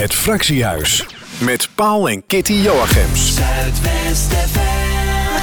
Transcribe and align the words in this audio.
Het 0.00 0.14
Fractiehuis 0.14 1.04
met 1.38 1.68
Paul 1.74 2.08
en 2.08 2.26
Kitty 2.26 2.52
Joachims. 2.52 3.34
We 3.34 3.40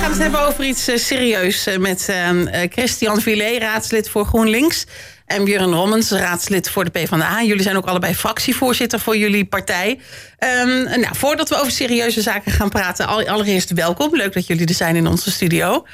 gaan 0.01 0.11
het 0.11 0.17
hebben 0.17 0.47
over 0.47 0.65
iets 0.65 0.89
uh, 0.89 0.97
serieus 0.97 1.67
uh, 1.67 1.77
met 1.77 2.07
uh, 2.09 2.29
Christian 2.69 3.21
Villet, 3.21 3.61
raadslid 3.61 4.09
voor 4.09 4.25
GroenLinks. 4.25 4.85
En 5.25 5.43
Björn 5.43 5.73
Rommens, 5.73 6.11
raadslid 6.11 6.69
voor 6.69 6.83
de 6.83 6.89
PvdA. 6.89 7.41
Jullie 7.43 7.63
zijn 7.63 7.77
ook 7.77 7.85
allebei 7.85 8.15
fractievoorzitter 8.15 8.99
voor 8.99 9.17
jullie 9.17 9.45
partij. 9.45 9.99
Um, 10.39 10.83
nou, 10.83 11.15
voordat 11.15 11.49
we 11.49 11.55
over 11.55 11.71
serieuze 11.71 12.21
zaken 12.21 12.51
gaan 12.51 12.69
praten, 12.69 13.07
allereerst 13.07 13.73
welkom. 13.73 14.15
Leuk 14.15 14.33
dat 14.33 14.47
jullie 14.47 14.67
er 14.67 14.73
zijn 14.73 14.95
in 14.95 15.07
onze 15.07 15.31
studio. 15.31 15.85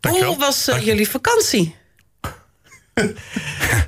Dankjewel. 0.00 0.30
Hoe 0.30 0.38
was 0.38 0.68
jullie 0.80 1.08
vakantie? 1.08 1.76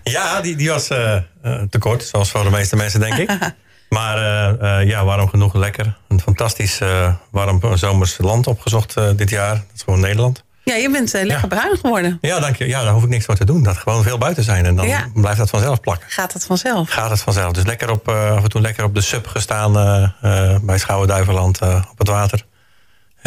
ja, 0.03 0.41
die, 0.41 0.57
die 0.57 0.69
was 0.69 0.87
te 0.87 1.79
kort, 1.79 2.05
zoals 2.05 2.31
voor 2.31 2.45
de 2.45 2.51
meeste 2.51 2.77
mensen, 2.77 3.01
denk 3.01 3.17
ik. 3.17 3.31
Maar 3.89 4.19
uh, 4.19 4.63
uh, 4.63 4.89
ja, 4.89 5.05
waarom 5.05 5.29
genoeg 5.29 5.55
lekker. 5.55 5.97
Een 6.09 6.21
fantastisch 6.21 6.81
uh, 6.81 7.15
warm 7.31 7.61
zomers 7.77 8.19
land 8.19 8.47
opgezocht 8.47 8.95
dit 9.17 9.31
jaar. 9.31 9.55
Dat 9.55 9.65
is 9.75 9.83
gewoon 9.83 10.01
Nederland. 10.01 10.45
Ja, 10.65 10.75
je 10.75 10.91
bent 10.91 11.13
lekker 11.13 11.41
ja. 11.41 11.47
bruin 11.47 11.77
geworden. 11.77 12.19
Ja, 12.21 12.41
dank 12.41 12.57
je. 12.57 12.67
Ja, 12.67 12.83
daar 12.83 12.93
hoef 12.93 13.03
ik 13.03 13.09
niks 13.09 13.25
voor 13.25 13.37
te 13.37 13.45
doen. 13.45 13.63
Dat 13.63 13.77
gewoon 13.77 14.03
veel 14.03 14.19
buiten 14.19 14.45
zijn. 14.45 14.67
En 14.67 14.77
dan 14.77 14.89
ja. 14.89 15.07
blijft 15.15 15.39
dat 15.39 15.51
vanzelf 15.51 15.81
plakken. 15.81 16.11
Gaat 16.11 16.33
het 16.33 16.45
vanzelf? 16.45 16.91
Gaat 16.91 17.11
het 17.11 17.21
vanzelf. 17.21 17.53
Dus 17.53 17.65
lekker 17.65 17.91
op, 17.91 18.09
af 18.09 18.43
en 18.43 18.49
toe 18.49 18.61
lekker 18.61 18.85
op 18.85 18.95
de 18.95 19.01
sub 19.01 19.27
gestaan 19.27 19.73
bij 20.63 20.79
Schouwen-Duiveland 20.79 21.61
op 21.63 21.99
het 21.99 22.09
water. 22.09 22.45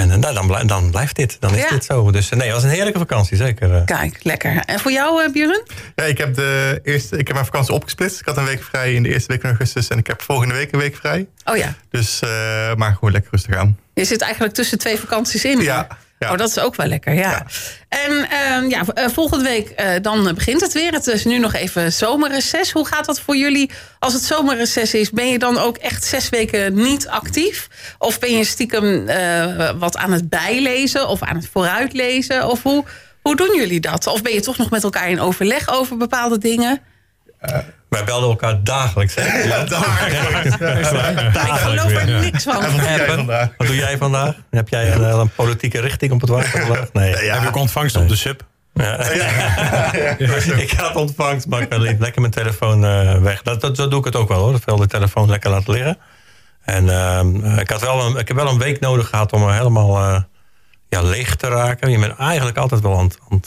En 0.10 0.20
nou, 0.20 0.34
dan, 0.34 0.48
blijft, 0.48 0.68
dan 0.68 0.92
blijft 0.92 1.16
dit. 1.16 1.38
Dan 1.40 1.54
is 1.56 1.62
Ja. 1.62 1.70
dit 1.70 1.86
zo. 1.86 2.12
Dus 2.12 2.30
nee, 2.30 2.42
het 2.42 2.52
was 2.54 2.64
een 2.64 2.70
heerlijke 2.70 3.00
vakantie, 3.00 3.38
zeker. 3.38 3.84
Kijk, 3.86 4.24
lekker. 4.24 4.58
En 4.66 4.80
voor 4.80 4.92
jou, 4.92 5.24
uh, 5.24 5.32
Björn? 5.32 5.64
Ja, 5.96 6.04
ik 6.04 6.18
heb, 6.18 6.36
de 6.36 6.80
eerste, 6.84 7.18
ik 7.18 7.26
heb 7.28 7.34
mijn 7.34 7.46
vakantie 7.46 7.74
opgesplitst. 7.74 8.20
Ik 8.20 8.26
had 8.26 8.38
een 8.38 8.46
week 8.46 8.64
vrij 8.64 8.94
in 8.94 9.04
de 9.04 9.10
eerste 9.10 9.28
week 9.32 9.42
van 9.42 9.50
augustus. 9.50 9.88
En 9.88 9.98
ik 9.98 10.08
heb 10.08 10.22
volgende 10.22 10.54
week 10.54 10.72
een 10.72 10.80
week 10.80 10.96
vrij. 10.96 11.28
Oh 11.46 11.58
ja. 11.58 11.74
Dus, 11.90 12.22
uh, 12.24 12.30
maar 12.76 12.94
gewoon 12.94 13.12
lekker 13.12 13.32
rustig 13.32 13.56
aan. 13.56 13.78
Je 13.94 14.06
zit 14.06 14.22
eigenlijk 14.22 14.54
tussen 14.54 14.78
twee 14.78 14.98
vakanties 15.00 15.46
in. 15.46 15.60
Ja. 15.60 15.88
Ja. 16.22 16.32
Oh, 16.32 16.38
dat 16.38 16.50
is 16.50 16.60
ook 16.60 16.76
wel 16.76 16.88
lekker, 16.88 17.14
ja. 17.14 17.30
Ja. 17.32 17.46
En 17.88 18.12
uh, 18.12 18.70
ja, 18.70 18.84
uh, 18.96 19.08
volgende 19.08 19.44
week 19.44 19.74
uh, 19.80 19.90
dan 20.02 20.34
begint 20.34 20.62
het 20.62 20.74
weer. 20.74 20.92
Het 20.92 21.08
is 21.08 21.26
nu 21.26 21.38
nog 21.38 21.54
even 21.54 21.94
zomerreces. 21.94 22.72
Hoe 22.72 22.86
gaat 22.86 23.06
dat 23.06 23.20
voor 23.20 23.36
jullie 23.36 23.72
als 24.00 24.14
het 24.14 24.24
zomerreces 24.24 24.94
is? 24.94 25.10
Ben 25.10 25.28
je 25.28 25.40
dan 25.40 25.58
ook 25.58 25.78
echt 25.78 26.04
zes 26.04 26.30
weken 26.30 26.74
niet 26.74 27.08
actief? 27.08 27.68
Of 27.98 28.20
ben 28.20 28.38
je 28.38 28.44
stiekem 28.44 29.10
uh, 29.10 29.72
wat 29.80 29.98
aan 29.98 30.12
het 30.12 30.30
bijlezen 30.30 31.08
of 31.08 31.22
aan 31.22 31.36
het 31.36 31.48
vooruitlezen? 31.52 32.50
Of 32.50 32.64
hoe, 32.64 32.84
hoe 33.22 33.36
doen 33.36 33.56
jullie 33.56 33.80
dat? 33.80 34.08
Of 34.08 34.22
ben 34.22 34.34
je 34.34 34.42
toch 34.42 34.58
nog 34.58 34.70
met 34.70 34.84
elkaar 34.84 35.10
in 35.10 35.20
overleg 35.20 35.70
over 35.70 35.98
bepaalde 35.98 36.38
dingen? 36.38 36.82
Wij 37.90 38.04
belden 38.04 38.30
elkaar 38.30 38.64
dagelijks. 38.64 39.16
Hè? 39.16 39.44
Ja, 39.44 39.64
dagelijks. 39.66 40.56
Ik 41.36 41.58
geloof 41.58 41.92
er 41.92 42.22
niks 42.22 42.44
van. 42.44 42.64
En 42.64 42.72
wat 42.78 42.78
doe 42.78 42.88
jij 42.88 43.08
vandaag? 43.08 43.50
Wat 43.58 43.68
doe 43.68 43.76
jij 43.76 43.98
vandaag? 43.98 44.36
Heb 44.50 44.70
jij 44.70 44.94
een, 44.94 45.04
een 45.04 45.30
politieke 45.30 45.80
richting 45.80 46.12
op 46.12 46.22
het 46.22 46.30
water? 46.30 46.90
Nee. 46.94 47.24
Ja. 47.24 47.34
Heb 47.34 47.42
je 47.42 47.48
ook 47.48 47.56
ontvangst 47.56 47.96
op 47.96 48.08
de 48.08 48.16
sub? 48.16 48.46
Ja. 48.74 48.98
ik 50.66 50.72
had 50.72 50.96
ontvangst, 50.96 51.48
maar 51.48 51.62
ik 51.62 51.78
liet 51.78 52.00
lekker 52.00 52.22
mijn 52.22 52.34
telefoon 52.34 52.84
uh, 52.84 53.22
weg. 53.22 53.42
Dat, 53.42 53.62
dat, 53.62 53.78
zo 53.78 53.88
doe 53.88 54.00
ik 54.00 54.06
het 54.06 54.16
ook 54.16 54.28
wel 54.28 54.40
hoor. 54.40 54.60
Veel 54.60 54.78
de 54.78 54.88
telefoon 54.88 55.30
lekker 55.30 55.50
laten 55.50 55.74
liggen. 55.74 55.98
En 56.62 56.86
uh, 56.86 57.58
ik, 57.58 57.70
had 57.70 57.82
wel 57.82 58.06
een, 58.06 58.18
ik 58.18 58.28
heb 58.28 58.38
wel 58.38 58.50
een 58.50 58.58
week 58.58 58.80
nodig 58.80 59.10
gehad 59.10 59.32
om 59.32 59.44
er 59.44 59.54
helemaal 59.54 59.98
uh, 59.98 60.22
ja, 60.90 61.02
leeg 61.02 61.36
te 61.36 61.48
raken. 61.48 61.92
Je 61.92 62.00
bent 62.00 62.18
eigenlijk 62.18 62.58
altijd 62.58 62.82
wel 62.82 62.98
aan, 62.98 63.10
aan, 63.30 63.42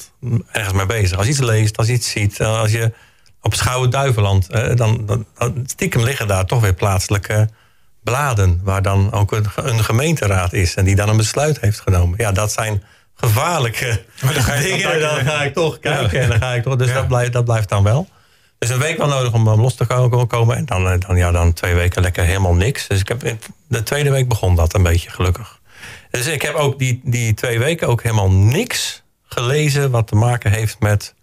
ergens 0.53 0.75
mee 0.75 0.87
bezig. 0.87 1.17
Als 1.17 1.27
je 1.27 1.33
iets 1.33 1.41
leest, 1.41 1.77
als 1.77 1.87
je 1.87 1.93
iets 1.93 2.11
ziet, 2.11 2.41
eh, 2.41 2.61
als 2.61 2.71
je 2.71 2.93
op 3.45 3.55
Schouwen-Duiveland, 3.55 4.51
dan, 4.51 5.07
dan, 5.07 5.27
dan 5.39 5.65
stiekem 5.67 6.03
liggen 6.03 6.27
daar 6.29 6.45
toch 6.47 6.61
weer 6.61 6.75
plaatselijke 6.75 7.49
bladen. 8.03 8.61
Waar 8.63 8.83
dan 8.83 9.13
ook 9.13 9.33
een, 9.33 9.47
een 9.57 9.85
gemeenteraad 9.85 10.53
is 10.53 10.75
en 10.75 10.85
die 10.85 10.97
dan 10.97 11.09
een 11.09 11.17
besluit 11.17 11.61
heeft 11.61 11.81
genomen. 11.81 12.15
Ja, 12.19 12.33
dat 12.33 12.53
zijn 12.53 12.83
gevaarlijke 13.15 14.05
dingen. 14.63 15.01
Dan 15.01 15.25
ga 15.25 15.43
ik 15.43 15.55
toch 15.55 15.79
kijken 15.81 16.21
en 16.21 16.29
dan 16.29 16.39
ga 16.39 16.55
ik 16.55 16.63
toch. 16.63 16.77
Dus 16.77 16.89
Ja. 16.89 16.95
dat, 16.95 17.09
blijft, 17.09 17.33
dat 17.33 17.45
blijft 17.45 17.69
dan 17.69 17.83
wel. 17.83 18.09
Dus 18.59 18.69
een 18.71 18.79
week 18.79 18.97
wel 18.99 19.09
nodig 19.09 19.33
om 19.33 19.49
om 19.49 19.61
los 19.61 19.75
te 19.75 19.87
ko- 19.87 20.27
komen. 20.27 20.57
En 20.57 20.65
dan, 20.65 20.89
eh, 20.91 20.99
dan, 21.07 21.17
ja, 21.17 21.31
dan 21.31 21.53
twee 21.53 21.75
weken 21.75 22.03
lekker 22.03 22.25
helemaal 22.25 22.55
niks. 22.55 22.87
Dus 22.87 23.01
ik 23.01 23.09
heb, 23.09 23.37
de 23.69 23.83
tweede 23.83 24.11
week 24.11 24.29
begon 24.29 24.57
dat 24.57 24.75
een 24.75 24.83
beetje 24.83 25.11
gelukkig. 25.11 25.59
Dus 26.11 26.27
ik 26.27 26.43
heb 26.43 26.55
ook 26.55 26.79
die, 26.79 27.01
die 27.05 27.35
twee 27.35 27.59
weken 27.59 27.89
ook 27.89 28.03
helemaal 28.03 28.31
niks 28.31 29.03
gelezen... 29.29 29.91
wat 29.91 30.07
te 30.07 30.15
maken 30.17 30.51
heeft 30.53 30.77
met 30.81 31.15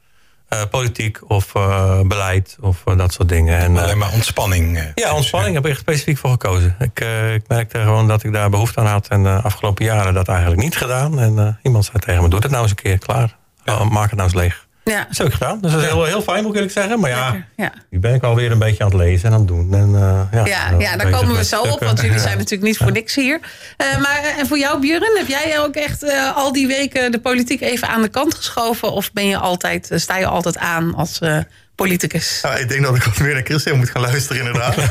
eh, 0.52 0.62
politiek 0.70 1.20
of 1.28 1.56
eh, 1.56 2.02
beleid 2.02 2.58
of 2.62 2.82
eh, 2.86 2.98
dat 2.98 3.14
soort 3.14 3.30
dingen. 3.30 3.58
En, 3.58 3.78
Alleen 3.78 3.98
maar 3.98 4.12
ontspanning. 4.12 4.92
ja, 4.96 5.14
ontspanning 5.14 5.56
heb 5.56 5.66
ik 5.66 5.72
echt 5.72 5.80
specifiek 5.80 6.18
voor 6.18 6.32
gekozen. 6.32 6.76
Ik, 6.80 7.00
ik 7.34 7.48
merkte 7.48 7.80
gewoon 7.80 8.08
dat 8.08 8.24
ik 8.24 8.34
daar 8.34 8.50
behoefte 8.50 8.80
aan 8.80 8.86
had. 8.86 9.08
En 9.08 9.24
de 9.24 9.30
afgelopen 9.30 9.86
jaren 9.86 10.14
dat 10.14 10.28
eigenlijk 10.28 10.62
niet 10.62 10.78
gedaan. 10.78 11.20
En 11.20 11.60
iemand 11.64 11.86
zei 11.86 11.98
tegen 12.00 12.22
me, 12.24 12.30
doe 12.30 12.40
het 12.40 12.52
nou 12.52 12.62
eens 12.62 12.72
een 12.72 12.78
keer, 12.78 12.98
klaar. 12.98 13.38
Oh, 13.66 13.90
maak 13.90 14.10
het 14.10 14.20
nou 14.20 14.24
eens 14.24 14.34
leeg. 14.34 14.68
Ja, 14.92 15.06
Dat 15.08 15.18
heb 15.18 15.28
ik 15.28 15.34
gedaan. 15.34 15.60
Dus 15.62 15.72
dat 15.72 15.82
is 15.82 15.88
heel, 15.88 16.06
heel 16.06 16.22
fijn, 16.22 16.42
moet 16.42 16.50
ik 16.50 16.56
eerlijk 16.56 16.74
zeggen. 16.74 17.00
Maar 17.00 17.10
ja. 17.10 17.46
Ja. 17.56 17.72
nu 17.90 18.00
ben 18.00 18.14
ik 18.14 18.24
alweer 18.24 18.52
een 18.52 18.60
beetje 18.60 18.84
aan 18.84 18.90
het 18.90 19.00
lezen 19.00 19.28
en 19.28 19.34
aan 19.34 19.40
het 19.40 19.48
doen. 19.48 19.74
En, 19.74 19.96
eh, 19.96 20.22
ja, 20.32 20.46
Ja, 20.46 20.70
dan 20.70 20.80
ja, 20.80 20.98
daar 20.98 21.10
komen 21.12 21.36
we 21.36 21.44
zo 21.44 21.62
op, 21.62 21.80
want 21.80 22.02
jullie 22.02 22.20
zijn 22.20 22.38
natuurlijk 22.38 22.64
niet 22.64 22.78
voor 22.78 22.92
niks 22.92 23.16
hier. 23.16 23.40
Eh, 23.78 23.98
maar 23.98 24.20
eh, 24.24 24.38
en 24.40 24.48
voor 24.48 24.58
jou, 24.58 24.80
Björn, 24.80 25.18
heb 25.18 25.28
jij 25.28 25.60
ook 25.60 25.76
echt 25.76 26.04
eh, 26.04 26.36
al 26.38 26.52
die 26.52 26.68
weken 26.68 27.12
de 27.12 27.20
politiek 27.20 27.62
even 27.62 27.88
aan 27.88 28.02
de 28.02 28.08
kant 28.08 28.34
geschoven? 28.36 28.92
Of 28.92 29.12
ben 29.14 29.28
je 29.28 29.38
altijd, 29.38 29.90
sta 29.96 30.18
je 30.18 30.26
altijd 30.26 30.58
aan 30.58 30.96
als 30.96 31.20
eh, 31.20 31.38
politicus? 31.76 32.40
Ja, 32.42 32.56
ik 32.56 32.70
denk 32.70 32.84
dat 32.84 32.96
ik 32.96 33.04
wat 33.04 33.20
meer 33.20 33.34
naar 33.34 33.44
Christian 33.44 33.78
moet 33.78 33.90
gaan 33.90 34.02
luisteren, 34.02 34.46
inderdaad. 34.46 34.76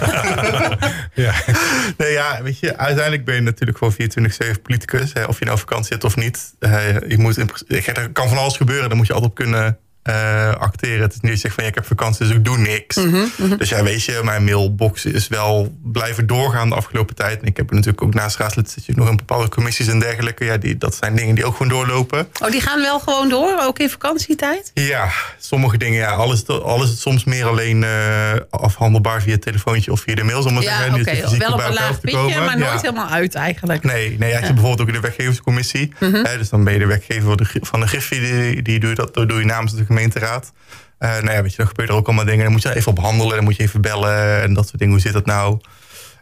Ja. 1.15 1.33
nee, 1.97 2.13
ja, 2.13 2.43
weet 2.43 2.59
je, 2.59 2.77
uiteindelijk 2.77 3.25
ben 3.25 3.35
je 3.35 3.41
natuurlijk 3.41 3.79
gewoon 3.79 3.95
24-7 4.57 4.63
politicus. 4.63 5.13
Hè, 5.13 5.25
of 5.25 5.39
je 5.39 5.45
nou 5.45 5.57
op 5.57 5.63
vakantie 5.69 5.93
zit 5.93 6.05
of 6.05 6.17
niet. 6.17 6.55
Je 7.09 7.15
moet 7.19 7.37
in, 7.39 7.51
er 7.69 8.11
kan 8.11 8.29
van 8.29 8.39
alles 8.39 8.57
gebeuren. 8.57 8.89
Daar 8.89 8.97
moet 8.97 9.07
je 9.07 9.13
altijd 9.13 9.31
op 9.31 9.37
kunnen 9.37 9.79
eh, 10.03 10.55
acteren. 10.55 11.01
Het 11.01 11.13
is 11.13 11.21
niet 11.21 11.41
zegt 11.41 11.55
van, 11.55 11.65
ja, 11.65 11.71
ik 11.71 11.75
heb 11.77 11.87
vakantie, 11.87 12.27
dus 12.27 12.37
ik 12.37 12.45
doe 12.45 12.59
niks. 12.59 12.99
Dus 13.59 13.69
ja, 13.69 13.83
weet 13.83 14.05
je, 14.05 14.21
mijn 14.25 14.45
mailbox 14.45 15.05
is 15.05 15.29
wel 15.29 15.75
blijven 15.83 16.27
doorgaan 16.27 16.69
de 16.69 16.75
afgelopen 16.75 17.15
tijd. 17.15 17.41
En 17.41 17.47
ik 17.47 17.57
heb 17.57 17.71
natuurlijk 17.71 18.03
ook 18.03 18.15
naast 18.15 18.37
raadslid 18.37 18.71
zit 18.71 18.85
je 18.87 18.93
nog 18.97 19.09
in 19.09 19.17
bepaalde 19.17 19.49
commissies 19.49 19.87
en 19.89 19.99
dergelijke. 19.99 20.45
Ja, 20.45 20.57
die, 20.57 20.79
dat 20.79 20.95
zijn 20.95 21.17
dingen 21.17 21.35
die 21.35 21.45
ook 21.45 21.53
gewoon 21.57 21.69
doorlopen. 21.73 22.29
Oh, 22.43 22.51
die 22.51 22.61
gaan 22.61 22.81
wel 22.81 22.99
gewoon 23.01 23.29
door, 23.29 23.59
ook 23.63 23.79
in 23.79 23.91
vakantietijd? 23.91 24.71
Ja, 24.75 25.09
sommige 25.39 25.77
dingen, 25.79 25.99
ja, 25.99 26.11
alles, 26.11 26.47
alles 26.47 26.93
is 26.93 27.01
soms 27.01 27.25
meer 27.25 27.47
alleen 27.47 27.85
eh, 27.85 28.33
afhandelbaar 28.51 29.23
via 29.23 29.33
het 29.33 29.43
telefoontje 29.43 29.93
of 29.93 30.01
via 30.01 30.15
de 30.15 30.23
mail. 30.25 30.43
Zal 30.43 30.53
maar 30.53 30.63
Ja, 30.63 30.77
zeggen, 30.79 31.01
oké. 31.01 31.17
fysiek 31.17 31.39
Wel 31.39 31.53
op 31.53 31.61
een 31.61 31.73
laag 31.73 32.01
pitje, 32.01 32.19
maar 32.41 32.59
Ja. 32.59 32.69
nooit 32.71 32.81
helemaal 32.81 33.09
uit 33.09 33.35
eigenlijk. 33.35 33.85
Nee, 33.85 34.17
nee, 34.19 34.31
je 34.33 34.39
bijvoorbeeld 34.41 34.81
ook 34.81 34.87
in 34.89 34.93
de 34.95 35.01
wetgeverscommissie. 35.01 35.93
hè, 35.99 36.39
dus 36.39 36.49
dan 36.49 36.65
ben 36.65 36.73
je 36.73 36.79
de 36.79 36.87
wetgever 36.87 37.23
van 37.23 37.37
de, 37.37 37.47
van 37.61 37.81
de 37.81 37.87
Griffie, 37.87 38.21
die, 38.21 38.63
die 38.63 38.81
doe 38.81 38.89
je 38.91 38.95
dat, 38.97 39.15
dat 39.15 39.29
doe 39.29 39.39
je 39.39 39.45
namens 39.45 39.75
de 39.75 39.85
gemeenteraad. 39.95 40.53
Eh 40.99 41.09
nou 41.11 41.31
ja, 41.31 41.43
weet 41.43 41.51
je, 41.51 41.57
dan 41.57 41.67
gebeuren 41.67 41.95
er 41.95 42.01
ook 42.01 42.07
allemaal 42.07 42.25
dingen. 42.25 42.43
Dan 42.43 42.53
moet 42.53 42.63
je 42.63 42.75
even 42.75 42.91
op 42.91 42.99
handelen, 42.99 43.35
dan 43.35 43.45
moet 43.45 43.57
je 43.57 43.63
even 43.63 43.81
bellen 43.81 44.43
en 44.43 44.55
dat 44.55 44.65
soort 44.67 44.79
dingen. 44.79 44.93
Hoe 44.95 45.03
zit 45.03 45.13
dat 45.13 45.27
nou? 45.27 45.59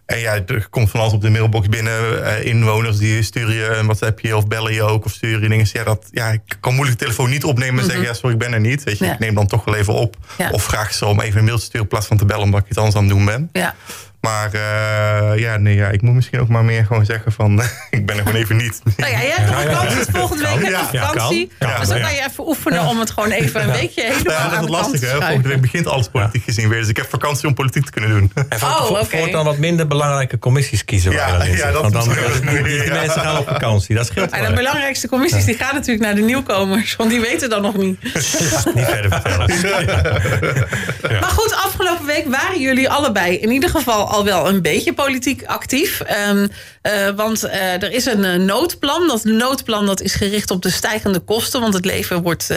En 0.06 0.18
ja, 0.18 0.34
er 0.46 0.66
komt 0.70 0.90
van 0.90 1.00
alles 1.00 1.12
op 1.12 1.20
de 1.20 1.30
mailbox 1.30 1.68
binnen. 1.68 2.24
Eh, 2.24 2.44
inwoners 2.44 2.98
die 2.98 3.22
sturen 3.22 3.54
je 3.54 3.66
een 3.66 3.84
WhatsAppje 3.84 4.36
of 4.36 4.46
bellen 4.46 4.72
je 4.72 4.82
ook 4.82 5.04
of 5.04 5.12
sturen 5.12 5.42
je 5.42 5.48
dingen. 5.48 5.66
Ja, 5.72 5.84
dat, 5.84 6.08
ja, 6.10 6.28
ik 6.30 6.40
kan 6.60 6.74
moeilijk 6.74 6.98
de 6.98 7.04
telefoon 7.04 7.30
niet 7.30 7.44
opnemen 7.44 7.78
en 7.80 7.84
zeggen, 7.84 8.04
ja, 8.04 8.12
sorry, 8.14 8.32
ik 8.32 8.38
ben 8.38 8.52
er 8.52 8.60
niet. 8.60 8.84
Weet 8.84 8.98
je, 8.98 9.04
Ja. 9.04 9.12
ik 9.12 9.18
neem 9.18 9.34
dan 9.34 9.46
toch 9.46 9.64
wel 9.64 9.74
even 9.74 9.94
op. 9.94 10.16
Ja. 10.38 10.50
Of 10.50 10.62
vraag 10.62 10.92
ze 10.94 11.06
om 11.06 11.20
even 11.20 11.38
een 11.38 11.44
mail 11.44 11.56
te 11.58 11.62
sturen 11.64 11.82
in 11.82 11.88
plaats 11.88 12.06
van 12.06 12.16
te 12.16 12.24
bellen 12.24 12.42
omdat 12.44 12.60
ik 12.60 12.66
iets 12.68 12.76
anders 12.78 12.96
aan 12.96 13.02
het 13.04 13.12
doen 13.12 13.24
ben. 13.24 13.48
Ja. 13.52 13.74
Maar 14.20 14.52
eh, 14.52 15.38
ja, 15.40 15.56
nee, 15.56 15.74
ja, 15.74 15.88
ik 15.88 16.02
moet 16.02 16.14
misschien 16.14 16.40
ook 16.40 16.48
maar 16.48 16.64
meer 16.64 16.84
gewoon 16.84 17.04
zeggen 17.04 17.32
van... 17.32 17.62
ik 17.90 18.06
ben 18.06 18.16
er 18.16 18.22
gewoon 18.22 18.40
even 18.40 18.56
niet. 18.56 18.80
Nou 18.96 19.12
ja, 19.12 19.18
jij 19.20 19.30
hebt 19.36 19.50
nog 19.50 19.62
vakantie, 19.62 19.96
dus 19.96 20.06
volgende 20.12 20.42
week 20.42 20.52
heb 20.54 20.90
je 20.92 20.98
vakantie. 20.98 21.50
dus 21.78 21.88
dan 21.88 22.00
kan 22.00 22.14
je 22.14 22.24
even 22.28 22.46
oefenen 22.48 22.86
om 22.86 22.98
het 23.00 23.10
gewoon 23.10 23.30
even 23.30 23.62
een 23.62 23.70
weekje 23.72 24.02
helemaal 24.02 24.32
Ja, 24.32 24.42
dat 24.42 24.42
aan 24.42 24.44
is 24.44 24.50
de 24.50 24.56
het 24.56 24.58
kant 24.58 24.68
lastige. 24.70 24.98
te 25.06 25.06
Hè? 25.12 25.26
Volgende 25.26 25.48
week 25.48 25.60
begint 25.60 25.86
alles 25.86 26.08
politiek 26.08 26.42
gezien 26.44 26.68
weer. 26.68 26.78
Dus 26.80 26.88
ik 26.88 26.96
heb 26.96 27.08
vakantie 27.10 27.48
om 27.48 27.54
politiek 27.54 27.84
te 27.84 27.90
kunnen 27.90 28.10
doen. 28.10 28.32
En 28.48 28.58
voor, 28.58 28.68
Oh, 28.68 28.84
voor- 28.84 28.98
oké. 28.98 29.18
voortaan 29.18 29.44
wat 29.44 29.56
minder 29.58 29.86
belangrijke 29.86 30.38
commissies 30.38 30.84
kiezen. 30.84 31.12
Ja, 31.12 31.38
dan 31.38 31.50
ja, 31.50 31.70
dat 31.70 31.82
Want 31.82 31.94
is 31.96 32.04
dan, 32.04 32.14
die, 32.54 32.62
die 32.80 32.90
mensen 32.90 33.20
gaan 33.20 33.36
op 33.38 33.48
vakantie. 33.48 33.94
Dat 33.94 34.06
scheelt 34.06 34.30
En 34.30 34.44
de 34.44 34.52
belangrijkste 34.52 35.08
commissies 35.08 35.44
die 35.44 35.54
gaan 35.56 35.74
natuurlijk 35.74 36.04
naar 36.04 36.14
de 36.14 36.20
nieuwkomers, 36.22 36.96
want 36.96 37.10
die 37.10 37.20
weten 37.20 37.50
dan 37.50 37.62
nog 37.62 37.76
niet. 37.76 38.02
Niet 38.74 38.84
verder 38.84 39.10
vertellen. 39.10 39.46
Maar 41.20 41.30
goed, 41.30 41.54
afgelopen 41.54 42.06
week 42.06 42.24
waren 42.28 42.60
jullie 42.60 42.90
allebei 42.90 43.36
in 43.38 43.50
ieder 43.50 43.70
geval 43.70 44.07
al 44.08 44.24
wel 44.24 44.48
een 44.48 44.62
beetje 44.62 44.92
politiek 44.92 45.44
actief. 45.44 46.00
Ehm, 46.00 46.46
eh, 46.82 47.08
want 47.08 47.44
eh, 47.44 47.82
er 47.82 47.92
is 47.92 48.06
een 48.06 48.24
eh, 48.24 48.34
noodplan. 48.34 49.06
Dat 49.06 49.24
noodplan 49.24 49.86
dat 49.86 50.00
is 50.00 50.14
gericht 50.14 50.50
op 50.50 50.62
de 50.62 50.70
stijgende 50.70 51.18
kosten, 51.18 51.60
want 51.60 51.74
het 51.74 51.84
leven 51.84 52.22
wordt. 52.22 52.50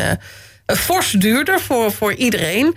fors 0.65 1.11
duurder 1.11 1.59
voor, 1.59 1.91
voor 1.91 2.13
iedereen. 2.13 2.75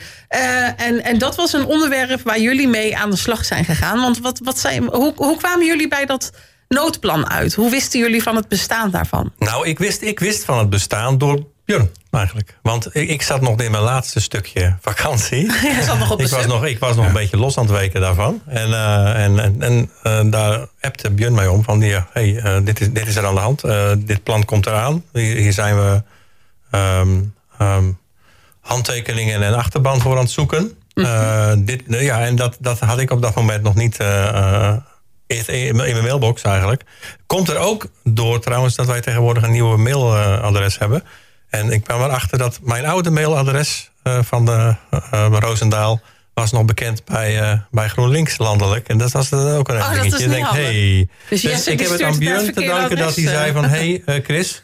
En, 0.76 1.04
en 1.04 1.18
dat 1.18 1.36
was 1.36 1.52
een 1.52 1.64
onderwerp 1.64 2.20
waar 2.22 2.40
jullie 2.40 2.68
mee 2.68 2.96
aan 2.96 3.10
de 3.10 3.16
slag 3.16 3.44
zijn 3.44 3.64
gegaan. 3.64 4.00
Want 4.00 4.18
wat, 4.18 4.40
wat 4.42 4.58
zijn, 4.58 4.84
hoe, 4.84 5.12
hoe 5.16 5.36
kwamen 5.36 5.66
jullie 5.66 5.88
bij 5.88 6.06
dat 6.06 6.30
noodplan 6.68 7.30
uit? 7.30 7.54
Hoe 7.54 7.70
wisten 7.70 8.00
jullie 8.00 8.22
van 8.22 8.36
het 8.36 8.48
bestaan 8.48 8.90
daarvan? 8.90 9.32
Nou, 9.38 9.66
ik 9.66 9.78
wist, 9.78 10.02
ik 10.02 10.20
wist 10.20 10.44
van 10.44 10.58
het 10.58 10.70
bestaan 10.70 11.18
door 11.18 11.53
Björn, 11.64 11.90
eigenlijk. 12.10 12.58
Want 12.62 12.94
ik, 12.94 13.08
ik 13.08 13.22
zat 13.22 13.40
nog 13.40 13.60
in 13.60 13.70
mijn 13.70 13.82
laatste 13.82 14.20
stukje 14.20 14.76
vakantie. 14.80 15.52
Jij 15.62 15.82
zat 15.82 15.98
nog 15.98 16.10
op 16.10 16.18
de 16.18 16.24
ik 16.24 16.30
was 16.30 16.46
nog, 16.46 16.64
ik 16.64 16.78
was 16.78 16.96
nog 16.96 17.06
een 17.06 17.12
beetje 17.12 17.36
los 17.36 17.58
aan 17.58 17.66
het 17.66 17.76
weken 17.76 18.00
daarvan. 18.00 18.42
En, 18.46 18.72
eh, 18.72 19.24
en, 19.24 19.38
en, 19.38 19.62
en 19.62 19.90
eh, 20.02 20.20
daar 20.30 20.66
appte 20.80 21.10
Björn 21.10 21.34
mij 21.34 21.46
om 21.46 21.64
van... 21.64 21.80
Ja, 21.80 22.08
hey, 22.12 22.36
eh, 22.36 22.56
dit, 22.64 22.80
is, 22.80 22.90
dit 22.90 23.06
is 23.06 23.16
er 23.16 23.26
aan 23.26 23.34
de 23.34 23.40
hand. 23.40 23.64
Eh, 23.64 23.90
dit 23.98 24.22
plan 24.22 24.44
komt 24.44 24.66
eraan. 24.66 25.04
Hier, 25.12 25.36
hier 25.36 25.52
zijn 25.52 25.76
we 25.76 26.02
ehm, 26.70 27.20
ehm, 27.58 27.90
handtekeningen 28.60 29.42
en 29.42 29.54
achterban 29.54 30.00
voor 30.00 30.16
aan 30.16 30.22
het 30.22 30.30
zoeken. 30.30 30.78
Dit, 31.64 31.82
ja, 31.86 32.24
en 32.24 32.36
dat, 32.36 32.56
dat 32.60 32.78
had 32.78 32.98
ik 32.98 33.10
op 33.10 33.22
dat 33.22 33.34
moment 33.34 33.62
nog 33.62 33.74
niet... 33.74 33.98
in 35.26 35.46
in 35.46 35.76
mijn 35.76 36.02
mailbox 36.02 36.42
eigenlijk. 36.42 36.82
Komt 37.26 37.48
er 37.48 37.56
ook 37.56 37.86
door 38.02 38.40
trouwens 38.40 38.74
dat 38.74 38.86
wij 38.86 39.00
tegenwoordig 39.00 39.42
een 39.42 39.50
nieuwe 39.50 39.76
mailadres 39.76 40.78
hebben. 40.78 41.02
En 41.58 41.70
ik 41.70 41.84
kwam 41.84 42.02
erachter 42.02 42.38
dat 42.38 42.58
mijn 42.62 42.86
oude 42.86 43.10
mailadres 43.10 43.90
eh, 44.02 44.18
van 44.22 44.44
de 44.44 44.74
eh, 45.10 45.26
Roosendaal 45.40 46.00
was 46.34 46.52
nog 46.52 46.64
bekend 46.64 47.04
bij, 47.04 47.40
eh, 47.40 47.58
bij 47.70 47.88
GroenLinks 47.88 48.38
landelijk. 48.38 48.88
En 48.88 48.98
dat 48.98 49.10
was 49.12 49.28
dan 49.28 49.56
ook 49.56 49.68
een 49.68 49.74
Oh, 49.76 49.80
dat 49.94 50.02
dingetje. 50.02 50.16
is 50.16 50.20
Ik 50.22 50.26
niet 50.26 50.30
denk, 50.36 50.44
handig. 50.46 50.64
hey. 50.66 51.08
Dus 51.28 51.40
Dus, 51.40 51.66
ik 51.66 51.78
die 51.78 51.86
heb 51.88 51.98
het 51.98 52.06
aan 52.06 52.18
Björn 52.18 52.52
te 52.52 52.64
danken 52.64 52.96
dat 52.96 53.14
hij 53.14 53.24
zei 53.24 53.52
van... 53.52 53.64
hé 53.64 53.68
hey, 53.68 54.02
eh, 54.16 54.24
Chris, 54.24 54.62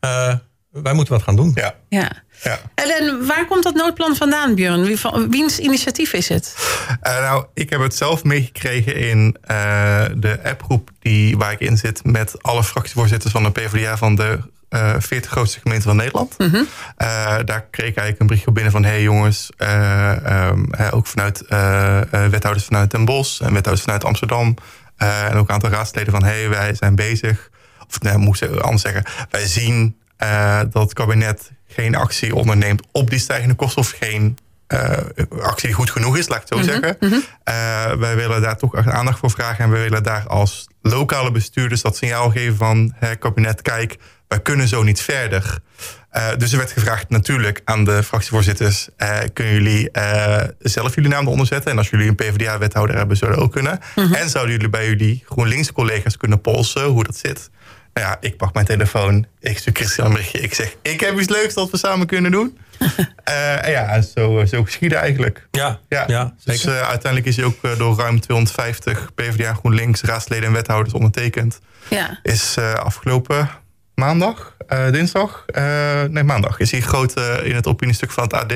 eh, 0.00 0.34
wij 0.70 0.92
moeten 0.92 1.14
wat 1.14 1.22
gaan 1.22 1.36
doen. 1.36 1.52
Ja. 1.54 1.74
Ja. 1.88 2.10
ja. 2.42 2.58
En, 2.74 2.90
en 2.98 3.26
waar 3.26 3.46
komt 3.46 3.62
dat 3.62 3.74
noodplan 3.74 4.16
vandaan, 4.16 4.54
Björn? 4.54 4.84
Wie, 4.84 4.98
van, 4.98 5.30
wiens 5.30 5.58
initiatief 5.58 6.12
is 6.12 6.28
het? 6.28 6.56
Eh, 7.00 7.20
nou, 7.20 7.44
ik 7.54 7.70
heb 7.70 7.80
het 7.80 7.96
zelf 7.96 8.24
meegekregen 8.24 8.96
in 8.96 9.36
eh, 9.40 10.04
de 10.16 10.38
appgroep 10.44 10.90
die, 11.00 11.36
waar 11.36 11.52
ik 11.52 11.60
in 11.60 11.76
zit 11.76 12.04
met 12.04 12.42
alle 12.42 12.64
fractievoorzitters 12.64 13.32
van 13.32 13.42
de 13.42 13.50
PvdA 13.50 13.96
van 13.96 14.14
de 14.14 14.38
eh 14.68 14.94
40 14.98 15.30
grootste 15.30 15.60
gemeenten 15.60 15.88
van 15.88 15.96
Nederland. 15.96 16.38
Mhm. 16.38 16.62
Eh, 16.96 17.36
daar 17.44 17.66
kreeg 17.70 17.88
ik 17.88 17.96
eigenlijk 17.96 18.20
een 18.20 18.26
berichtje 18.26 18.52
binnen 18.52 18.72
van: 18.72 18.84
hey 18.84 19.02
jongens, 19.02 19.50
eh, 19.56 20.26
ehm, 20.26 20.64
eh, 20.70 20.88
ook 20.90 21.06
vanuit 21.06 21.44
wethouders 22.30 22.64
vanuit 22.64 22.90
Den 22.90 23.04
Bosch 23.04 23.40
en 23.40 23.52
wethouders 23.52 23.82
vanuit 23.82 24.04
Amsterdam. 24.04 24.54
en 24.96 25.36
ook 25.36 25.48
een 25.48 25.54
aantal 25.54 25.70
raadsleden 25.70 26.12
van: 26.12 26.24
hey, 26.24 26.48
wij 26.48 26.74
zijn 26.74 26.94
bezig. 26.94 27.50
Of 27.88 28.00
nee, 28.00 28.16
moet 28.16 28.42
ik 28.42 28.56
anders 28.56 28.82
zeggen. 28.82 29.04
Wij 29.30 29.46
zien 29.46 29.96
dat 30.70 30.82
het 30.82 30.92
kabinet 30.92 31.50
geen 31.68 31.94
actie 31.94 32.34
onderneemt 32.34 32.86
op 32.92 33.10
die 33.10 33.18
stijgende 33.18 33.54
kosten 33.54 33.82
of 33.82 33.94
geen 34.00 34.38
actie 35.40 35.66
die 35.66 35.76
goed 35.76 35.90
genoeg 35.90 36.16
is, 36.16 36.28
laat 36.28 36.42
ik 36.42 36.48
het 36.48 36.58
zo 36.58 36.64
zeggen. 36.64 36.98
Eh, 37.44 37.92
wij 37.92 38.16
willen 38.16 38.42
daar 38.42 38.56
toch 38.56 38.74
echt 38.74 38.88
aandacht 38.88 39.18
voor 39.18 39.30
vragen 39.30 39.64
en 39.64 39.70
we 39.70 39.78
willen 39.78 40.02
daar 40.02 40.26
als 40.26 40.66
lokale 40.82 41.30
bestuurders 41.30 41.82
dat 41.82 41.96
signaal 41.96 42.30
geven 42.30 42.56
van 42.56 42.94
hè, 42.96 43.16
kabinet, 43.16 43.62
kijk, 43.62 43.96
wij 44.28 44.40
kunnen 44.40 44.68
zo 44.68 44.82
niet 44.82 45.00
verder. 45.00 45.58
Eh, 46.10 46.28
dus 46.38 46.52
er 46.52 46.58
werd 46.58 46.72
gevraagd 46.72 47.08
natuurlijk 47.08 47.60
aan 47.64 47.84
de 47.84 48.02
fractievoorzitters, 48.02 48.88
eh, 48.96 49.18
kunnen 49.32 49.52
jullie 49.52 49.90
eh, 49.90 50.42
zelf 50.58 50.94
jullie 50.94 51.10
naam 51.10 51.24
eronder 51.24 51.46
zetten? 51.46 51.70
En 51.70 51.78
als 51.78 51.88
jullie 51.90 52.08
een 52.08 52.14
PvdA-wethouder 52.14 52.96
hebben, 52.96 53.16
zou 53.16 53.30
dat 53.34 53.40
ook 53.40 53.52
kunnen. 53.52 53.80
En 53.94 54.28
zouden 54.30 54.52
jullie 54.54 54.68
bij 54.70 54.86
jullie 54.86 55.22
GroenLinks-collega's 55.26 56.16
kunnen 56.16 56.40
polsen 56.40 56.84
hoe 56.84 57.04
dat 57.04 57.16
zit? 57.16 57.50
Nou 57.94 58.08
ja, 58.08 58.16
ik 58.20 58.36
pak 58.36 58.54
mijn 58.54 58.66
telefoon, 58.66 59.26
ik 59.40 59.58
stuur 59.58 59.72
Christian 59.74 60.06
een 60.06 60.12
berichtje. 60.12 60.38
Ik 60.40 60.54
zeg, 60.54 60.76
ik 60.82 61.00
heb 61.00 61.18
iets 61.18 61.28
leuks 61.28 61.54
dat 61.54 61.70
we 61.70 61.76
samen 61.76 62.06
kunnen 62.06 62.30
doen. 62.30 62.58
Eh, 63.24 63.64
en 63.64 63.70
ja, 63.70 64.00
zo, 64.02 64.44
zo 64.44 64.64
geschieden 64.64 64.98
eigenlijk. 64.98 65.46
Ja, 65.50 65.78
Ja, 65.88 66.04
ja, 66.06 66.34
dus 66.44 66.60
zeker. 66.60 66.80
eh, 66.80 66.88
uiteindelijk 66.88 67.26
is 67.26 67.36
hij 67.36 67.44
ook 67.44 67.78
door 67.78 67.98
ruim 67.98 68.20
250 68.20 69.14
PvdA 69.14 69.52
GroenLinks 69.54 70.02
raadsleden 70.02 70.44
en 70.46 70.52
wethouders 70.52 70.94
ondertekend. 70.94 71.60
Ja. 71.90 72.18
Is 72.22 72.54
eh, 72.56 72.72
afgelopen 72.74 73.50
maandag, 73.96 74.56
eh, 74.66 74.90
dinsdag, 74.90 75.44
eh, 75.46 76.02
nee 76.02 76.22
maandag, 76.24 76.58
is 76.58 76.70
hij 76.70 76.80
groot 76.80 77.12
eh, 77.14 77.46
in 77.46 77.54
het 77.54 77.66
opiniestuk 77.66 78.10
van 78.10 78.22
het 78.24 78.32
AD 78.32 78.52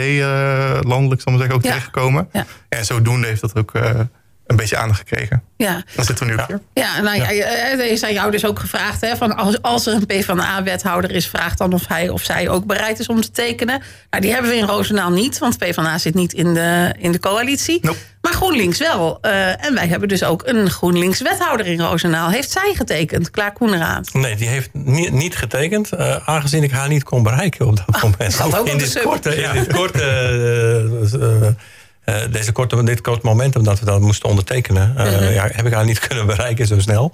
landelijk, 0.84 1.20
zal 1.20 1.32
ik 1.32 1.38
maar 1.38 1.38
zeggen, 1.38 1.54
ook 1.54 1.62
Ja. 1.62 1.68
terechtgekomen. 1.68 2.28
Ja. 2.32 2.46
En 2.68 2.84
zodoende 2.84 3.26
heeft 3.26 3.40
dat 3.40 3.56
ook 3.56 3.72
een 4.50 4.56
beetje 4.56 4.76
aandacht 4.76 4.98
gekregen. 4.98 5.42
Ja. 5.56 5.82
Dan 5.94 6.04
zitten 6.04 6.26
we 6.26 6.32
nu 6.32 6.38
hier. 6.46 6.60
Ja, 6.74 7.00
nou 7.00 7.16
ja, 7.16 7.30
er 7.70 7.90
is 7.90 8.02
aan 8.02 8.12
jou 8.12 8.30
dus 8.30 8.44
ook 8.44 8.58
gevraagd. 8.58 9.00
Hè, 9.00 9.16
van 9.16 9.36
als, 9.36 9.62
als 9.62 9.86
er 9.86 9.94
een 9.94 10.06
PvdA-wethouder 10.06 11.10
is, 11.10 11.26
vraag 11.26 11.56
dan 11.56 11.72
of 11.72 11.86
hij 11.86 12.08
of 12.08 12.22
zij 12.22 12.48
ook 12.48 12.64
bereid 12.64 12.98
is 12.98 13.06
om 13.06 13.20
te 13.20 13.30
tekenen. 13.30 13.82
Nou, 14.10 14.22
die 14.22 14.32
hebben 14.32 14.50
we 14.50 14.56
in 14.56 14.64
Roosendaal 14.64 15.10
niet, 15.10 15.38
want 15.38 15.58
PvdA 15.58 15.98
zit 15.98 16.14
niet 16.14 16.32
in 16.32 16.54
de, 16.54 16.94
in 16.98 17.12
de 17.12 17.18
coalitie. 17.18 17.78
Nope. 17.82 17.98
Maar 18.20 18.32
GroenLinks 18.32 18.78
wel. 18.78 19.18
Eh, 19.20 19.64
en 19.64 19.74
wij 19.74 19.86
hebben 19.86 20.08
dus 20.08 20.24
ook 20.24 20.42
een 20.46 20.70
GroenLinks-wethouder 20.70 21.66
in 21.66 21.80
Roosendaal. 21.80 22.30
Heeft 22.30 22.50
zij 22.50 22.72
getekend, 22.74 23.30
Klaar 23.30 23.52
Koenraad? 23.52 24.12
Nee, 24.12 24.36
die 24.36 24.48
heeft 24.48 24.70
niet, 24.72 25.12
niet 25.12 25.36
getekend, 25.36 25.92
eh, 25.92 26.28
aangezien 26.28 26.62
ik 26.62 26.70
haar 26.70 26.88
niet 26.88 27.02
kon 27.02 27.22
bereiken 27.22 27.66
op 27.66 27.76
dat 27.76 28.02
moment. 28.02 28.42
ook 28.42 28.58
op 28.58 28.66
in 28.66 28.78
dit 28.78 29.02
korte, 29.02 29.36
in 29.36 29.52
dit 29.52 29.72
korte, 29.72 30.02
eh, 30.02 30.84
eh, 30.84 31.46
eh, 31.46 31.54
deze 32.30 32.52
korte, 32.52 32.84
dit 32.84 33.00
korte 33.00 33.26
momentum 33.26 33.64
dat 33.64 33.78
we 33.80 33.84
dat 33.84 34.00
moesten 34.00 34.28
ondertekenen, 34.28 34.96
eh, 34.96 35.04
Mhm. 35.04 35.32
ja, 35.32 35.48
heb 35.52 35.66
ik 35.66 35.72
haar 35.72 35.84
niet 35.84 35.98
kunnen 36.08 36.26
bereiken 36.26 36.66
zo 36.66 36.80
snel. 36.80 37.12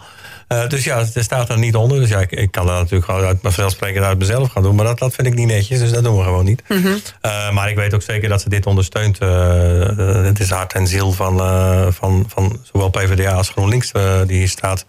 Eh, 0.49 0.69
dus 0.69 0.85
ja, 0.85 1.05
er 1.15 1.23
staat 1.23 1.49
er 1.49 1.59
niet 1.59 1.75
onder. 1.77 2.01
Dus 2.01 2.09
ja, 2.09 2.21
ik, 2.21 2.31
ik 2.33 2.51
kan 2.51 2.67
dat 2.67 2.77
natuurlijk 2.77 3.05
gewoon 3.05 3.21
uit 3.25 3.43
mijn 3.43 3.55
vanzelfsprekend 3.55 4.05
uit 4.05 4.19
mezelf 4.19 4.51
gaan 4.51 4.63
doen. 4.63 4.75
Maar 4.75 4.85
dat, 4.85 4.99
dat 4.99 5.15
vind 5.15 5.27
ik 5.27 5.35
niet 5.35 5.47
netjes, 5.47 5.79
dus 5.79 5.91
dat 5.93 6.05
doen 6.05 6.17
we 6.17 6.23
gewoon 6.23 6.45
niet. 6.45 6.63
Mhm. 6.69 6.87
Eh, 7.21 7.51
maar 7.53 7.71
ik 7.71 7.77
weet 7.77 7.95
ook 7.95 8.03
zeker 8.03 8.29
dat 8.29 8.41
ze 8.41 8.49
dit 8.49 8.67
ondersteunt. 8.67 9.19
Eh, 9.19 9.83
eh, 9.89 10.25
het 10.25 10.41
is 10.41 10.51
hart 10.51 10.73
en 10.73 10.87
ziel 10.87 11.13
van, 11.13 11.41
eh, 11.41 11.87
van, 11.91 12.25
van 12.29 12.61
zowel 12.73 12.89
PvdA 12.91 13.33
als 13.33 13.49
GroenLinks 13.49 13.93
eh, 13.93 14.21
die 14.27 14.37
hier 14.39 14.49
staat. 14.49 14.87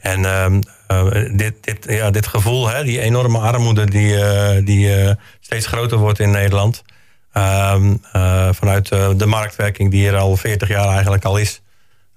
En 0.00 0.24
ehm, 0.24 0.60
eh, 0.86 1.04
dit, 1.36 1.54
dit, 1.60 1.86
ja, 1.88 2.10
dit 2.10 2.26
gevoel, 2.26 2.68
hè, 2.68 2.84
die 2.84 3.00
enorme 3.00 3.38
armoede 3.38 3.84
die, 3.90 4.20
eh, 4.24 4.64
die 4.64 4.94
eh, 4.94 5.10
steeds 5.40 5.66
groter 5.66 5.98
wordt 5.98 6.18
in 6.18 6.30
Nederland. 6.30 6.82
Ehm, 7.36 7.94
eh, 8.12 8.48
vanuit 8.52 8.90
eh, 8.90 9.08
de 9.16 9.26
marktwerking 9.26 9.90
die 9.90 10.08
er 10.08 10.16
al 10.16 10.36
40 10.36 10.68
jaar 10.68 10.88
eigenlijk 10.88 11.24
al 11.24 11.36
is. 11.36 11.62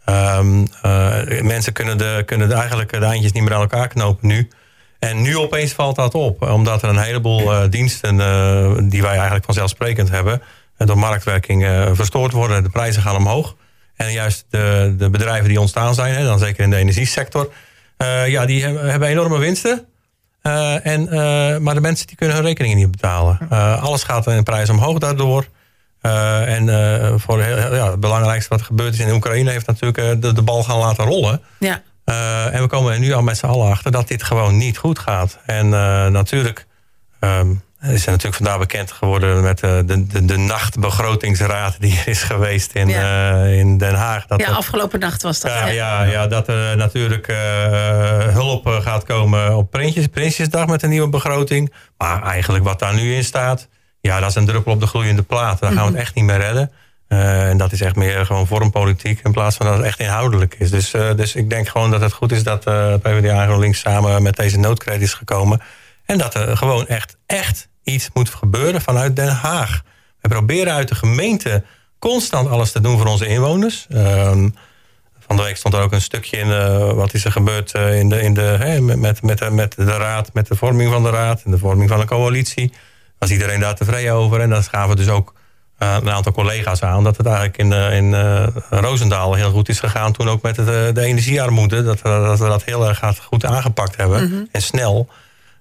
Ehm, 0.06 0.66
eh, 0.82 1.42
mensen 1.42 1.74
kunnen, 1.74 1.98
de, 1.98 2.24
kunnen 2.26 2.52
eigenlijk 2.52 2.92
de 2.92 3.06
eindjes 3.06 3.32
niet 3.32 3.44
meer 3.44 3.54
aan 3.54 3.62
elkaar 3.62 3.88
knopen 3.88 4.28
nu. 4.28 4.48
En 5.00 5.22
nu 5.22 5.38
opeens 5.38 5.72
valt 5.72 5.96
dat 5.96 6.14
op. 6.14 6.42
Omdat 6.42 6.82
er 6.82 6.90
een 6.90 6.98
heleboel 6.98 7.70
diensten 7.70 8.18
die 8.90 9.02
wij 9.02 9.14
eigenlijk 9.14 9.46
vanzelfsprekend 9.46 10.10
hebben... 10.10 10.42
door 10.78 10.98
marktwerking 10.98 11.64
verstoord 11.94 12.32
worden. 12.32 12.64
De 12.64 12.70
prijzen 12.70 13.02
gaan 13.02 13.16
omhoog. 13.16 13.56
En 13.96 14.12
juist 14.12 14.46
de, 14.50 14.96
de 14.98 15.10
bedrijven 15.10 15.50
die 15.50 15.60
ontstaan 15.60 15.94
zijn, 15.94 16.16
hè, 16.16 16.24
dan 16.24 16.40
zeker 16.40 16.64
in 16.64 16.70
de 16.70 16.76
energiesector... 16.76 17.52
ja, 18.26 18.46
die 18.46 18.66
hebben 18.66 19.08
enorme 19.08 19.38
winsten. 19.38 19.86
Eh, 20.42 20.86
en, 20.86 21.08
eh, 21.08 21.58
maar 21.58 21.74
de 21.74 21.82
mensen 21.82 22.08
die 22.08 22.16
kunnen 22.16 22.36
hun 22.36 22.46
rekeningen 22.46 22.78
niet 22.78 22.92
betalen. 22.92 23.40
Eh, 23.50 23.84
alles 23.84 24.04
gaat 24.04 24.28
in 24.28 24.44
prijs 24.44 24.70
omhoog 24.70 24.98
daardoor. 24.98 25.48
En 26.02 26.70
voor 27.20 27.42
heel, 27.42 27.76
ja, 27.76 27.92
het 27.92 28.00
belangrijkste 28.00 28.50
wat 28.50 28.60
er 28.60 28.66
gebeurd 28.66 28.94
is 28.94 29.00
in 29.00 29.12
Oekraïne... 29.12 29.52
heeft 29.52 29.68
natuurlijk 29.68 30.22
de, 30.22 30.34
de 30.34 30.42
bal 30.42 30.64
gaan 30.64 30.78
laten 30.78 31.06
rollen. 31.06 31.42
Ja. 31.60 31.82
En 32.52 32.62
we 32.62 32.68
komen 32.68 32.94
er 32.94 33.00
nu 33.00 33.14
al 33.14 33.22
met 33.22 33.38
z'n 33.38 33.46
allen 33.46 33.70
achter 33.70 33.92
dat 33.92 34.08
dit 34.08 34.24
gewoon 34.24 34.58
niet 34.58 34.78
goed 34.78 35.00
gaat. 35.00 35.40
En 35.46 35.70
natuurlijk 36.12 36.66
ehm, 37.82 37.94
is 37.94 38.06
natuurlijk 38.06 38.36
vandaag 38.36 38.58
bekend 38.60 38.92
geworden 38.92 39.42
met 39.42 39.62
eh, 39.62 39.78
de, 39.86 40.08
de, 40.08 40.26
de 40.26 40.38
nachtbegrotingsraad 40.38 41.76
die 41.80 42.00
er 42.00 42.08
is 42.08 42.24
geweest 42.24 42.72
in, 42.74 42.88
Ja. 42.88 43.32
eh, 43.44 43.60
in 43.60 43.78
Den 43.78 43.96
Haag. 43.96 44.26
Dat 44.28 44.40
ja, 44.40 44.48
afgelopen 44.52 45.00
nacht 45.00 45.22
was 45.22 45.40
dat. 45.40 45.52
ja, 45.52 45.68
ja, 45.68 46.04
ja, 46.04 46.28
dat 46.28 46.48
er 46.48 46.78
natuurlijk 46.78 47.28
eh, 47.28 47.38
hulp 48.28 48.68
eh, 48.68 48.82
gaat 48.82 49.04
komen 49.04 49.56
op 49.56 49.72
Prinsjes, 49.72 50.08
Prinsjesdag 50.08 50.68
met 50.68 50.84
een 50.84 50.90
nieuwe 50.90 51.10
begroting. 51.10 51.74
Maar 51.98 52.24
eigenlijk 52.24 52.64
wat 52.64 52.80
daar 52.80 52.94
nu 52.96 53.14
in 53.16 53.24
staat, 53.24 53.68
ja, 54.02 54.20
dat 54.20 54.30
is 54.30 54.36
een 54.36 54.46
druppel 54.46 54.72
op 54.74 54.80
de 54.80 54.88
gloeiende 54.88 55.22
plaat. 55.22 55.60
Daar 55.60 55.72
gaan 55.72 55.86
we 55.86 55.92
het 55.92 56.00
echt 56.02 56.16
niet 56.16 56.26
meer 56.26 56.38
redden. 56.38 56.72
En 57.08 57.58
dat 57.58 57.72
is 57.72 57.82
echt 57.82 57.96
meer 57.96 58.26
gewoon 58.26 58.48
vormpolitiek 58.48 59.20
in 59.24 59.32
plaats 59.32 59.56
van 59.56 59.66
dat 59.66 59.76
het 59.78 59.86
echt 59.86 60.00
inhoudelijk 60.00 60.56
is. 60.60 60.70
Dus, 60.70 60.92
dus 60.92 61.36
ik 61.36 61.50
denk 61.50 61.68
gewoon 61.68 61.92
dat 61.92 62.02
het 62.02 62.14
goed 62.14 62.32
is 62.32 62.44
dat 62.44 62.60
PvdA 63.02 63.42
en 63.42 63.48
GroenLinks 63.48 63.80
samen 63.80 64.24
met 64.24 64.36
deze 64.36 64.58
noodkreet 64.60 65.02
is 65.02 65.14
gekomen. 65.14 65.62
En 66.10 66.18
dat 66.18 66.34
er 66.34 66.58
gewoon 66.58 66.88
echt, 66.88 67.18
echt 67.26 67.68
iets 67.84 68.10
moet 68.14 68.30
gebeuren 68.30 68.82
vanuit 68.82 69.16
Den 69.16 69.30
Haag. 69.30 69.82
We 70.22 70.28
proberen 70.30 70.74
uit 70.74 70.88
de 70.88 70.96
gemeente 70.96 71.64
constant 72.00 72.50
alles 72.50 72.72
te 72.72 72.82
doen 72.82 72.98
voor 72.98 73.08
onze 73.08 73.28
inwoners. 73.28 73.86
Ehm, 73.90 74.50
van 75.20 75.36
de 75.38 75.44
week 75.44 75.58
stond 75.58 75.74
er 75.74 75.82
ook 75.82 75.92
een 75.92 76.02
stukje 76.02 76.38
in 76.38 76.52
eh, 76.52 76.92
wat 76.92 77.14
is 77.14 77.26
er 77.26 77.32
gebeurd 77.32 77.72
eh, 77.74 78.00
in 78.00 78.10
de, 78.10 78.22
in 78.22 78.34
de, 78.34 78.42
hè, 78.42 78.82
met, 78.82 79.00
met, 79.00 79.22
met, 79.22 79.38
de- 79.38 79.52
met 79.52 79.76
de 79.76 79.84
raad, 79.98 80.34
met 80.34 80.48
de 80.48 80.56
vorming 80.56 80.92
van 80.92 81.04
de 81.04 81.10
raad 81.10 81.42
en 81.46 81.52
de 81.52 81.58
vorming 81.58 81.90
van 81.90 82.00
de 82.00 82.06
coalitie. 82.06 82.74
Was 83.20 83.30
iedereen 83.32 83.60
daar 83.60 83.76
tevreden 83.76 84.14
over? 84.14 84.40
En 84.40 84.50
dan 84.50 84.64
gaven 84.64 84.96
dus 84.96 85.08
ook 85.10 85.34
eh, 85.78 85.96
een 86.02 86.10
aantal 86.12 86.32
collega's 86.32 86.82
aan 86.84 87.04
dat 87.04 87.18
het 87.18 87.26
eigenlijk 87.26 87.58
in, 87.58 87.72
in 87.74 88.14
Roosendaal 88.70 89.34
heel 89.34 89.52
goed 89.52 89.70
is 89.70 89.80
gegaan. 89.80 90.12
Toen 90.14 90.30
ook 90.30 90.42
met 90.42 90.58
het, 90.58 90.96
de 90.96 91.02
energiearmoede, 91.02 91.84
dat, 91.84 92.02
we- 92.02 92.10
dat 92.10 92.40
we 92.40 92.46
dat 92.48 92.64
heel 92.64 92.88
erg 92.88 93.02
goed 93.24 93.46
aangepakt 93.46 93.96
hebben 93.96 94.48
en 94.52 94.62
snel. 94.62 95.10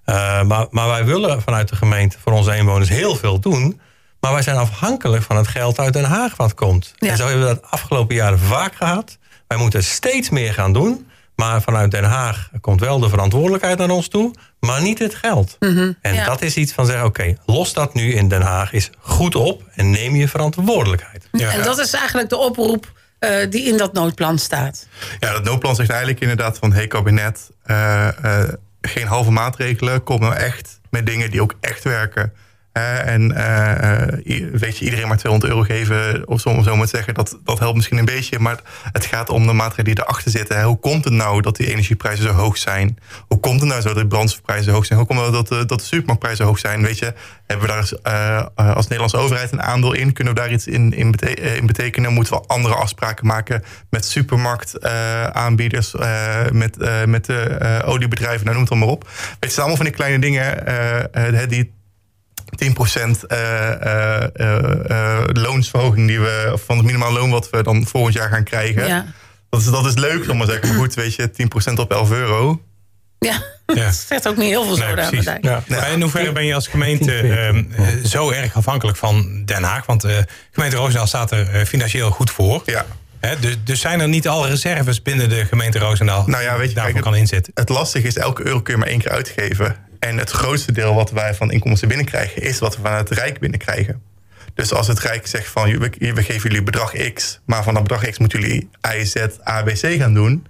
Eh, 0.08 0.42
maar, 0.42 0.66
maar 0.70 0.88
wij 0.88 1.04
willen 1.04 1.42
vanuit 1.42 1.68
de 1.68 1.76
gemeente 1.76 2.16
voor 2.18 2.32
onze 2.32 2.56
inwoners 2.56 2.88
heel 2.88 3.16
veel 3.16 3.40
doen. 3.40 3.80
Maar 4.20 4.32
wij 4.32 4.42
zijn 4.42 4.56
afhankelijk 4.56 5.22
van 5.22 5.36
het 5.36 5.48
geld 5.48 5.78
uit 5.78 5.92
Den 5.92 6.04
Haag 6.04 6.36
wat 6.36 6.54
komt. 6.54 6.92
Ja. 6.96 7.10
En 7.10 7.16
zo 7.16 7.26
hebben 7.26 7.46
we 7.46 7.54
dat 7.54 7.70
afgelopen 7.70 8.14
jaren 8.14 8.38
vaak 8.38 8.74
gehad. 8.74 9.18
Wij 9.46 9.58
moeten 9.58 9.84
steeds 9.84 10.30
meer 10.30 10.54
gaan 10.54 10.72
doen. 10.72 11.06
Maar 11.36 11.62
vanuit 11.62 11.90
Den 11.90 12.04
Haag 12.04 12.50
komt 12.60 12.80
wel 12.80 12.98
de 12.98 13.08
verantwoordelijkheid 13.08 13.78
naar 13.78 13.90
ons 13.90 14.08
toe, 14.08 14.34
maar 14.60 14.82
niet 14.82 14.98
het 14.98 15.14
geld. 15.14 15.56
En 15.58 15.96
ja. 16.14 16.24
dat 16.24 16.42
is 16.42 16.56
iets 16.56 16.72
van 16.72 16.86
zeggen, 16.86 17.06
oké, 17.06 17.36
los 17.46 17.72
dat 17.72 17.94
nu 17.94 18.12
in 18.12 18.28
Den 18.28 18.42
Haag 18.42 18.72
is 18.72 18.90
goed 18.98 19.34
op 19.34 19.62
en 19.74 19.90
neem 19.90 20.14
je 20.14 20.28
verantwoordelijkheid. 20.28 21.28
Ja. 21.32 21.50
En 21.50 21.62
dat 21.62 21.78
is 21.78 21.92
eigenlijk 21.92 22.28
de 22.28 22.36
oproep 22.36 22.92
eh, 23.18 23.50
die 23.50 23.64
in 23.64 23.76
dat 23.76 23.92
noodplan 23.92 24.38
staat. 24.38 24.86
Ja, 25.18 25.32
dat 25.32 25.44
noodplan 25.44 25.74
zegt 25.74 25.90
eigenlijk 25.90 26.20
inderdaad 26.20 26.58
van... 26.58 26.72
hey 26.72 26.86
kabinet, 26.86 27.50
eh, 27.62 28.08
eh, 28.08 28.48
geen 28.80 29.06
halve 29.06 29.30
maatregelen. 29.30 30.02
Kom 30.02 30.20
nou 30.20 30.34
echt 30.34 30.80
met 30.90 31.06
dingen 31.06 31.30
die 31.30 31.42
ook 31.42 31.54
echt 31.60 31.84
werken. 31.84 32.32
Hè, 32.78 32.96
en 32.96 33.34
eh, 33.34 34.02
eh, 34.02 34.18
weet 34.52 34.78
je, 34.78 34.84
iedereen 34.84 35.08
maar 35.08 35.16
200 35.16 35.52
euro 35.52 35.64
geven... 35.64 36.28
of 36.28 36.40
zo, 36.40 36.62
zo 36.62 36.80
te 36.80 36.86
zeggen, 36.86 37.14
dat, 37.14 37.38
dat 37.44 37.58
helpt 37.58 37.76
misschien 37.76 37.98
een 37.98 38.04
beetje. 38.04 38.38
Maar 38.38 38.60
het 38.92 39.04
gaat 39.04 39.30
om 39.30 39.46
de 39.46 39.52
maatregelen 39.52 39.94
die 39.94 40.04
erachter 40.04 40.30
zitten. 40.30 40.62
Hoe 40.62 40.78
komt 40.78 41.04
het 41.04 41.12
nou 41.12 41.42
dat 41.42 41.56
die 41.56 41.70
energieprijzen 41.70 42.24
zo 42.24 42.32
hoog 42.32 42.56
zijn? 42.56 42.98
Hoe 43.26 43.40
komt 43.40 43.60
het 43.60 43.68
nou 43.68 43.80
zo 43.80 43.88
dat 43.88 43.96
de 43.96 44.06
brandstofprijzen 44.06 44.72
hoog 44.72 44.86
zijn? 44.86 44.98
Hoe 44.98 45.08
komt 45.08 45.20
het 45.20 45.30
nou 45.30 45.44
dat 45.44 45.68
dat 45.68 45.78
de 45.78 45.84
supermarktprijzen 45.84 46.44
hoog 46.44 46.58
zijn? 46.58 46.82
Weet 46.82 46.98
je, 46.98 47.14
hebben 47.46 47.66
we 47.66 47.72
daar 47.72 47.92
eh, 48.02 48.46
eh, 48.56 48.74
als 48.74 48.84
Nederlandse 48.84 49.16
overheid 49.16 49.52
een 49.52 49.62
aandeel 49.62 49.92
in? 49.92 50.12
Kunnen 50.12 50.34
we 50.34 50.40
daar 50.40 50.52
iets 50.52 50.66
in, 50.66 50.92
in, 50.92 51.10
bete- 51.10 51.34
eh, 51.34 51.56
in 51.56 51.66
betekenen? 51.66 52.12
Moeten 52.12 52.32
we 52.32 52.44
andere 52.46 52.74
afspraken 52.74 53.26
maken 53.26 53.64
met 53.90 54.04
supermarktaanbieders, 54.04 55.92
met, 56.52 56.76
eh, 56.76 57.04
met 57.04 57.24
de 57.24 57.40
eh, 57.40 57.88
oliebedrijven, 57.88 58.44
nou, 58.44 58.50
noem 58.50 58.60
het 58.60 58.68
dan 58.68 58.78
maar 58.78 58.88
op. 58.88 59.04
Weet 59.04 59.14
je, 59.14 59.36
het 59.40 59.52
zijn 59.52 59.66
allemaal 59.66 59.76
van 59.76 59.86
die 59.86 59.94
kleine 59.94 60.18
dingen 60.18 60.66
eh, 60.66 61.42
eh, 61.42 61.48
die 61.48 61.76
10% 62.56 63.26
eh, 63.26 63.72
eh, 63.72 64.22
eh, 64.90 65.24
loonsverhoging 65.32 66.06
die 66.06 66.20
we, 66.20 66.58
van 66.64 66.76
het 66.76 66.86
minimaal 66.86 67.12
loon 67.12 67.30
wat 67.30 67.50
we 67.50 67.62
dan 67.62 67.86
volgend 67.86 68.14
jaar 68.14 68.28
gaan 68.28 68.44
krijgen. 68.44 68.86
Ja. 68.86 69.06
Dat, 69.50 69.60
is, 69.60 69.66
dat 69.66 69.86
is 69.86 69.94
leuk, 69.94 70.30
om 70.30 70.36
maar 70.36 70.46
zeggen. 70.46 70.68
Maar 70.68 70.78
goed, 70.78 70.94
weet 70.94 71.14
je, 71.14 71.30
10% 71.72 71.74
op 71.74 71.92
11 71.92 72.10
euro. 72.10 72.62
Ja, 73.18 73.42
Ja. 73.66 73.84
dat 73.84 73.94
zegt 73.94 74.28
ook 74.28 74.36
niet 74.36 74.48
heel 74.48 74.64
veel 74.64 74.76
Nee, 74.76 75.28
aan. 75.28 75.38
Ja. 75.40 75.62
Maar 75.66 75.92
in 75.92 76.00
hoeverre 76.00 76.32
ben 76.32 76.44
je 76.44 76.54
als 76.54 76.66
gemeente 76.66 77.12
ehm, 77.12 77.64
eh, 77.76 77.86
zo 78.04 78.30
erg 78.30 78.56
afhankelijk 78.56 78.96
van 78.96 79.42
Den 79.44 79.62
Haag? 79.62 79.86
Want 79.86 80.04
eh 80.04 80.16
gemeente 80.52 80.76
Roosendaal 80.76 81.06
staat 81.06 81.30
er 81.30 81.66
financieel 81.66 82.10
goed 82.10 82.30
voor. 82.30 82.62
Ja. 82.64 82.86
Dus, 83.20 83.56
dus 83.64 83.80
zijn 83.80 84.00
er 84.00 84.08
niet 84.08 84.28
alle 84.28 84.48
reserves 84.48 85.02
binnen 85.02 85.28
de 85.28 85.44
gemeente 85.44 85.78
Roosendaal 85.78 86.26
Nou 86.26 86.42
ja, 86.42 86.58
weet 86.58 86.68
je, 86.68 86.74
daarvoor 86.74 86.92
kijk, 86.92 87.04
kan 87.04 87.14
inzetten? 87.14 87.52
Het 87.54 87.68
lastige 87.68 88.06
is, 88.06 88.16
elke 88.16 88.46
euro 88.46 88.60
kun 88.60 88.74
je 88.74 88.80
maar 88.80 88.88
één 88.88 88.98
keer 88.98 89.10
uitgeven. 89.10 89.76
En 89.98 90.18
het 90.18 90.30
grootste 90.30 90.72
deel 90.72 90.94
wat 90.94 91.10
wij 91.10 91.34
van 91.34 91.50
inkomsten 91.50 91.88
binnenkrijgen... 91.88 92.42
is 92.42 92.58
wat 92.58 92.76
we 92.76 92.82
van 92.82 92.92
het 92.92 93.10
Rijk 93.10 93.38
binnenkrijgen. 93.38 94.02
Dus 94.54 94.72
als 94.72 94.86
het 94.86 94.98
Rijk 94.98 95.26
zegt 95.26 95.48
van, 95.48 95.78
we, 95.78 95.90
we 95.98 96.22
geven 96.22 96.48
jullie 96.48 96.62
bedrag 96.62 96.92
X... 97.12 97.40
maar 97.44 97.62
van 97.62 97.74
dat 97.74 97.82
bedrag 97.82 98.10
X 98.10 98.18
moeten 98.18 98.40
jullie 98.40 98.68
Z, 99.02 99.16
A, 99.48 99.62
B, 99.62 99.68
C 99.68 99.80
gaan 99.98 100.14
doen... 100.14 100.46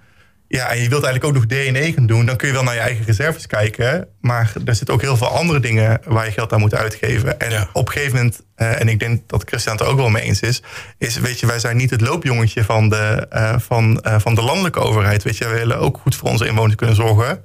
Ja, 0.49 0.69
en 0.71 0.83
je 0.83 0.89
wilt 0.89 1.05
eigenlijk 1.05 1.25
ook 1.25 1.43
nog 1.43 1.47
D 1.47 1.67
en 1.67 1.77
E 1.77 1.93
gaan 1.93 2.07
doen... 2.07 2.27
dan 2.27 2.37
kun 2.37 2.49
je 2.49 2.55
wel 2.55 2.63
naar 2.63 2.75
je 2.75 2.81
eigen 2.81 3.05
reserves 3.05 3.47
kijken... 3.47 4.09
maar 4.21 4.53
er 4.65 4.75
zitten 4.75 4.95
ook 4.95 5.01
heel 5.01 5.17
veel 5.17 5.27
andere 5.27 5.61
dingen... 5.61 6.01
waar 6.05 6.25
je 6.25 6.31
geld 6.33 6.53
aan 6.53 6.61
moet 6.61 6.75
uitgeven. 6.75 7.41
En 7.41 7.51
Ja. 7.51 7.69
op 7.73 7.87
een 7.87 7.93
gegeven 7.93 8.17
moment, 8.17 8.43
eh, 8.55 8.81
en 8.81 8.89
ik 8.89 8.99
denk 8.99 9.29
dat 9.29 9.43
Christian 9.47 9.77
het 9.77 9.85
er 9.85 9.91
ook 9.91 9.97
wel 9.97 10.09
mee 10.09 10.23
eens 10.23 10.41
is... 10.41 10.63
is, 10.99 11.19
weet 11.19 11.41
je, 11.41 11.47
wij 11.47 11.59
zijn 11.59 11.77
niet 11.77 11.91
het 11.91 12.01
loopjongetje 12.01 12.65
van 12.65 12.89
de, 12.89 13.27
eh, 13.31 13.55
van, 13.59 14.01
eh, 14.01 14.19
van 14.19 14.35
de 14.35 14.43
landelijke 14.43 14.81
overheid. 14.81 15.23
Weet 15.23 15.37
je, 15.37 15.49
we 15.49 15.55
willen 15.55 15.79
ook 15.79 15.99
goed 16.03 16.17
voor 16.17 16.29
onze 16.29 16.47
inwoners 16.47 16.75
kunnen 16.75 16.97
zorgen... 16.97 17.43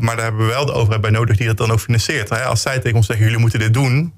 Maar 0.00 0.16
daar 0.16 0.24
hebben 0.24 0.46
we 0.46 0.52
wel 0.52 0.66
de 0.66 0.72
overheid 0.72 1.00
bij 1.00 1.10
nodig 1.10 1.36
die 1.36 1.46
dat 1.46 1.56
dan 1.56 1.70
ook 1.70 1.80
financiert. 1.80 2.28
Hè? 2.28 2.44
Als 2.44 2.62
zij 2.62 2.78
tegen 2.78 2.96
ons 2.96 3.06
zeggen, 3.06 3.24
jullie 3.24 3.40
moeten 3.40 3.58
dit 3.58 3.74
doen... 3.74 4.14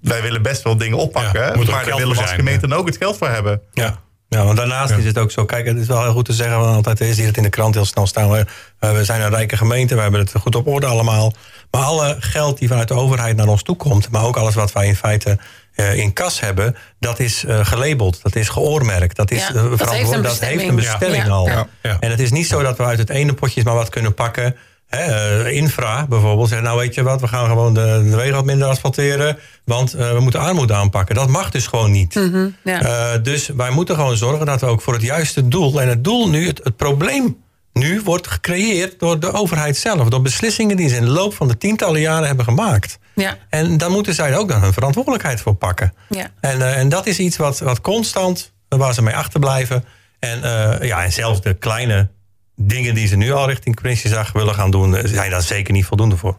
wij 0.00 0.22
willen 0.22 0.42
best 0.42 0.62
wel 0.62 0.76
dingen 0.76 0.98
oppakken... 0.98 1.40
Ja, 1.40 1.56
maar 1.56 1.64
daar 1.64 1.96
willen 1.96 2.14
we 2.16 2.22
als 2.22 2.32
gemeente 2.32 2.68
dan 2.68 2.78
ook 2.78 2.86
het 2.86 2.96
geld 2.96 3.16
voor 3.16 3.28
hebben. 3.28 3.60
Ja. 3.72 4.00
Ja, 4.28 4.44
want 4.44 4.56
daarnaast 4.56 4.90
Ja. 4.90 4.96
is 4.96 5.04
het 5.04 5.18
ook 5.18 5.30
zo. 5.30 5.44
Kijk, 5.44 5.66
het 5.66 5.76
is 5.76 5.86
wel 5.86 6.02
heel 6.02 6.12
goed 6.12 6.24
te 6.24 6.32
zeggen. 6.32 6.58
Want 6.60 6.76
altijd 6.76 7.00
is 7.00 7.16
hier 7.16 7.26
het 7.26 7.36
in 7.36 7.42
de 7.42 7.48
krant 7.48 7.74
heel 7.74 7.84
snel 7.84 8.06
staan. 8.06 8.30
We, 8.30 8.46
we 8.78 9.04
zijn 9.04 9.20
een 9.20 9.30
rijke 9.30 9.56
gemeente. 9.56 9.94
We 9.94 10.00
hebben 10.00 10.20
het 10.20 10.32
goed 10.40 10.54
op 10.54 10.66
orde 10.66 10.86
allemaal. 10.86 11.32
Maar 11.70 11.82
alle 11.82 12.16
geld 12.20 12.58
die 12.58 12.68
vanuit 12.68 12.88
de 12.88 12.94
overheid 12.94 13.36
naar 13.36 13.46
ons 13.46 13.62
toe 13.62 13.76
komt. 13.76 14.10
Maar 14.10 14.24
ook 14.24 14.36
alles 14.36 14.54
wat 14.54 14.72
wij 14.72 14.86
in 14.86 14.96
feite 14.96 15.38
eh, 15.74 15.94
in 15.96 16.12
kas 16.12 16.40
hebben. 16.40 16.76
Dat 16.98 17.18
is 17.18 17.44
eh, 17.44 17.66
gelabeld. 17.66 18.22
Dat 18.22 18.36
is 18.36 18.48
geoormerkt. 18.48 19.16
Dat, 19.16 19.30
is, 19.30 19.40
Ja, 19.40 19.48
eh, 19.48 19.54
dat 19.54 19.62
heeft 19.62 19.70
een 19.80 19.86
verantwoord- 19.86 20.12
dat 20.12 20.22
bestemming. 20.22 20.60
heeft 20.60 20.70
een 20.70 20.76
bestemming 20.76 21.24
Ja. 21.24 21.30
al. 21.30 21.46
Ja. 21.48 21.66
Ja. 21.82 21.96
En 22.00 22.10
het 22.10 22.20
is 22.20 22.30
niet 22.30 22.46
zo 22.46 22.62
dat 22.62 22.76
we 22.76 22.84
uit 22.84 22.98
het 22.98 23.10
ene 23.10 23.32
potje 23.34 23.64
maar 23.64 23.74
wat 23.74 23.88
kunnen 23.88 24.14
pakken. 24.14 24.56
Eh, 24.86 25.50
infra 25.50 26.06
bijvoorbeeld. 26.06 26.50
Nou 26.50 26.78
weet 26.78 26.94
je 26.94 27.02
wat, 27.02 27.20
we 27.20 27.28
gaan 27.28 27.46
gewoon 27.46 27.74
de, 27.74 28.06
de 28.10 28.16
wegen 28.16 28.34
wat 28.34 28.44
minder 28.44 28.68
asfalteren. 28.68 29.38
Want 29.64 29.94
eh, 29.94 30.12
we 30.12 30.20
moeten 30.20 30.40
armoede 30.40 30.74
aanpakken. 30.74 31.14
Dat 31.14 31.28
mag 31.28 31.50
dus 31.50 31.66
gewoon 31.66 31.90
niet. 31.90 32.20
Ja. 32.64 32.80
Eh, 32.80 33.22
dus 33.22 33.48
wij 33.48 33.70
moeten 33.70 33.94
gewoon 33.94 34.16
zorgen 34.16 34.46
dat 34.46 34.60
we 34.60 34.66
ook 34.66 34.82
voor 34.82 34.92
het 34.92 35.02
juiste 35.02 35.48
doel. 35.48 35.80
En 35.80 35.88
het 35.88 36.04
doel 36.04 36.28
nu, 36.28 36.46
het, 36.46 36.60
het 36.62 36.76
probleem 36.76 37.36
nu 37.72 38.00
wordt 38.04 38.26
gecreëerd 38.26 38.98
door 38.98 39.20
de 39.20 39.32
overheid 39.32 39.76
zelf. 39.76 40.08
Door 40.08 40.22
beslissingen 40.22 40.76
die 40.76 40.88
ze 40.88 40.96
in 40.96 41.04
de 41.04 41.10
loop 41.10 41.34
van 41.34 41.48
de 41.48 41.58
tientallen 41.58 42.00
jaren 42.00 42.26
hebben 42.26 42.44
gemaakt. 42.44 42.98
Ja. 43.14 43.36
En 43.48 43.78
daar 43.78 43.90
moeten 43.90 44.14
zij 44.14 44.36
ook 44.36 44.48
dan 44.48 44.62
hun 44.62 44.72
verantwoordelijkheid 44.72 45.40
voor 45.40 45.54
pakken. 45.54 45.94
Ja. 46.08 46.30
En, 46.40 46.74
en 46.74 46.88
dat 46.88 47.06
is 47.06 47.18
iets 47.18 47.36
wat, 47.36 47.58
wat 47.58 47.80
constant, 47.80 48.52
waar 48.68 48.94
ze 48.94 49.02
mee 49.02 49.14
achterblijven. 49.14 49.84
En, 50.18 50.40
ja, 50.86 51.04
en 51.04 51.12
zelfs 51.12 51.40
de 51.40 51.54
kleine 51.54 52.08
dingen 52.56 52.94
die 52.94 53.06
ze 53.08 53.16
nu 53.16 53.32
al 53.32 53.48
richting 53.48 53.74
Prinsjesdag 53.80 54.32
willen 54.32 54.54
gaan 54.54 54.70
doen, 54.70 54.96
eh, 54.96 55.02
zijn 55.06 55.30
daar 55.30 55.42
zeker 55.42 55.72
niet 55.72 55.84
voldoende 55.84 56.16
voor. 56.16 56.38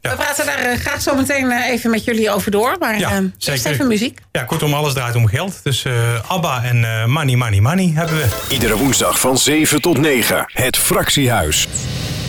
We 0.00 0.08
praten 0.16 0.46
daar 0.46 0.58
eh, 0.58 0.78
graag 0.78 1.02
zo 1.02 1.14
meteen 1.14 1.50
eh, 1.50 1.70
even 1.70 1.90
met 1.90 2.04
jullie 2.04 2.30
over 2.30 2.50
door. 2.50 2.76
Maar 2.80 2.98
Ja, 2.98 3.10
eerst 3.20 3.32
zeker. 3.38 3.70
even 3.70 3.86
muziek. 3.86 4.20
ja, 4.32 4.42
kortom, 4.44 4.74
alles 4.74 4.92
draait 4.92 5.14
om 5.14 5.26
geld. 5.26 5.60
Dus 5.62 5.84
eh, 5.84 6.30
ABBA 6.30 6.62
en 6.64 6.84
eh, 6.84 7.04
Money, 7.06 7.36
Money, 7.36 7.60
Money 7.60 7.90
hebben 7.94 8.16
we. 8.16 8.26
Iedere 8.48 8.76
woensdag 8.76 9.20
van 9.20 9.38
7 9.38 9.80
tot 9.80 9.98
9. 9.98 10.44
Het 10.46 10.76
Fractiehuis. 10.76 11.68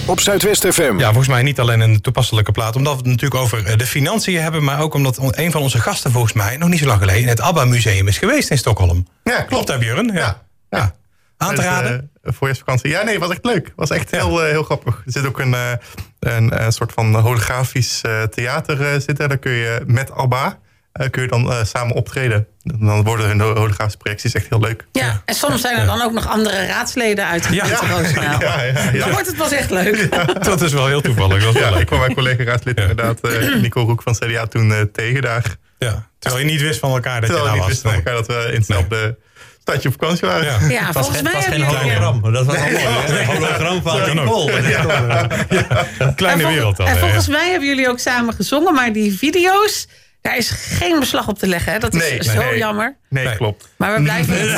Op 0.06 0.20
Zuidwest 0.20 0.68
FM. 0.68 0.96
Ja, 0.98 1.06
volgens 1.06 1.28
mij 1.28 1.42
niet 1.44 1.60
alleen 1.60 1.80
een 1.80 2.02
toepasselijke 2.02 2.52
plaat. 2.52 2.76
Omdat 2.76 2.92
we 2.94 2.98
het 2.98 3.08
natuurlijk 3.08 3.42
over 3.42 3.78
de 3.78 3.86
financiën 3.86 4.42
hebben. 4.42 4.64
Maar 4.64 4.80
ook 4.82 4.94
omdat 4.94 5.18
een 5.38 5.52
van 5.52 5.62
onze 5.62 5.80
gasten 5.80 6.12
volgens 6.12 6.34
mij 6.34 6.58
nog 6.58 6.70
niet 6.70 6.80
zo 6.80 6.86
lang 6.86 7.00
geleden... 7.00 7.22
in 7.22 7.28
het 7.28 7.40
ABBA-museum 7.42 8.08
is 8.08 8.18
geweest 8.18 8.50
in 8.50 8.58
Stockholm. 8.58 9.08
Ja, 9.24 9.42
Klopt 9.42 9.68
hè, 9.68 9.78
Björn? 9.78 10.06
Ja. 10.14 10.14
Ja. 10.14 10.42
ja. 10.70 10.96
Aan 11.38 11.50
te 11.50 11.56
Dus, 11.56 11.64
raden? 11.66 12.10
Voorjaarsvakantie. 12.24 12.90
Ja, 12.90 13.04
nee, 13.04 13.14
het 13.14 13.22
was 13.24 13.32
echt 13.32 13.46
leuk. 13.46 13.66
Het 13.66 13.74
was 13.76 13.90
echt 13.90 14.12
heel, 14.12 14.44
eh, 14.44 14.50
heel 14.50 14.64
grappig. 14.64 14.96
Er 15.06 15.12
zit 15.12 15.26
ook 15.26 15.40
een, 15.40 15.54
eh, 15.54 15.72
een, 16.20 16.52
eh, 16.52 16.66
soort 16.70 16.92
van 16.94 17.16
holografisch 17.16 18.02
eh, 18.02 18.24
theater 18.24 18.82
eh, 18.82 19.00
zitten. 19.00 19.30
Daar 19.30 19.38
kun 19.38 19.52
je 19.52 19.82
met 19.86 20.12
ABBA 20.12 20.60
eh, 20.94 21.10
kun 21.10 21.22
je 21.22 21.28
dan 21.28 21.52
eh, 21.52 21.64
samen 21.64 21.96
optreden. 21.96 22.48
Dan 22.64 23.04
worden 23.04 23.28
hun 23.28 23.40
holografische 23.42 23.98
projecties 23.98 24.34
echt 24.34 24.50
heel 24.50 24.60
leuk. 24.60 24.86
Ja, 24.92 25.22
en 25.26 25.36
soms 25.36 25.62
zijn 25.62 25.78
er 25.80 25.86
dan 25.86 26.02
ook 26.02 26.12
nog 26.14 26.28
andere 26.28 26.66
raadsleden 26.66 27.28
uit 27.28 27.48
de 27.48 27.56
Ja. 27.56 27.66
Ja, 27.66 28.40
ja, 28.40 28.64
ja. 28.64 29.00
Dan 29.00 29.12
wordt 29.12 29.28
het 29.28 29.38
pas 29.38 29.52
echt 29.52 29.70
leuk. 29.70 30.12
Dat 30.46 30.62
is 30.62 30.74
wel 30.74 30.88
heel 30.88 31.02
toevallig. 31.02 31.44
Dat 31.44 31.56
is 31.56 31.62
wel 31.62 31.62
Ja, 31.62 31.68
ik 31.70 31.76
leuk. 31.76 31.86
kwam 31.86 32.00
mijn 32.00 32.14
collega 32.14 32.44
raadslid 32.44 32.78
inderdaad, 32.80 33.20
eh, 33.22 33.56
Nico 33.62 33.82
Roek 33.82 34.02
van 34.02 34.14
CDA, 34.14 34.46
toen 34.48 34.74
eh, 34.74 34.82
tegen 34.82 35.22
daar. 35.22 35.56
Ja. 35.80 36.08
Terwijl 36.20 36.44
je 36.46 36.52
niet 36.52 36.62
wist 36.62 36.80
van 36.80 36.92
elkaar 36.92 37.22
dat 37.22 37.30
Terwijl 37.30 37.54
je 37.54 37.60
daar 37.60 37.68
niet 37.68 37.82
was. 37.82 37.82
wisten 37.84 37.90
van 37.90 38.00
elkaar 38.00 38.14
dat 38.14 38.28
we 38.28 38.52
in 38.52 38.58
hetzelfde 38.58 39.18
stadje 39.64 39.90
op 39.90 39.96
vakantie 40.00 40.28
waren. 40.28 40.46
Ja. 40.46 40.70
Ja, 40.70 40.86
was, 40.92 40.94
volgens 40.94 41.16
geen- 41.16 41.24
mij 41.24 41.34
het 41.34 41.46
was 41.46 41.54
geen 41.56 41.62
hebben 41.62 41.80
jullie... 41.86 42.00
hologram. 42.00 42.34
Dat 42.34 42.46
was 42.46 42.56
wel 42.56 42.64
mooi. 42.64 42.78
hè? 42.78 43.20
Een 43.20 43.26
hologram 43.26 43.82
van 43.82 44.00
kan 44.02 44.20
ook. 44.20 44.26
Nicole. 44.26 46.14
Kleine 46.16 46.48
wereld 46.48 46.78
dan. 46.78 46.88
En 46.88 46.98
volgens 46.98 47.28
mij 47.28 47.50
hebben 47.50 47.68
jullie 47.68 47.90
ook 47.90 48.00
samen 48.00 48.34
gezongen, 48.34 48.74
maar 48.74 48.94
die 48.94 49.18
video's, 49.18 49.88
daar 50.22 50.38
is 50.38 50.50
geen 50.50 51.00
beslag 51.00 51.28
op 51.28 51.40
te 51.40 51.48
leggen. 51.48 51.74
Hè? 51.74 51.80
Dat 51.80 51.94
is 51.94 52.02
Nee, 52.10 52.24
zo 52.24 52.34
nee. 52.50 52.58
jammer. 52.58 52.96
Nee, 53.10 53.26
Nee. 53.26 53.36
klopt. 53.36 53.70
Maar 53.78 53.94
we 53.96 54.02
blijven 54.02 54.40
het. 54.40 54.50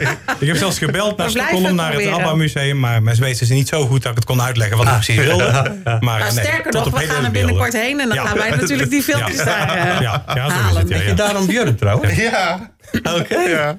eh, 0.00 0.10
Ik 0.38 0.46
heb 0.46 0.56
zelfs 0.56 0.78
gebeld 0.78 1.16
naar 1.16 1.30
Stockholm, 1.30 1.74
naar 1.74 1.92
het 1.92 2.02
proberen. 2.02 2.24
ABBA-museum. 2.26 2.78
Maar 2.80 3.02
mensen 3.02 3.24
weten 3.24 3.46
ze 3.46 3.54
niet 3.54 3.68
zo 3.68 3.86
goed 3.86 4.02
dat 4.02 4.10
ik 4.10 4.16
het 4.16 4.26
kon 4.26 4.42
uitleggen 4.42 4.76
wat 4.76 4.86
ik 4.86 4.92
precies 4.92 5.16
wilde. 5.16 5.52
Maar 5.84 6.00
nou, 6.00 6.18
nee, 6.20 6.30
sterker 6.44 6.72
nog, 6.72 6.84
we 6.84 6.90
gaan 6.90 7.00
er 7.00 7.06
beelden. 7.06 7.32
binnenkort 7.32 7.72
heen 7.72 8.00
en 8.00 8.08
dan 8.08 8.16
Ja. 8.16 8.26
gaan 8.26 8.36
wij 8.38 8.50
natuurlijk 8.50 8.90
die 8.90 9.02
filmpjes 9.02 9.36
Ja. 9.36 9.44
daar 9.44 9.68
eh, 9.76 10.00
Ja, 10.00 10.24
ja, 10.34 10.48
zo 10.48 10.54
is 10.56 10.60
halen. 10.62 10.80
het. 10.80 10.88
Ja, 10.88 10.96
je 10.96 11.04
ja. 11.04 11.14
daarom 11.14 11.46
Björn 11.46 11.76
trouwens? 11.76 12.14
Ja, 12.16 12.70
Oké. 13.20 13.38
ja. 13.38 13.78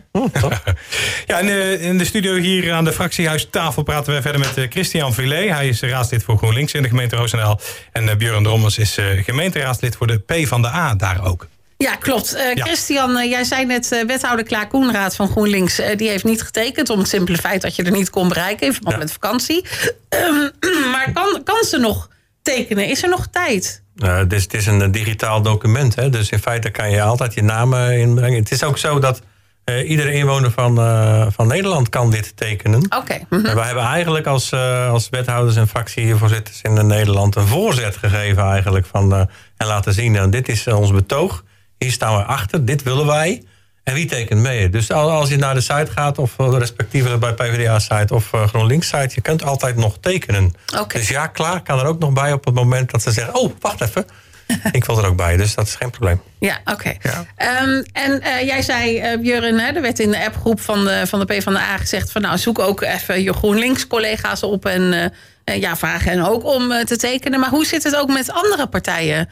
Ja, 1.26 1.38
in 1.40 1.46
de, 1.46 1.78
in 1.80 1.98
de 1.98 2.06
studio 2.06 2.34
hier 2.36 2.72
aan 2.74 2.84
de 2.84 2.92
fractiehuistafel 2.94 3.84
praten 3.84 4.14
we 4.14 4.22
verder 4.22 4.40
met 4.42 4.58
eh, 4.58 4.64
Christian 4.70 5.14
Villet. 5.14 5.50
Hij 5.50 5.68
is 5.68 5.82
raadslid 5.82 6.24
voor 6.24 6.38
GroenLinks 6.38 6.74
in 6.74 6.82
de 6.82 6.88
gemeente 6.90 7.16
Roosendaal. 7.16 7.60
En 7.92 8.10
eh, 8.10 8.16
Björn 8.16 8.44
Drommers 8.44 8.78
is 8.78 8.98
eh, 8.98 9.06
gemeenteraadslid 9.24 9.96
voor 9.96 10.08
de 10.08 10.18
P 10.18 10.48
van 10.48 10.62
de 10.62 10.68
A 10.68 10.96
daar 10.96 11.26
ook. 11.26 11.48
Ja, 11.78 11.96
klopt. 11.96 12.34
Eh, 12.34 12.54
Ja. 12.54 12.66
Christian, 12.66 13.30
jij 13.30 13.44
zei 13.44 13.66
net, 13.66 13.92
eh, 13.92 14.04
wethouder 14.06 14.46
Klaar 14.46 14.68
Koenraad 14.68 15.16
van 15.16 15.28
GroenLinks... 15.30 15.76
die 15.96 16.10
heeft 16.10 16.24
niet 16.24 16.42
getekend 16.42 16.90
om 16.90 17.00
het 17.00 17.08
simpele 17.08 17.38
feit 17.38 17.62
dat 17.62 17.76
je 17.76 17.84
er 17.84 17.92
niet 17.92 18.10
kon 18.10 18.28
bereiken... 18.28 18.68
in 18.68 18.74
verband 18.74 18.96
Ja. 18.96 19.02
met 19.02 19.12
vakantie. 19.12 19.66
Maar 20.92 21.12
kan, 21.14 21.42
kan 21.44 21.64
ze 21.64 21.78
nog 21.78 22.10
tekenen? 22.42 22.88
Is 22.88 23.04
er 23.04 23.10
nog 23.10 23.28
tijd? 23.32 23.84
Uh, 24.04 24.18
het, 24.18 24.34
is, 24.34 24.44
het 24.44 24.54
is 24.54 24.66
een 24.66 24.92
digitaal 24.92 25.42
document, 25.42 25.96
hè? 25.96 26.10
dus 26.10 26.30
in 26.30 26.40
feite 26.40 26.70
kan 26.70 26.92
je 26.92 27.02
altijd 27.02 27.34
je 27.34 27.44
naam 27.44 27.74
eh, 27.74 28.00
inbrengen. 28.00 28.40
Het 28.40 28.52
is 28.52 28.64
ook 28.64 28.78
zo 28.78 29.00
dat 29.00 29.22
eh, 29.70 29.90
iedere 29.90 30.12
inwoner 30.14 30.52
van, 30.52 30.80
eh, 30.80 31.28
van 31.30 31.48
Nederland 31.48 31.90
kan 31.90 32.12
dit 32.12 32.38
tekenen. 32.38 32.84
Oké. 32.98 33.20
hm. 33.30 33.46
En 33.46 33.56
wij 33.56 33.66
hebben 33.66 33.84
eigenlijk 33.84 34.28
als, 34.28 34.52
eh, 34.52 34.92
als 34.92 35.10
wethouders 35.10 35.56
en 35.56 35.68
fractievoorzitters 35.68 36.62
in 36.62 36.88
Nederland 36.88 37.36
een 37.36 37.48
voorzet 37.48 37.98
gegeven 37.98 38.44
eigenlijk 38.44 38.86
van, 38.86 39.14
eh, 39.14 39.20
en 39.58 39.68
laten 39.68 39.94
zien, 39.94 40.30
dit 40.30 40.50
is 40.50 40.68
eh, 40.68 40.80
ons 40.80 40.92
betoog, 40.92 41.44
hier 41.78 41.92
staan 41.92 42.18
we 42.18 42.24
achter, 42.24 42.66
dit 42.66 42.84
willen 42.84 43.06
wij. 43.06 43.44
En 43.90 43.96
wie 43.96 44.06
tekent 44.06 44.40
mee? 44.40 44.70
Dus 44.70 44.92
als 44.92 45.30
je 45.30 45.38
naar 45.38 45.54
de 45.54 45.62
site 45.62 45.88
gaat, 45.96 46.18
of 46.18 46.34
respectievelijk 46.38 47.20
bij 47.20 47.34
PvdA-site 47.34 48.14
of 48.14 48.32
GroenLinks-site, 48.46 49.10
je 49.16 49.22
kunt 49.22 49.44
altijd 49.44 49.76
nog 49.76 49.98
tekenen. 50.02 50.54
Okay. 50.80 51.02
Dus 51.02 51.10
ja, 51.10 51.28
klaar 51.28 51.64
kan 51.64 51.80
er 51.80 51.86
ook 51.86 52.00
nog 52.00 52.14
bij 52.14 52.34
op 52.34 52.46
het 52.46 52.54
moment 52.54 52.92
dat 52.92 53.02
ze 53.02 53.12
zeggen: 53.12 53.36
Oh, 53.36 53.54
wacht 53.60 53.82
even. 53.82 54.06
ik 54.72 54.86
wil 54.86 54.98
er 54.98 55.06
ook 55.06 55.16
bij, 55.16 55.38
dus 55.38 55.56
dat 55.56 55.68
is 55.68 55.76
geen 55.76 55.90
probleem. 55.90 56.22
Ja, 56.40 56.60
oké. 56.66 56.98
Ehm, 57.36 57.84
en 57.92 58.22
uh, 58.24 58.42
jij 58.42 58.62
zei, 58.62 59.14
uh, 59.14 59.20
Björn, 59.20 59.60
hè, 59.60 59.72
er 59.72 59.82
werd 59.82 60.00
in 60.00 60.12
de 60.12 60.26
appgroep 60.26 60.62
van 60.62 60.86
de, 60.86 61.04
van 61.08 61.20
de 61.20 61.26
PvdA 61.26 61.78
gezegd... 61.78 62.12
van 62.12 62.22
nou, 62.22 62.38
zoek 62.38 62.60
ook 62.60 62.82
even 62.82 63.24
je 63.24 63.34
GroenLinks-collega's 63.34 64.44
op... 64.44 64.66
en 64.66 65.12
uh, 65.46 65.60
ja, 65.60 65.76
vraag 65.76 66.04
hen 66.04 66.22
ook 66.22 66.46
om 66.46 66.86
te 66.86 66.98
tekenen. 66.98 67.40
Maar 67.40 67.50
hoe 67.50 67.66
zit 67.66 67.84
het 67.84 67.96
ook 67.96 68.10
met 68.10 68.32
andere 68.32 68.68
partijen 68.68 69.30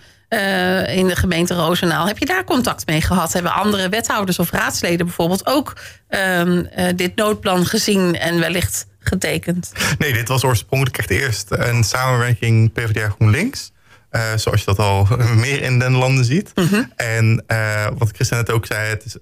in 0.89 1.07
de 1.07 1.15
gemeente 1.15 1.53
Roosendaal? 1.53 2.07
Heb 2.07 2.17
je 2.17 2.25
daar 2.25 2.43
contact 2.43 2.85
mee 2.85 3.01
gehad? 3.01 3.33
Hebben 3.33 3.53
andere 3.53 3.89
wethouders 3.89 4.39
of 4.39 4.51
raadsleden 4.51 5.05
bijvoorbeeld... 5.05 5.45
ook 5.45 5.77
um, 6.09 6.69
dit 6.95 7.15
noodplan 7.15 7.65
gezien 7.65 8.19
en 8.19 8.39
wellicht 8.39 8.87
getekend? 8.99 9.71
Nee, 9.97 10.13
dit 10.13 10.27
was 10.27 10.43
oorspronkelijk 10.43 10.97
echt 10.97 11.09
eerst 11.09 11.47
een 11.49 11.83
samenwerking 11.83 12.73
PvdA 12.73 13.09
GroenLinks... 13.09 13.71
Uh, 14.11 14.21
zoals 14.35 14.59
je 14.59 14.65
dat 14.65 14.79
al 14.79 15.07
meer 15.35 15.61
in 15.61 15.79
den 15.79 15.91
landen 15.91 16.25
ziet. 16.25 16.51
Mm 16.55 16.67
-hmm. 16.67 16.91
En 16.95 17.43
wat 17.97 18.09
Christian 18.11 18.39
net 18.39 18.51
ook 18.51 18.65
zei, 18.65 18.89
het 18.89 19.05
is, 19.05 19.17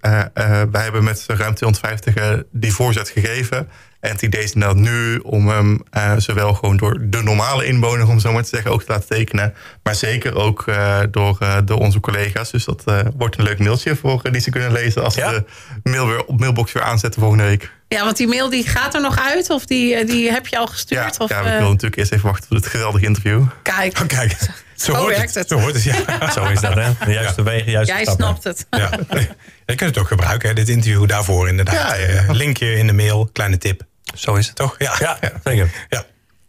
wij 0.71 0.83
hebben 0.83 1.03
met 1.03 1.23
ruim 1.27 1.55
250 1.55 2.43
die 2.51 2.73
voorzet 2.73 3.09
gegeven. 3.09 3.67
En 4.05 4.11
het 4.11 4.21
idee 4.21 4.43
is 4.43 4.51
inderdaad 4.53 4.77
nu 4.77 5.17
om 5.17 5.47
hem 5.49 5.83
zowel 6.17 6.53
gewoon 6.53 6.77
door 6.77 6.97
de 7.01 7.23
normale 7.23 7.65
inwoner, 7.65 8.07
om 8.07 8.19
zo 8.19 8.31
maar 8.31 8.43
te 8.43 8.49
zeggen, 8.49 8.71
ook 8.71 8.83
te 8.83 8.91
laten 8.91 9.07
tekenen. 9.07 9.53
Maar 9.83 9.95
zeker 9.95 10.35
ook 10.35 10.65
door, 11.11 11.37
door 11.65 11.79
onze 11.79 11.99
collega's. 11.99 12.51
Dus 12.51 12.65
dat 12.65 12.83
wordt 13.17 13.37
een 13.37 13.43
leuk 13.43 13.59
mailtje 13.59 13.95
voor 13.95 14.31
die 14.31 14.41
ze 14.41 14.49
kunnen 14.49 14.71
lezen 14.71 15.03
als 15.03 15.15
ja? 15.15 15.33
ze 15.33 15.43
de 15.83 15.89
mail 15.89 16.07
weer 16.07 16.25
op 16.25 16.39
mailbox 16.39 16.71
weer 16.71 16.83
aanzetten 16.83 17.21
volgende 17.21 17.43
week. 17.43 17.71
Ja, 17.87 18.03
want 18.03 18.17
die 18.17 18.27
mail 18.27 18.49
die 18.49 18.67
gaat 18.67 18.93
er 18.93 19.01
nog 19.01 19.19
uit 19.19 19.49
of 19.49 19.65
die, 19.65 20.05
die 20.05 20.31
heb 20.31 20.47
je 20.47 20.57
al 20.57 20.67
gestuurd? 20.67 21.15
Ja, 21.17 21.23
of, 21.23 21.29
ja 21.29 21.43
we 21.43 21.49
willen 21.49 21.63
natuurlijk 21.63 21.95
eerst 21.95 22.11
even 22.11 22.25
wachten 22.25 22.47
voor 22.47 22.57
het 22.57 22.67
geweldige 22.67 23.05
interview. 23.05 23.43
Kijk. 23.61 23.99
Oh, 24.01 24.07
kijk. 24.07 24.37
Zo, 24.75 24.91
Zo 24.93 24.97
hoort 24.97 25.15
werkt 25.17 25.33
het. 25.33 25.35
het. 25.35 25.47
Zo 25.47 25.59
hoort 25.59 25.73
het, 25.73 25.83
ja. 25.83 26.29
Zo 26.35 26.43
is 26.45 26.59
dat, 26.59 26.73
hè? 26.73 26.89
De 27.05 27.11
juiste 27.11 27.41
Ja. 27.41 27.49
wegen, 27.49 27.71
juiste 27.71 27.93
Jij 27.93 28.03
stappen. 28.03 28.25
snapt 28.25 28.43
het. 28.43 28.65
ja. 28.69 28.89
Je 29.65 29.75
kunt 29.75 29.89
het 29.89 29.97
ook 29.97 30.07
gebruiken, 30.07 30.49
hè, 30.49 30.55
dit 30.55 30.69
interview 30.69 31.07
daarvoor 31.07 31.47
inderdaad. 31.47 31.75
Ja. 31.75 31.95
Eh, 31.95 32.29
Linkje 32.31 32.75
in 32.77 32.87
de 32.87 32.93
mail, 32.93 33.29
kleine 33.33 33.57
tip. 33.57 33.81
Zo 34.15 34.35
is 34.35 34.47
het. 34.47 34.55
Toch? 34.55 34.75
Ja. 34.77 34.95
Ja, 34.99 35.19
zeker. 35.43 35.85
Ja. 35.89 36.05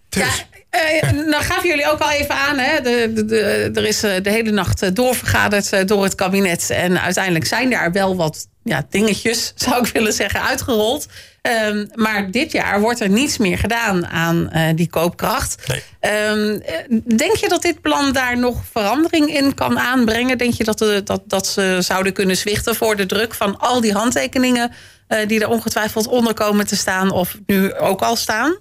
Ja, 0.09 0.25
Dus, 0.25 0.47
eh, 0.71 1.11
nou 1.11 1.43
gaven 1.43 1.69
jullie 1.69 1.91
ook 1.91 2.01
al 2.01 2.11
even 2.11 2.35
aan. 2.35 2.59
Hè? 2.59 2.81
De, 2.81 3.13
de, 3.15 3.25
de, 3.25 3.71
er 3.75 3.87
is 3.87 4.03
eh, 4.03 4.23
de 4.23 4.31
hele 4.31 4.51
nacht 4.51 4.83
eh, 4.83 4.91
doorvergaderd 4.93 5.73
eh, 5.73 5.85
door 5.87 6.03
het 6.03 6.15
kabinet. 6.15 6.71
En 6.71 7.01
uiteindelijk 7.01 7.45
zijn 7.45 7.71
daar 7.71 7.93
wel 7.93 8.17
wat 8.17 8.49
ja, 8.67 8.87
dingetjes, 8.91 9.53
zou 9.67 9.87
ik 9.87 9.93
willen 9.93 10.13
zeggen, 10.13 10.43
uitgerold. 10.43 11.07
Ehm, 11.43 11.87
maar 11.95 12.31
dit 12.31 12.53
jaar 12.53 12.81
wordt 12.81 13.01
er 13.01 13.09
niets 13.09 13.39
meer 13.39 13.59
gedaan 13.59 14.07
aan 14.07 14.51
eh, 14.51 14.75
die 14.75 14.89
koopkracht. 14.89 15.67
Nee. 15.67 15.83
Ehm, 16.01 16.61
eh, 16.61 17.01
denk 17.17 17.37
je 17.37 17.49
dat 17.49 17.63
dit 17.63 17.81
plan 17.81 18.13
daar 18.13 18.39
nog 18.39 18.63
verandering 18.73 19.35
in 19.35 19.55
kan 19.55 19.79
aanbrengen? 19.79 20.39
Denk 20.39 20.55
je 20.55 20.65
dat, 20.65 20.79
de, 20.79 21.01
dat, 21.05 21.23
dat 21.27 21.47
ze 21.47 21.79
zouden 21.81 22.13
kunnen 22.13 22.37
zwichten 22.37 22.75
voor 22.75 22.97
de 22.97 23.07
druk 23.07 23.35
van 23.35 23.59
al 23.59 23.81
die 23.81 23.93
handtekeningen... 23.93 24.73
eh, 25.07 25.27
die 25.27 25.41
er 25.41 25.49
ongetwijfeld 25.49 26.07
onder 26.07 26.35
komen 26.35 26.67
te 26.67 26.77
staan 26.77 27.11
of 27.11 27.39
nu 27.47 27.75
ook 27.75 28.03
al 28.03 28.17
staan? 28.17 28.57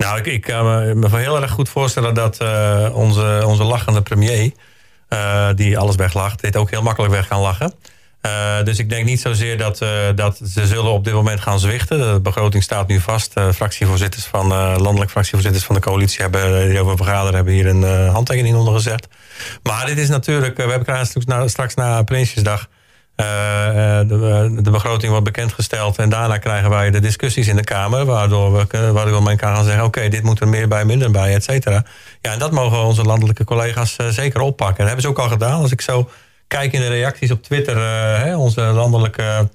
Nou, 0.00 0.18
ik, 0.18 0.26
ik 0.26 0.40
kan 0.40 0.64
me, 0.98 1.08
heel 1.18 1.42
erg 1.42 1.50
goed 1.50 1.68
voorstellen 1.68 2.14
dat 2.14 2.38
eh, 2.38 2.90
onze, 2.94 3.42
onze 3.46 3.64
lachende 3.64 4.02
premier, 4.02 4.52
eh, 5.08 5.48
die 5.54 5.78
alles 5.78 5.94
weglacht, 5.94 6.40
dit 6.40 6.56
ook 6.56 6.70
heel 6.70 6.82
makkelijk 6.82 7.12
weg 7.12 7.28
kan 7.28 7.40
lachen. 7.40 7.74
Eh, 8.20 8.64
dus 8.64 8.78
ik 8.78 8.88
denk 8.88 9.04
niet 9.04 9.20
zozeer 9.20 9.58
dat, 9.58 9.80
eh, 9.80 9.88
dat 10.14 10.40
ze 10.52 10.66
zullen 10.66 10.92
op 10.92 11.04
dit 11.04 11.14
moment 11.14 11.40
gaan 11.40 11.60
zwichten. 11.60 11.98
De 11.98 12.20
begroting 12.20 12.62
staat 12.62 12.88
nu 12.88 13.00
vast. 13.00 13.38
Uh, 13.38 13.52
fractievoorzitters 13.52 14.24
van, 14.24 14.46
landelijk 14.80 15.10
fractievoorzitters 15.10 15.64
van 15.64 15.74
de 15.74 15.80
coalitie 15.80 16.20
hebben 16.22 16.68
hierover 16.68 16.96
vergaderd, 16.96 17.34
hebben 17.34 17.52
hier 17.52 17.66
een 17.66 18.08
handtekening 18.08 18.56
onder 18.56 18.74
gezet. 18.74 19.08
Maar 19.62 19.86
dit 19.86 19.98
is 19.98 20.08
natuurlijk, 20.08 20.56
we 20.56 20.62
hebben 20.62 21.06
straks 21.06 21.26
na, 21.26 21.48
straks 21.48 21.74
na 21.74 22.02
Prinsjesdag 22.02 22.68
de, 23.16 24.58
de, 24.62 24.70
begroting 24.70 25.10
wordt 25.10 25.24
bekendgesteld. 25.24 25.98
En 25.98 26.08
daarna 26.08 26.38
krijgen 26.38 26.70
wij 26.70 26.90
de 26.90 27.00
discussies 27.00 27.48
in 27.48 27.56
de 27.56 27.64
Kamer. 27.64 28.04
Waardoor 28.04 28.52
we, 28.52 28.92
waardoor 28.92 29.28
elkaar 29.28 29.54
gaan 29.54 29.64
zeggen: 29.64 29.84
oké, 29.84 30.08
dit 30.08 30.22
moet 30.22 30.40
er 30.40 30.48
meer 30.48 30.68
bij, 30.68 30.84
minder 30.84 31.10
bij, 31.10 31.34
et 31.34 31.44
cetera. 31.44 31.84
Ja, 32.20 32.32
en 32.32 32.38
dat 32.38 32.52
mogen 32.52 32.78
onze 32.78 33.02
landelijke 33.02 33.44
collega's 33.44 33.96
zeker 34.10 34.40
oppakken. 34.40 34.76
Dat 34.76 34.86
hebben 34.86 35.02
ze 35.02 35.08
ook 35.08 35.18
al 35.18 35.28
gedaan. 35.28 35.60
Als 35.60 35.72
ik 35.72 35.80
zo 35.80 36.08
kijk 36.50 36.72
in 36.72 36.80
de 36.80 36.88
reacties 36.88 37.30
op 37.30 37.42
Twitter, 37.42 37.76
hè, 38.16 38.36
onze 38.36 38.60
landelijke. 38.60 39.48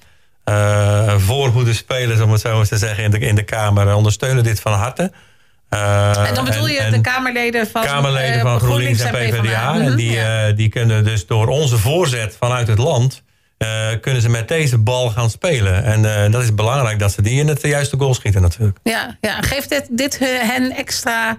Uh, 0.50 1.18
voorhoede 1.18 1.74
spelers, 1.74 2.20
om 2.20 2.32
het 2.32 2.42
zo 2.42 2.60
eens 2.60 2.70
te 2.70 2.78
zeggen, 2.78 3.04
in 3.04 3.12
de, 3.12 3.20
in 3.20 3.36
de 3.36 3.44
Kamer 3.44 3.96
ondersteunen 3.96 4.44
dit 4.44 4.60
van 4.60 4.74
harte. 4.74 5.12
Uh, 5.70 6.28
en 6.28 6.34
dan 6.34 6.46
bedoel 6.46 6.68
je 6.68 6.80
en, 6.80 6.92
de 6.92 7.02
Kamerleden 7.02 7.68
van, 7.68 7.84
Kamerleden 7.84 8.42
van 8.42 8.56
uh, 8.56 8.62
GroenLinks 8.62 9.02
en 9.02 9.12
PvdA. 9.12 9.42
PvdA. 9.42 9.74
Mm 9.74 9.80
-hmm. 9.80 9.88
En 9.88 9.96
die, 9.96 10.12
ja. 10.12 10.50
uh, 10.50 10.56
die 10.56 10.70
kunnen 10.70 11.04
dus 11.04 11.28
door 11.28 11.48
onze 11.48 11.78
voorzet 11.78 12.36
vanuit 12.40 12.68
het 12.68 12.78
land... 12.78 13.24
kunnen 14.02 14.22
ze 14.22 14.30
met 14.30 14.48
deze 14.48 14.78
bal 14.78 15.10
gaan 15.10 15.30
spelen. 15.30 15.84
En 15.84 16.32
dat 16.32 16.42
is 16.42 16.56
belangrijk 16.56 17.00
dat 17.00 17.12
ze 17.12 17.22
die 17.22 17.40
in 17.40 17.48
het 17.48 17.62
juiste 17.62 17.98
goal 17.98 18.14
schieten 18.14 18.42
natuurlijk. 18.42 18.78
Ja, 18.84 19.18
ja. 19.22 19.42
geeft 19.42 19.70
dit, 19.70 19.88
dit 19.90 20.20
hen 20.20 20.76
extra 20.76 21.38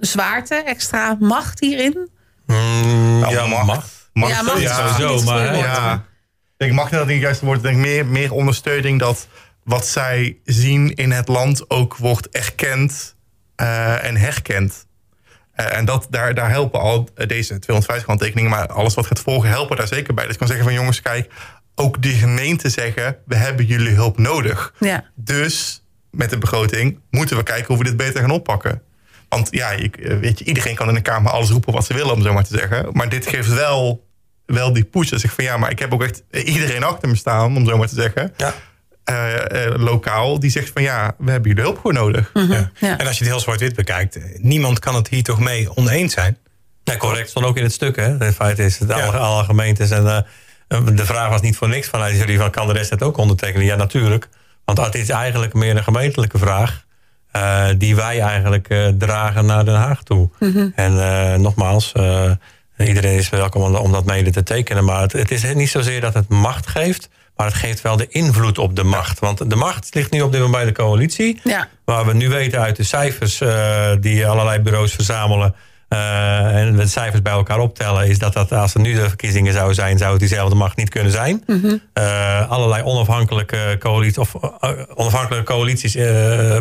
zwaarte, 0.00 0.54
extra 0.54 1.16
macht 1.20 1.60
hierin? 1.60 2.08
Mm, 2.46 3.18
nou, 3.18 3.32
ja, 3.32 3.46
macht. 3.46 3.97
Ja, 4.26 4.42
macht 4.42 4.60
ja, 4.60 4.96
sowieso, 4.96 5.24
maar... 5.24 5.56
Ja. 5.56 5.94
Ik 6.58 6.66
denk, 6.66 6.72
mag 6.72 6.90
dat 6.90 7.06
niet 7.06 7.20
juist 7.20 7.40
worden? 7.40 7.64
Ik 7.64 7.70
denk 7.70 7.86
meer, 7.86 8.06
meer 8.06 8.32
ondersteuning 8.32 8.98
dat 8.98 9.28
wat 9.64 9.86
zij 9.86 10.38
zien 10.44 10.94
in 10.94 11.10
het 11.10 11.28
land 11.28 11.70
ook 11.70 11.96
wordt 11.96 12.28
erkend 12.28 13.16
uh, 13.56 14.04
en 14.04 14.16
herkend. 14.16 14.86
Uh, 15.56 15.76
en 15.76 15.84
dat, 15.84 16.06
daar, 16.10 16.34
daar 16.34 16.50
helpen 16.50 16.80
al 16.80 17.08
deze 17.14 17.58
250 17.58 18.06
handtekeningen, 18.06 18.50
maar 18.50 18.66
alles 18.66 18.94
wat 18.94 19.06
gaat 19.06 19.20
volgen, 19.20 19.48
helpen 19.48 19.76
daar 19.76 19.86
zeker 19.86 20.14
bij. 20.14 20.24
Dus 20.24 20.32
ik 20.32 20.38
kan 20.38 20.48
zeggen 20.48 20.66
van 20.66 20.74
jongens, 20.74 21.02
kijk, 21.02 21.32
ook 21.74 22.02
die 22.02 22.14
gemeenten 22.14 22.70
zeggen, 22.70 23.16
we 23.26 23.36
hebben 23.36 23.66
jullie 23.66 23.94
hulp 23.94 24.18
nodig. 24.18 24.74
Ja. 24.78 25.04
Dus 25.14 25.82
met 26.10 26.30
de 26.30 26.38
begroting 26.38 27.00
moeten 27.10 27.36
we 27.36 27.42
kijken 27.42 27.66
hoe 27.66 27.78
we 27.78 27.84
dit 27.84 27.96
beter 27.96 28.20
gaan 28.20 28.30
oppakken. 28.30 28.82
Want 29.28 29.48
ja, 29.50 29.70
je, 29.70 30.18
weet 30.20 30.38
je, 30.38 30.44
iedereen 30.44 30.74
kan 30.74 30.88
in 30.88 30.94
de 30.94 31.00
Kamer 31.00 31.32
alles 31.32 31.50
roepen 31.50 31.72
wat 31.72 31.86
ze 31.86 31.94
willen, 31.94 32.12
om 32.12 32.22
zo 32.22 32.32
maar 32.32 32.44
te 32.44 32.58
zeggen. 32.58 32.88
Maar 32.92 33.08
dit 33.08 33.26
geeft 33.26 33.54
wel, 33.54 34.07
wel 34.54 34.72
die 34.72 34.84
push. 34.84 35.08
Dat 35.08 35.20
zegt 35.20 35.34
van 35.34 35.44
ja, 35.44 35.56
maar 35.56 35.70
ik 35.70 35.78
heb 35.78 35.92
ook 35.92 36.02
echt 36.02 36.22
iedereen 36.30 36.84
achter 36.84 37.08
me 37.08 37.16
staan, 37.16 37.56
om 37.56 37.66
zo 37.66 37.76
maar 37.76 37.88
te 37.88 37.94
zeggen. 37.94 38.32
Ja. 38.36 38.54
Uh, 39.10 39.66
uh, 39.66 39.74
lokaal, 39.76 40.40
die 40.40 40.50
zegt 40.50 40.70
van 40.72 40.82
ja, 40.82 41.14
we 41.18 41.30
hebben 41.30 41.48
jullie 41.48 41.64
hulp 41.64 41.76
gewoon 41.76 41.94
nodig. 41.94 42.30
Mm 42.34 42.42
-hmm. 42.42 42.52
ja. 42.52 42.70
Ja. 42.78 42.98
En 42.98 43.06
als 43.06 43.18
je 43.18 43.24
het 43.24 43.32
heel 43.32 43.42
zwart-wit 43.42 43.74
bekijkt, 43.74 44.18
niemand 44.38 44.78
kan 44.78 44.94
het 44.94 45.08
hier 45.08 45.22
toch 45.22 45.40
mee 45.40 45.76
oneens 45.76 46.12
zijn? 46.12 46.38
Nee, 46.84 46.96
correct. 46.96 47.28
Stond 47.28 47.46
ook 47.46 47.56
in 47.56 47.62
het 47.62 47.72
stuk, 47.72 47.96
hè. 47.96 48.16
Het 48.16 48.34
feit 48.34 48.58
is, 48.58 48.78
dat 48.78 49.02
alle, 49.02 49.16
alle, 49.16 49.44
gemeentes 49.44 49.90
en 49.90 50.04
uh, 50.68 50.86
de 50.94 51.04
vraag 51.04 51.28
was 51.28 51.40
niet 51.40 51.56
voor 51.56 51.68
niks 51.68 51.88
vanuit 51.88 52.16
jullie 52.16 52.38
van 52.38 52.50
kan 52.50 52.66
de 52.66 52.72
rest 52.72 52.90
het 52.90 53.02
ook 53.02 53.16
ondertekenen? 53.16 53.66
Ja, 53.66 53.76
natuurlijk. 53.76 54.28
Want 54.64 54.78
het 54.78 54.94
is 54.94 55.08
eigenlijk 55.08 55.54
meer 55.54 55.76
een 55.76 55.82
gemeentelijke 55.82 56.38
vraag. 56.38 56.86
Uh, 57.36 57.66
die 57.78 57.96
wij 57.96 58.20
eigenlijk 58.20 58.68
uh, 58.68 58.88
dragen 58.88 59.46
naar 59.46 59.64
Den 59.64 59.74
Haag 59.74 60.02
toe. 60.02 60.30
Mhm. 60.38 60.50
Mm 60.50 60.56
-hmm. 60.56 60.72
En 60.74 60.92
uh, 60.92 61.34
nogmaals, 61.34 61.92
iedereen 62.86 63.18
is 63.18 63.28
welkom 63.28 63.76
om, 63.76 63.92
dat 63.92 64.04
mede 64.04 64.30
te 64.30 64.42
tekenen. 64.42 64.84
Maar 64.84 65.00
het, 65.00 65.12
het, 65.12 65.30
is 65.30 65.54
niet 65.54 65.70
zozeer 65.70 66.00
dat 66.00 66.14
het 66.14 66.28
macht 66.28 66.66
geeft, 66.66 67.08
maar 67.36 67.46
het 67.46 67.56
geeft 67.56 67.80
wel 67.80 67.96
de 67.96 68.08
invloed 68.08 68.58
op 68.58 68.76
de 68.76 68.84
macht. 68.84 69.18
Want 69.18 69.50
de 69.50 69.56
macht 69.56 69.94
ligt 69.94 70.10
nu 70.10 70.20
op 70.20 70.32
dit 70.32 70.40
moment 70.40 70.62
bij 70.62 70.72
de 70.72 70.82
coalitie. 70.82 71.40
Ja. 71.44 71.68
Waar 71.84 72.06
we 72.06 72.14
nu 72.14 72.28
weten 72.28 72.60
uit 72.60 72.76
de 72.76 72.82
cijfers 72.82 73.42
die 74.00 74.26
allerlei 74.26 74.58
bureaus 74.58 74.92
verzamelen. 74.92 75.54
en 75.88 76.76
de 76.76 76.86
cijfers 76.86 77.22
bij 77.22 77.32
elkaar 77.32 77.58
optellen, 77.58 78.08
is 78.08 78.18
dat, 78.18 78.32
dat 78.32 78.52
als 78.52 78.74
er 78.74 78.80
nu 78.80 78.94
de 78.94 79.08
verkiezingen 79.08 79.52
zouden 79.52 79.74
zijn, 79.74 79.98
zou 79.98 80.10
het 80.10 80.20
diezelfde 80.20 80.54
macht 80.54 80.76
niet 80.76 80.90
kunnen 80.90 81.12
zijn. 81.12 81.42
Mm 81.46 81.60
-hmm. 81.60 81.80
allerlei 82.48 82.82
onafhankelijke 82.82 83.76
coalities, 83.78 84.18
of 84.18 84.34
onafhankelijke 84.94 85.52
coalities, 85.52 85.96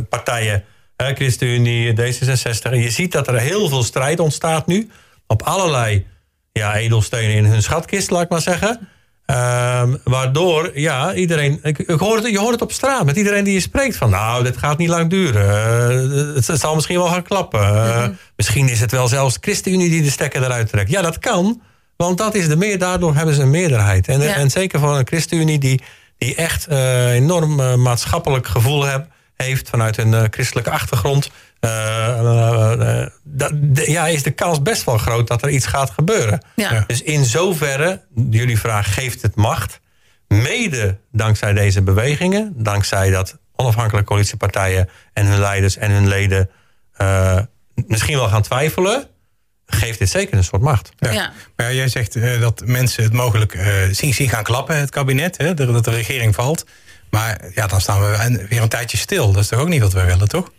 partijen. 0.10 0.64
ChristenUnie, 0.98 1.94
D66. 1.94 2.62
En 2.62 2.82
je 2.82 2.90
ziet 2.90 3.12
dat 3.12 3.28
er 3.28 3.40
heel 3.40 3.70
veel 3.70 3.84
strijd 3.84 4.20
ontstaat 4.20 4.68
nu. 4.68 4.90
Op 5.28 5.42
allerlei 5.42 6.06
ja, 6.52 6.76
edelstenen 6.76 7.36
in 7.36 7.46
hun 7.46 7.64
schatkist, 7.64 8.10
laat 8.10 8.22
ik 8.22 8.30
maar 8.30 8.42
zeggen. 8.42 8.88
Uh, 9.32 9.84
waardoor, 10.04 10.80
ja, 10.80 11.14
iedereen... 11.14 11.60
Ik, 11.64 11.80
ik 11.80 12.00
hoor 12.00 12.16
het, 12.16 12.28
je 12.28 12.40
hoort 12.40 12.52
het 12.52 12.62
op 12.62 12.72
straat 12.72 13.06
met 13.06 13.16
iedereen 13.16 13.44
die 13.44 13.54
je 13.54 13.60
spreekt. 13.60 13.96
Van 13.96 14.10
nou, 14.10 14.44
dit 14.44 14.58
gaat 14.58 14.78
niet 14.78 14.90
lang 14.90 15.10
duren. 15.10 15.46
Uh, 16.12 16.36
het, 16.36 16.48
het, 16.48 16.60
zal 16.60 16.76
misschien 16.76 16.98
wel 16.98 17.08
gaan 17.08 17.24
klappen. 17.24 17.60
Uh, 17.60 17.96
mm 17.96 18.04
-hmm. 18.04 18.18
Misschien 18.36 18.70
is 18.70 18.80
het 18.80 18.92
wel 18.92 19.08
zelfs 19.08 19.38
ChristenUnie 19.42 19.90
die 19.90 20.02
de 20.02 20.10
stekker 20.10 20.44
eruit 20.44 20.70
trekt. 20.70 20.90
Ja, 20.90 21.02
dat 21.02 21.20
kan. 21.20 21.62
Want 21.96 22.18
dat 22.18 22.36
is 22.36 22.48
de 22.48 22.56
meer, 22.56 22.80
daardoor 22.80 23.16
hebben 23.16 23.36
ze 23.36 23.42
een 23.42 23.50
meerderheid. 23.50 24.08
En, 24.08 24.22
ja. 24.22 24.34
en 24.34 24.50
zeker 24.50 24.80
voor 24.80 24.98
een 24.98 25.08
ChristenUnie 25.08 25.60
die, 25.60 25.82
die 26.18 26.36
echt 26.36 26.68
uh, 26.70 27.12
enorm 27.12 27.82
maatschappelijk 27.82 28.48
gevoel 28.48 28.86
heeft 28.86 29.06
heeft 29.38 29.70
vanuit 29.70 29.98
een 29.98 30.14
uh, 30.14 30.24
christelijke 30.30 30.70
achtergrond. 30.70 31.30
Uh, 31.62 31.72
uh, 32.22 33.06
dat, 33.24 33.52
de, 33.54 33.92
ja, 33.92 34.08
is 34.08 34.24
de 34.24 34.32
kans 34.32 34.62
best 34.62 34.84
wel 34.84 34.98
groot 34.98 35.28
dat 35.28 35.42
er 35.42 35.50
iets 35.50 35.66
gaat 35.66 35.90
gebeuren. 35.90 36.42
Ja. 36.56 36.84
Dus 36.88 37.02
in 37.02 37.26
zoverre, 37.26 38.02
jullie 38.30 38.60
vraag 38.60 38.94
geeft 38.94 39.22
het 39.22 39.36
macht. 39.36 39.80
mede 40.28 40.98
dankzij 41.12 41.54
deze 41.54 41.82
bewegingen, 41.82 42.54
dankzij 42.56 43.10
dat 43.10 43.38
onafhankelijke 43.56 44.10
coalitiepartijen 44.10 44.90
en 45.14 45.26
hun 45.26 45.40
leiders 45.40 45.78
en 45.78 45.92
hun 45.92 46.08
leden 46.08 46.50
uh, 47.02 47.40
misschien 47.88 48.18
wel 48.18 48.28
gaan 48.28 48.42
twijfelen, 48.42 49.08
geeft 49.66 50.00
dit 50.00 50.10
zeker 50.10 50.38
een 50.38 50.44
soort 50.44 50.62
macht. 50.62 50.92
Ja. 50.98 51.12
Ja. 51.12 51.32
Maar 51.56 51.74
jij 51.74 51.88
zegt 51.88 52.16
uh, 52.16 52.40
dat 52.42 52.62
mensen 52.66 53.04
het 53.04 53.14
mogelijk 53.14 53.56
uh, 53.56 53.66
zien, 53.92 54.14
zien 54.14 54.30
gaan 54.30 54.44
klappen, 54.44 54.78
het 54.78 54.90
kabinet, 54.90 55.38
hè, 55.38 55.54
dat 55.54 55.84
de 55.84 55.92
regering 55.92 56.36
valt. 56.36 56.66
Maar 57.10 57.42
ja, 57.56 57.68
dan 57.68 57.82
staan 57.82 58.02
we 58.02 58.46
weer 58.50 58.62
een 58.62 58.70
tijdje 58.70 58.98
stil. 58.98 59.32
Dat 59.32 59.42
is 59.42 59.48
toch 59.48 59.60
ook 59.60 59.68
niet 59.68 59.82
wat 59.82 59.94
we 59.94 60.06
willen, 60.06 60.28
toch? 60.28 60.52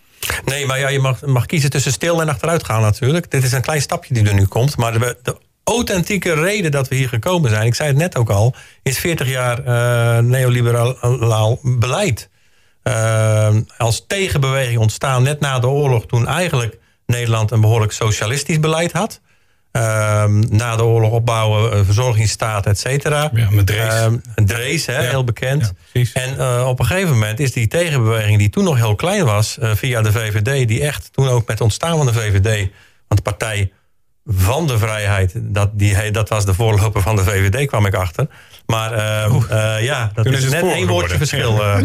Nee, 0.44 0.66
maar 0.66 0.78
ja, 0.78 0.88
je 0.88 0.98
mag, 0.98 1.20
mag 1.20 1.46
kiezen 1.46 1.70
tussen 1.70 1.92
stil 1.92 2.20
en 2.20 2.28
achteruit 2.28 2.64
gaan 2.64 2.82
natuurlijk. 2.82 3.30
Dit 3.30 3.44
is 3.44 3.52
een 3.52 3.62
klein 3.62 3.82
stapje 3.82 4.14
die 4.14 4.28
er 4.28 4.34
nu 4.34 4.46
komt. 4.46 4.76
Maar 4.76 4.98
de, 4.98 5.36
authentieke 5.64 6.34
reden 6.34 6.70
dat 6.70 6.88
we 6.88 6.94
hier 6.94 7.08
gekomen 7.08 7.50
zijn, 7.50 7.66
ik 7.66 7.74
zei 7.74 7.88
het 7.88 7.98
net 7.98 8.16
ook 8.16 8.30
al, 8.30 8.54
is 8.82 8.98
40 8.98 9.28
jaar 9.28 9.58
uh, 9.58 10.18
neoliberaal 10.18 11.58
beleid. 11.62 12.28
Uh, 12.84 13.56
als 13.76 14.04
tegenbeweging 14.06 14.78
ontstaan 14.78 15.22
net 15.22 15.40
na 15.40 15.58
de 15.58 15.66
oorlog, 15.66 16.06
toen 16.06 16.26
eigenlijk 16.26 16.78
Nederland 17.06 17.50
een 17.50 17.60
behoorlijk 17.60 17.92
socialistisch 17.92 18.60
beleid 18.60 18.92
had. 18.92 19.20
Uh, 19.78 20.24
na 20.50 20.76
de 20.76 20.84
oorlog 20.84 21.10
opbouwen, 21.10 21.84
verzorgingsstaat, 21.84 22.66
et 22.66 22.78
cetera. 22.78 23.30
Ja, 23.32 23.50
met 23.50 23.66
Drees. 23.66 23.94
Uh, 23.94 24.06
Drees, 24.34 24.86
hè, 24.86 25.00
ja. 25.00 25.08
heel 25.08 25.24
bekend. 25.24 25.72
Ja, 25.92 26.02
en 26.12 26.34
uh, 26.38 26.66
op 26.68 26.78
een 26.78 26.86
gegeven 26.86 27.12
moment 27.12 27.40
is 27.40 27.52
die 27.52 27.68
tegenbeweging, 27.68 28.38
die 28.38 28.50
toen 28.50 28.64
nog 28.64 28.76
heel 28.76 28.94
klein 28.94 29.24
was, 29.24 29.58
uh, 29.62 29.70
via 29.74 30.02
de 30.02 30.12
VVD, 30.12 30.68
die 30.68 30.80
echt 30.82 31.08
toen 31.12 31.28
ook 31.28 31.38
met 31.38 31.48
het 31.48 31.60
ontstaan 31.60 31.96
van 31.96 32.06
de 32.06 32.12
VVD, 32.12 32.70
want 33.08 33.24
de 33.24 33.30
partij 33.30 33.72
van 34.26 34.66
de 34.66 34.78
vrijheid, 34.78 35.32
dat, 35.36 35.70
die, 35.72 36.10
dat 36.10 36.28
was 36.28 36.44
de 36.44 36.54
voorloper 36.54 37.02
van 37.02 37.16
de 37.16 37.24
VVD, 37.24 37.66
kwam 37.66 37.86
ik 37.86 37.94
achter. 37.94 38.26
Maar 38.66 38.92
uh, 38.92 39.84
ja, 39.84 40.10
dat 40.14 40.24
Toen 40.24 40.34
is, 40.34 40.44
is 40.44 40.50
net 40.50 40.62
één 40.62 40.86
woordje 40.86 41.16
verschil. 41.16 41.54
Ja, 41.54 41.78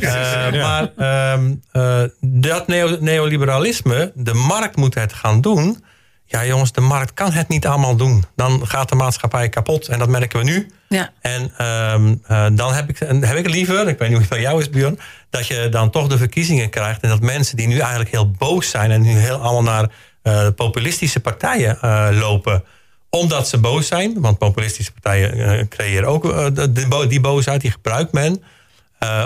ja, 0.00 0.50
maar 0.50 0.90
ehm, 0.96 1.54
dat 2.20 2.66
neo, 2.66 2.96
neoliberalisme, 3.00 4.12
de 4.14 4.34
markt 4.34 4.76
moet 4.76 4.94
het 4.94 5.12
gaan 5.12 5.40
doen. 5.40 5.84
Ja, 6.34 6.44
jongens, 6.44 6.72
de 6.72 6.80
markt 6.80 7.14
kan 7.14 7.32
het 7.32 7.48
niet 7.48 7.66
allemaal 7.66 7.96
doen. 7.96 8.24
Dan 8.36 8.66
gaat 8.66 8.88
de 8.88 8.94
maatschappij 8.94 9.48
kapot. 9.48 9.88
En 9.88 9.98
dat 9.98 10.08
merken 10.08 10.38
we 10.38 10.44
nu. 10.44 10.70
Ja. 10.88 11.12
En 11.20 11.42
um, 11.92 12.22
uh, 12.30 12.46
dan 12.52 12.72
heb 12.72 12.88
ik, 12.88 12.98
heb 13.20 13.36
ik 13.36 13.48
liever, 13.48 13.88
ik 13.88 13.98
weet 13.98 14.08
niet 14.08 14.10
hoe 14.10 14.18
het 14.18 14.28
bij 14.28 14.40
jou 14.40 14.60
is, 14.60 14.70
Björn, 14.70 14.98
dat 15.30 15.46
je 15.46 15.68
dan 15.68 15.90
toch 15.90 16.08
de 16.08 16.18
verkiezingen 16.18 16.70
krijgt. 16.70 17.02
En 17.02 17.08
dat 17.08 17.20
mensen 17.20 17.56
die 17.56 17.66
nu 17.66 17.78
eigenlijk 17.78 18.10
heel 18.10 18.30
boos 18.30 18.70
zijn 18.70 18.90
en 18.90 19.02
nu 19.02 19.10
heel 19.10 19.36
allemaal 19.36 19.62
naar 19.62 19.90
uh, 20.22 20.48
populistische 20.56 21.20
partijen 21.20 21.78
uh, 21.84 22.08
lopen 22.12 22.64
omdat 23.10 23.48
ze 23.48 23.58
boos 23.58 23.86
zijn. 23.86 24.20
Want 24.20 24.38
populistische 24.38 24.92
partijen 24.92 25.68
creëren 25.68 26.08
ook 26.08 26.54
die, 26.74 27.06
die 27.06 27.20
boosheid, 27.20 27.60
die 27.60 27.70
gebruikt 27.70 28.12
men 28.12 28.42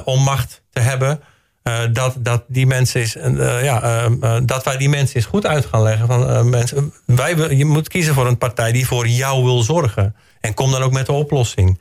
om 0.04 0.22
macht 0.22 0.62
te 0.70 0.80
hebben. 0.80 1.20
Uh, 1.68 1.80
dat, 1.92 2.14
dat, 2.18 2.44
die 2.46 2.66
mensen 2.66 3.00
is, 3.00 3.16
uh, 3.16 3.64
ja, 3.64 4.06
uh, 4.08 4.36
dat 4.42 4.64
wij 4.64 4.76
die 4.76 4.88
mensen 4.88 5.16
eens 5.16 5.24
goed 5.24 5.46
uit 5.46 5.66
gaan 5.66 5.82
leggen. 5.82 6.06
Van, 6.06 6.48
mensen, 6.48 6.92
wij, 7.04 7.36
je 7.36 7.64
moet 7.64 7.88
kiezen 7.88 8.14
voor 8.14 8.26
een 8.26 8.38
partij 8.38 8.72
die 8.72 8.86
voor 8.86 9.06
jou 9.06 9.44
wil 9.44 9.62
zorgen. 9.62 10.14
En 10.40 10.54
kom 10.54 10.70
dan 10.70 10.82
ook 10.82 10.92
met 10.92 11.06
de 11.06 11.12
oplossing. 11.12 11.80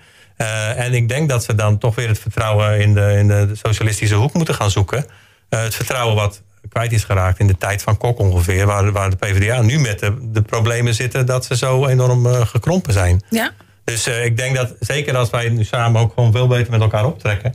en 0.76 0.94
ik 0.94 1.10
denk 1.10 1.30
dat 1.30 1.44
ze 1.44 1.56
dan 1.56 1.78
toch 1.78 1.96
weer 1.96 2.08
het 2.08 2.20
vertrouwen 2.20 2.80
in 2.80 2.94
de, 2.94 3.14
in 3.18 3.28
de 3.28 3.50
socialistische 3.54 4.16
hoek 4.16 4.34
moeten 4.34 4.56
gaan 4.56 4.72
zoeken. 4.72 5.06
het 5.50 5.76
vertrouwen 5.76 6.16
wat 6.16 6.42
kwijt 6.70 6.92
is 6.92 7.04
geraakt 7.04 7.40
in 7.40 7.48
de 7.48 7.58
tijd 7.58 7.82
van 7.82 7.98
Kok 7.98 8.20
ongeveer. 8.20 8.66
Waar, 8.66 8.92
waar 8.92 9.10
de 9.10 9.16
PvdA 9.16 9.62
nu 9.62 9.80
met 9.80 10.00
de, 10.00 10.30
de 10.32 10.42
problemen 10.42 10.96
zitten 10.96 11.26
dat 11.26 11.46
ze 11.46 11.58
zo 11.58 11.88
enorm 11.88 12.26
gekrompen 12.26 12.94
zijn. 12.94 13.22
Ja. 13.30 13.52
Dus 13.84 14.08
ik 14.08 14.38
denk 14.38 14.56
dat 14.56 14.76
zeker 14.80 15.18
als 15.18 15.30
wij 15.30 15.50
nu 15.50 15.64
samen 15.64 16.02
ook 16.02 16.14
gewoon 16.14 16.32
veel 16.32 16.48
beter 16.48 16.72
met 16.72 16.82
elkaar 16.82 17.06
optrekken. 17.06 17.54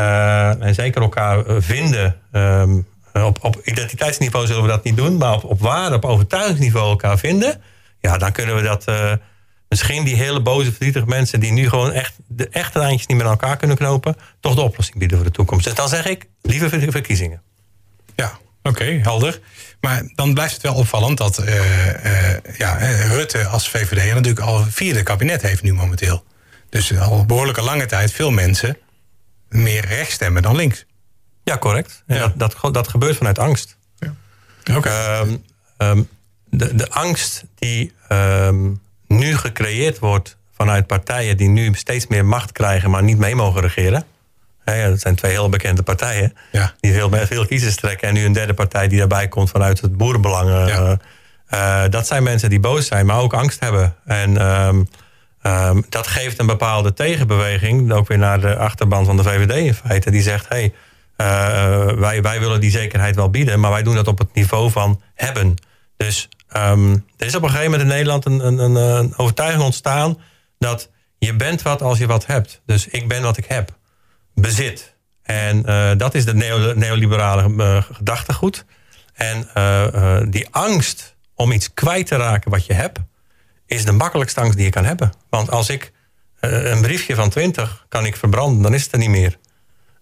Uh, 0.00 0.66
en 0.66 0.74
zeker 0.74 1.02
elkaar 1.02 1.44
vinden. 1.62 2.16
Um, 2.32 2.86
op, 3.12 3.38
op 3.44 3.60
identiteitsniveau 3.64 4.46
zullen 4.46 4.62
we 4.62 4.68
dat 4.68 4.84
niet 4.84 4.96
doen. 4.96 5.16
Maar 5.16 5.34
op, 5.34 5.44
op 5.44 5.60
waarde, 5.60 5.96
op 5.96 6.04
overtuigingsniveau 6.04 6.90
elkaar 6.90 7.18
vinden. 7.18 7.60
Ja, 8.00 8.18
dan 8.18 8.32
kunnen 8.32 8.56
we 8.56 8.62
dat. 8.62 8.84
Misschien 9.70 10.04
die 10.04 10.16
hele 10.16 10.40
boze, 10.40 10.70
verdrietige 10.70 11.06
mensen. 11.06 11.40
die 11.40 11.52
nu 11.52 11.68
gewoon 11.68 11.92
echt 11.92 12.14
de 12.26 12.48
echte 12.48 12.78
lijntjes 12.78 13.06
niet 13.06 13.16
met 13.16 13.26
elkaar 13.26 13.56
kunnen 13.56 13.76
knopen. 13.76 14.16
toch 14.40 14.54
de 14.54 14.60
oplossing 14.60 14.98
bieden 14.98 15.16
voor 15.16 15.26
de 15.26 15.32
toekomst. 15.32 15.64
Dus 15.64 15.74
dan 15.74 15.88
zeg 15.88 16.06
ik 16.06 16.26
liever 16.42 16.90
verkiezingen. 16.92 17.42
Ja, 18.16 18.38
oké, 18.62 18.84
helder. 18.84 19.40
Maar 19.80 20.02
dan 20.14 20.34
blijft 20.34 20.52
het 20.52 20.62
wel 20.62 20.74
opvallend 20.74 21.18
dat 21.18 21.42
ja, 22.56 22.78
Rutte 23.08 23.46
als 23.46 23.68
VVD 23.68 24.14
natuurlijk 24.14 24.46
al 24.46 24.64
vierde 24.68 25.02
kabinet 25.02 25.42
heeft 25.42 25.62
nu 25.62 25.72
momenteel. 25.72 26.24
Dus 26.70 26.98
al 26.98 27.24
behoorlijke 27.24 27.62
lange 27.62 27.86
tijd 27.86 28.12
veel 28.12 28.30
mensen 28.30 28.76
meer 29.50 29.84
rechts 29.86 30.14
stemmen 30.14 30.42
dan 30.42 30.56
links. 30.56 30.86
Ja, 31.44 31.58
correct. 31.58 32.02
Ja. 32.06 32.32
Dat, 32.36 32.54
dat, 32.60 32.74
dat 32.74 32.88
gebeurt 32.88 33.16
vanuit 33.16 33.38
angst. 33.38 33.76
Ja. 33.98 34.14
Okay. 34.76 35.20
Um, 35.20 35.44
um, 35.78 36.08
de, 36.44 36.74
de 36.74 36.90
angst 36.90 37.44
die 37.54 37.92
um, 38.12 38.80
nu 39.06 39.36
gecreëerd 39.36 39.98
wordt 39.98 40.36
vanuit 40.52 40.86
partijen 40.86 41.36
die 41.36 41.48
nu 41.48 41.74
steeds 41.74 42.06
meer 42.06 42.24
macht 42.24 42.52
krijgen, 42.52 42.90
maar 42.90 43.02
niet 43.02 43.18
mee 43.18 43.34
mogen 43.34 43.60
regeren. 43.60 44.04
Ja, 44.64 44.88
dat 44.88 45.00
zijn 45.00 45.14
twee 45.14 45.32
heel 45.32 45.48
bekende 45.48 45.82
partijen 45.82 46.36
ja. 46.52 46.74
die 46.80 46.92
veel, 46.92 47.10
veel 47.10 47.46
kiezers 47.46 47.76
trekken. 47.76 48.08
En 48.08 48.14
nu 48.14 48.24
een 48.24 48.32
derde 48.32 48.54
partij 48.54 48.88
die 48.88 48.98
daarbij 48.98 49.28
komt 49.28 49.50
vanuit 49.50 49.80
het 49.80 49.96
boerenbelang. 49.96 50.68
Ja. 50.68 50.98
Uh, 51.54 51.90
dat 51.90 52.06
zijn 52.06 52.22
mensen 52.22 52.50
die 52.50 52.60
boos 52.60 52.86
zijn, 52.86 53.06
maar 53.06 53.18
ook 53.18 53.34
angst 53.34 53.60
hebben. 53.60 53.94
En 54.04 54.50
Um, 54.66 54.88
dat 55.88 56.06
geeft 56.06 56.38
een 56.38 56.46
bepaalde 56.46 56.92
tegenbeweging, 56.92 57.92
ook 57.92 58.08
weer 58.08 58.18
naar 58.18 58.40
de 58.40 58.56
achterban 58.56 59.04
van 59.04 59.16
de 59.16 59.22
VVD 59.22 59.56
in 59.56 59.74
feite, 59.74 60.10
die 60.10 60.22
zegt: 60.22 60.48
hey, 60.48 60.72
uh, 61.20 61.92
wij, 61.92 62.22
wij 62.22 62.40
willen 62.40 62.60
die 62.60 62.70
zekerheid 62.70 63.16
wel 63.16 63.30
bieden, 63.30 63.60
maar 63.60 63.70
wij 63.70 63.82
doen 63.82 63.94
dat 63.94 64.08
op 64.08 64.18
het 64.18 64.34
niveau 64.34 64.70
van 64.70 65.02
hebben. 65.14 65.54
Dus 65.96 66.28
um, 66.56 67.06
er 67.16 67.26
is 67.26 67.34
op 67.34 67.42
een 67.42 67.48
gegeven 67.48 67.70
moment 67.70 67.88
in 67.88 67.96
Nederland 67.96 68.24
een, 68.24 68.46
een, 68.46 68.74
een, 68.74 69.16
overtuiging 69.16 69.62
ontstaan 69.62 70.18
dat 70.58 70.90
je 71.18 71.36
bent 71.36 71.62
wat 71.62 71.82
als 71.82 71.98
je 71.98 72.06
wat 72.06 72.26
hebt. 72.26 72.62
Dus 72.66 72.86
ik 72.86 73.08
ben 73.08 73.22
wat 73.22 73.36
ik 73.36 73.44
heb. 73.44 73.78
Bezit. 74.34 74.94
En 75.22 75.62
uh, 75.66 75.90
dat 75.96 76.14
is 76.14 76.24
de 76.24 76.34
neo, 76.34 76.74
neoliberale 76.74 77.48
uh, 77.48 77.82
gedachtegoed. 77.92 78.64
En 79.12 79.48
die 80.30 80.46
angst 80.50 81.16
om 81.34 81.52
iets 81.52 81.74
kwijt 81.74 82.06
te 82.06 82.16
raken 82.16 82.50
wat 82.50 82.66
je 82.66 82.72
hebt 82.72 82.98
is 83.70 83.84
de 83.84 83.92
makkelijkste 83.92 84.40
angst 84.40 84.56
die 84.56 84.64
je 84.64 84.70
kan 84.70 84.84
hebben. 84.84 85.12
Want 85.28 85.50
als 85.50 85.68
ik 85.68 85.92
uh, 86.40 86.70
een 86.70 86.82
briefje 86.82 87.14
van 87.14 87.30
20 87.30 87.84
kan 87.88 88.06
ik 88.06 88.16
verbranden, 88.16 88.62
dan 88.62 88.74
is 88.74 88.82
het 88.82 88.92
er 88.92 88.98
niet 88.98 89.08
meer. 89.08 89.38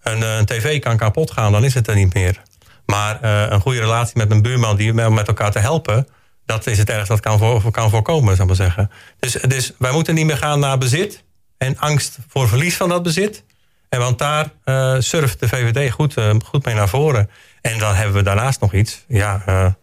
Een, 0.03 0.19
uh, 0.19 0.37
een 0.37 0.47
tv 0.47 0.81
kan 0.81 0.97
kapot 0.97 1.31
gaan, 1.31 1.53
dan 1.53 1.65
is 1.65 1.75
het 1.75 1.89
er 1.89 1.95
niet 1.95 2.15
meer. 2.15 2.43
Maar 2.87 3.19
uh, 3.23 3.51
een 3.51 3.61
goede 3.61 3.81
relatie 3.81 4.17
met 4.17 4.29
mijn 4.29 4.43
buurman 4.43 4.77
die 4.77 4.93
met 4.93 5.29
elkaar 5.29 5.51
te 5.51 5.59
helpen, 5.59 6.09
dat 6.47 6.67
is 6.67 6.79
het 6.79 6.91
ergste 6.91 7.13
dat 7.13 7.21
kan, 7.21 7.71
kan 7.71 7.91
voorkomen, 7.91 8.37
zou 8.37 8.51
ik 8.51 8.59
maar 8.59 8.67
zeggen. 8.67 8.91
Dus, 9.19 9.33
dus 9.33 9.73
wij 9.79 9.93
moeten 9.93 10.15
niet 10.15 10.27
meer 10.27 10.37
gaan 10.37 10.61
naar 10.61 10.79
bezit 10.79 11.25
en 11.59 11.79
angst 11.79 12.19
voor 12.29 12.49
verlies 12.49 12.77
van 12.77 12.89
dat 12.89 13.03
bezit. 13.03 13.45
En 13.89 13.99
want 13.99 14.19
daar 14.19 14.51
surft 14.99 15.41
de 15.41 15.49
VVD 15.49 15.91
goed, 15.91 16.15
goed 16.45 16.65
mee 16.65 16.75
naar 16.75 16.89
voren. 16.89 17.31
En 17.61 17.79
dan 17.79 17.95
hebben 17.95 18.17
we 18.17 18.23
daarnaast 18.23 18.61
nog 18.61 18.73
iets. 18.73 19.05
Ja, 19.09 19.77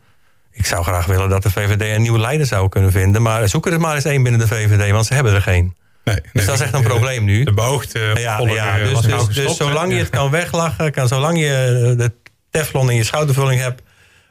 ik 0.56 0.66
zou 0.66 0.84
graag 0.84 1.06
willen 1.06 1.30
dat 1.30 1.44
de 1.44 1.52
VVD 1.52 1.96
een 1.96 2.02
nieuwe 2.02 2.20
leider 2.20 2.46
zou 2.46 2.70
kunnen 2.70 2.92
vinden. 2.92 3.22
Maar 3.22 3.50
zoek 3.50 3.68
er 3.68 3.80
maar 3.80 3.96
eens 3.96 4.06
één 4.06 4.24
binnen 4.24 4.42
de 4.42 4.48
VVD, 4.48 4.92
want 4.92 5.06
ze 5.06 5.14
hebben 5.14 5.34
er 5.34 5.42
geen. 5.42 5.76
Nee, 6.04 6.16
dus 6.16 6.32
nee, 6.34 6.46
dat 6.46 6.56
is 6.56 6.62
echt 6.62 6.74
een 6.74 6.84
probleem 6.84 7.24
nu. 7.24 7.44
De 7.44 7.54
beoogde 7.54 8.00
ja, 8.00 8.40
ja, 8.40 8.78
dus, 8.78 9.00
dus, 9.00 9.28
dus 9.28 9.58
zolang 9.58 9.92
je 9.92 9.98
het 9.98 10.10
kan 10.10 10.30
weglachen, 10.30 10.92
kan, 10.92 11.08
zolang 11.08 11.40
je 11.40 11.94
de 11.98 12.12
teflon 12.50 12.90
in 12.90 12.96
je 12.96 13.04
schoudervulling 13.04 13.62
hebt, 13.62 13.82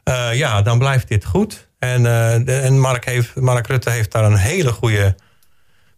uh, 0.04 0.34
ja, 0.34 0.62
dan 0.62 0.78
blijft 0.78 1.08
dit 1.08 1.24
goed. 1.24 1.68
En, 1.78 1.98
uh, 1.98 2.04
de, 2.44 2.60
en 2.62 2.80
Mark, 2.80 3.04
heeft, 3.04 3.34
Mark 3.34 3.66
Rutte 3.66 3.90
heeft 3.90 4.12
daar 4.12 4.24
een 4.24 4.36
hele 4.36 4.72
goede 4.72 5.14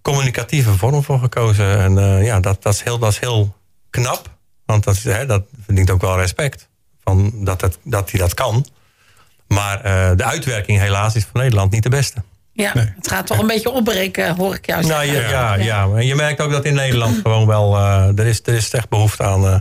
communicatieve 0.02 0.72
vorm 0.72 1.02
voor 1.02 1.18
gekozen. 1.18 1.78
En 1.78 2.24
ja, 2.24 2.40
dat, 2.40 2.62
dat, 2.62 2.74
is 2.74 2.82
heel, 2.82 2.98
dat 2.98 3.12
is 3.12 3.18
heel 3.18 3.56
knap. 3.90 4.30
Want 4.64 4.84
dat, 4.84 4.96
hè, 4.96 5.26
dat 5.26 5.42
verdient 5.64 5.90
ook 5.90 6.00
wel 6.00 6.18
respect. 6.18 6.68
Van 7.04 7.44
dat, 7.44 7.60
het, 7.60 7.78
dat 7.82 8.10
hij 8.10 8.20
dat 8.20 8.34
kan. 8.34 8.66
Maar 9.48 9.76
uh, 9.76 10.16
de 10.16 10.24
uitwerking 10.24 10.78
helaas 10.78 11.14
is 11.14 11.24
voor 11.24 11.40
Nederland 11.40 11.72
niet 11.72 11.82
de 11.82 11.88
beste. 11.88 12.22
Ja, 12.56 12.70
nee. 12.74 12.92
het 12.96 13.08
gaat 13.08 13.26
toch 13.26 13.38
een 13.38 13.46
beetje 13.46 13.70
opbreken, 13.70 14.36
hoor 14.36 14.54
ik 14.54 14.66
jou 14.66 14.82
zeggen. 14.82 15.12
Nou, 15.12 15.22
ja, 15.22 15.30
ja, 15.30 15.54
ja. 15.54 15.96
En 15.96 16.06
je 16.06 16.14
merkt 16.14 16.40
ook 16.40 16.50
dat 16.50 16.64
in 16.64 16.74
Nederland 16.74 17.16
gewoon 17.22 17.46
wel... 17.46 17.76
Uh, 17.76 18.18
er, 18.18 18.26
is, 18.26 18.40
er 18.44 18.54
is 18.54 18.70
echt 18.70 18.88
behoefte 18.88 19.22
aan 19.22 19.44
uh, 19.44 19.58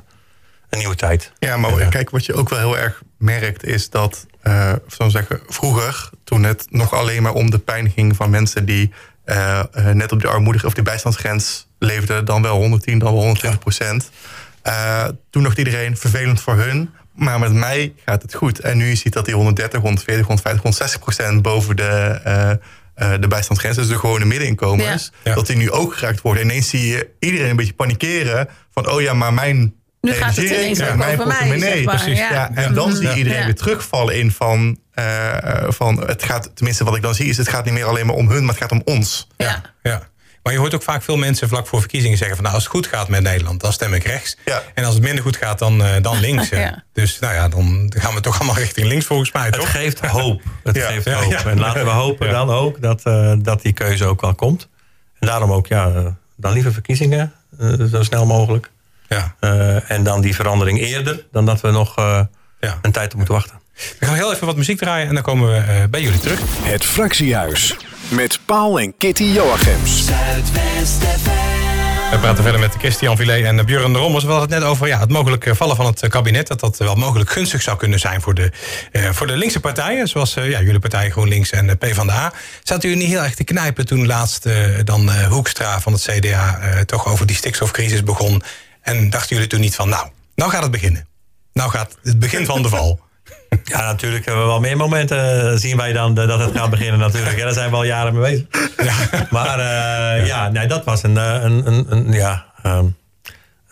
een 0.70 0.80
nieuwe 0.80 0.96
tijd. 0.96 1.32
Ja, 1.40 1.58
maar 1.58 1.88
kijk, 1.90 2.10
wat 2.10 2.26
je 2.26 2.34
ook 2.34 2.50
wel 2.50 2.60
heel 2.60 2.78
erg 2.78 3.02
merkt... 3.18 3.64
is 3.64 3.90
dat, 3.90 4.26
uh, 4.44 4.74
zou 4.88 5.10
zeggen, 5.10 5.40
vroeger... 5.48 6.10
toen 6.24 6.44
het 6.44 6.66
nog 6.70 6.94
alleen 6.94 7.24
maar 7.24 7.34
om 7.34 7.52
de 7.52 7.60
pijn 7.60 7.92
ging 7.92 8.16
van 8.16 8.30
mensen... 8.30 8.66
die 8.66 8.94
net 9.94 10.12
op 10.12 10.22
de 10.22 10.28
armoedige 10.28 10.66
of 10.66 10.74
de 10.74 10.82
bijstandsgrens 10.82 11.68
leefden... 11.80 12.26
dan 12.26 12.42
wel 12.42 12.56
110, 12.58 13.00
dan 13.00 13.12
wel 13.12 13.22
120 13.22 13.60
procent. 13.60 14.10
toen 15.30 15.44
dacht 15.44 15.58
iedereen 15.58 15.98
vervelend 15.98 16.42
voor 16.42 16.56
hun... 16.56 16.90
Maar 17.16 17.40
met 17.40 17.54
mij 17.54 17.94
gaat 18.06 18.22
het 18.22 18.34
goed. 18.34 18.60
En 18.60 18.78
nu 18.78 18.86
je 18.86 18.96
ziet 18.96 19.14
dat 19.14 19.26
die 19.26 19.34
130, 19.36 19.80
140, 19.82 20.26
150, 20.26 20.62
160 20.62 21.00
procent 21.00 21.42
boven 21.42 21.76
de, 21.76 22.20
eh, 22.24 23.12
de 23.20 23.28
bijstandsgrens, 23.28 23.76
dus 23.78 23.88
de 23.88 23.98
gewone 23.98 24.26
middeninkomens, 24.26 25.12
Ja. 25.24 25.34
Dat 25.36 25.48
die 25.48 25.56
nu 25.56 25.72
ook 25.72 25.96
geraakt 25.98 26.22
worden. 26.22 26.44
Ineens 26.44 26.70
zie 26.70 26.88
je 26.88 27.10
iedereen 27.20 27.50
een 27.50 27.56
beetje 27.56 27.74
panikeren 27.74 28.48
van, 28.74 28.90
oh 28.90 29.02
ja, 29.02 29.14
maar 29.14 29.34
mijn 29.34 29.74
Nu 30.02 30.12
gaat 30.12 30.36
het 30.36 30.46
ineens 30.46 30.82
ook 30.84 30.96
mijn 30.96 31.14
over 31.14 31.28
mij, 31.28 31.36
portemonnee. 31.38 31.74
zeg 31.74 31.86
maar, 31.86 31.96
Precies. 31.96 32.20
ja. 32.20 32.32
Ja, 32.32 32.52
en 32.54 32.74
dan 32.74 32.96
zie 32.96 33.08
je 33.10 33.16
iedereen 33.16 33.40
Ja. 33.40 33.46
weer 33.46 33.56
terugvallen 33.56 34.16
in 34.16 34.32
van, 34.32 34.78
eh, 34.94 35.34
van, 35.68 36.00
het 36.08 36.24
gaat, 36.24 36.52
tenminste 36.56 36.84
wat 36.84 36.96
ik 36.96 37.02
dan 37.02 37.16
zie, 37.16 37.26
is 37.30 37.38
het 37.38 37.50
gaat 37.50 37.66
niet 37.66 37.74
meer 37.74 37.86
alleen 37.86 38.06
maar 38.06 38.16
om 38.16 38.30
hun, 38.30 38.40
maar 38.46 38.54
het 38.54 38.62
gaat 38.64 38.72
om 38.72 38.82
ons. 38.86 39.28
Ja. 39.38 39.62
Ja. 39.84 40.02
Maar 40.46 40.54
je 40.54 40.60
hoort 40.60 40.74
ook 40.76 40.84
vaak 40.84 41.04
veel 41.04 41.18
mensen 41.18 41.48
vlak 41.48 41.68
voor 41.68 41.80
verkiezingen 41.80 42.18
zeggen 42.18 42.36
van 42.36 42.44
nou, 42.46 42.56
als 42.56 42.64
het 42.66 42.74
goed 42.74 42.88
gaat 42.88 43.08
met 43.08 43.22
Nederland, 43.22 43.62
dan 43.62 43.74
stem 43.74 43.94
ik 43.94 44.04
rechts. 44.04 44.38
Ja. 44.46 44.62
En 44.74 44.84
als 44.86 44.94
het 44.94 45.04
minder 45.04 45.24
goed 45.24 45.38
gaat, 45.38 45.60
dan, 45.60 45.84
eh, 45.84 45.90
dan 46.02 46.20
links. 46.28 46.50
Ja. 46.50 46.84
Dus 46.94 47.20
nou 47.20 47.34
ja, 47.34 47.48
dan 47.48 47.92
gaan 47.98 48.14
we 48.14 48.20
toch 48.20 48.36
allemaal 48.40 48.56
richting 48.58 48.88
links 48.88 49.06
volgens 49.06 49.32
mij, 49.32 49.46
Het 49.46 49.54
toch? 49.54 49.72
geeft 49.72 50.00
hoop. 50.22 50.42
Het 50.64 50.76
Ja. 50.76 50.88
geeft 50.88 51.06
Ja, 51.06 51.14
hoop. 51.22 51.34
En 51.34 51.60
laten 51.60 51.84
we 51.84 51.90
hopen 51.92 52.28
Ja. 52.28 52.32
dan 52.34 52.50
ook 52.50 52.82
dat, 52.82 53.02
eh, 53.04 53.34
dat 53.40 53.62
die 53.62 53.74
keuze 53.74 54.06
ook 54.06 54.22
wel 54.22 54.36
komt. 54.36 54.68
En 55.20 55.28
daarom 55.28 55.52
ook, 55.52 55.68
ja, 55.68 55.92
eh, 55.96 56.06
dan 56.36 56.54
liever 56.54 56.74
verkiezingen, 56.74 57.34
zo 57.92 58.04
snel 58.04 58.26
mogelijk. 58.26 58.70
Ja. 59.10 59.36
Eh, 59.40 59.92
en 59.92 60.04
dan 60.04 60.22
die 60.22 60.36
verandering 60.36 60.80
eerder 60.80 61.26
dan 61.32 61.46
dat 61.46 61.62
we 61.62 61.72
nog 61.72 61.98
eh, 61.98 62.22
Ja. 62.60 62.80
een 62.82 62.92
tijd 62.92 63.12
op 63.12 63.16
moeten 63.18 63.34
wachten. 63.36 63.60
We 64.00 64.06
gaan 64.06 64.16
heel 64.16 64.34
even 64.34 64.46
wat 64.48 64.56
muziek 64.56 64.78
draaien 64.78 65.08
en 65.08 65.14
dan 65.14 65.24
komen 65.24 65.52
we 65.52 65.58
eh, 65.58 65.84
bij 65.90 66.02
jullie 66.02 66.20
terug. 66.20 66.40
Het 66.64 66.84
Fractiehuis. 66.86 67.76
Met 68.10 68.40
Paul 68.46 68.80
en 68.80 68.98
Kitty 68.98 69.24
Joachims. 69.24 70.06
We 72.12 72.18
praten 72.20 72.44
verder 72.44 72.60
met 72.60 72.76
Christian 72.78 73.18
Villet 73.18 73.44
en 73.46 73.66
Björn 73.66 73.94
de 73.94 74.00
Rommers. 74.00 74.24
We 74.24 74.32
hadden 74.32 74.50
het 74.50 74.60
net 74.60 74.70
over 74.70 74.88
ja, 74.88 75.00
het 75.00 75.10
mogelijk 75.10 75.50
vallen 75.56 75.76
van 75.76 75.86
het 75.86 76.08
kabinet. 76.08 76.48
Dat 76.48 76.60
dat 76.60 76.78
wel 76.78 76.96
mogelijk 76.96 77.30
gunstig 77.30 77.62
zou 77.62 77.78
kunnen 77.78 78.00
zijn 78.00 78.22
voor 78.22 78.34
de, 78.34 78.52
eh, 78.92 79.10
voor 79.10 79.28
de 79.28 79.38
linkse 79.38 79.60
partijen. 79.60 80.08
Zoals 80.08 80.36
eh, 80.36 80.50
ja, 80.50 80.62
jullie 80.62 80.80
partij 80.80 81.10
GroenLinks 81.10 81.50
en 81.50 81.68
de 81.68 81.76
PvdA. 81.76 82.34
Zaten 82.64 82.90
jullie 82.90 83.04
niet 83.04 83.14
heel 83.14 83.24
erg 83.24 83.36
te 83.36 83.44
knijpen 83.44 83.86
toen 83.86 84.06
laatst 84.06 84.46
eh, 84.46 84.68
dan 84.84 85.12
Hoekstra 85.12 85.80
van 85.80 85.94
het 85.94 86.02
CDA... 86.02 86.60
toch 86.86 87.08
over 87.08 87.26
die 87.26 87.36
stikstofcrisis 87.36 88.04
begon. 88.04 88.44
En 88.82 89.10
dachten 89.10 89.36
jullie 89.36 89.50
toen 89.50 89.60
niet 89.60 89.76
van 89.76 89.90
nou, 89.90 90.08
nou 90.36 90.52
gaat 90.52 90.62
het 90.62 90.72
beginnen. 90.72 91.08
Nou 91.54 91.70
gaat 91.70 91.98
het 92.04 92.20
begin 92.20 92.46
van 92.46 92.62
de 92.62 92.70
val. 92.70 93.00
Ja, 93.64 93.82
natuurlijk 93.82 94.26
hebben 94.26 94.44
we 94.44 94.50
wel 94.50 94.60
meer 94.60 94.78
momenten. 94.78 95.50
eh, 95.52 95.58
zien 95.58 95.78
wij 95.78 95.94
dan 95.94 96.18
eh, 96.18 96.28
dat 96.28 96.40
het 96.40 96.58
gaat 96.58 96.70
beginnen 96.70 97.00
natuurlijk. 97.00 97.38
Ja, 97.38 97.44
daar 97.44 97.54
zijn 97.54 97.70
we 97.70 97.76
al 97.76 97.84
jaren 97.84 98.16
mee 98.16 98.32
bezig. 98.32 99.30
Maar 99.32 99.60
eh, 99.60 100.28
ja, 100.28 100.50
nee, 100.50 100.68
dat 100.68 100.84
was 100.84 101.04
een, 101.04 101.16
een, 101.16 101.68
een, 101.68 101.86
een 101.90 102.12
ja, 102.12 102.46
ehm, 102.64 102.86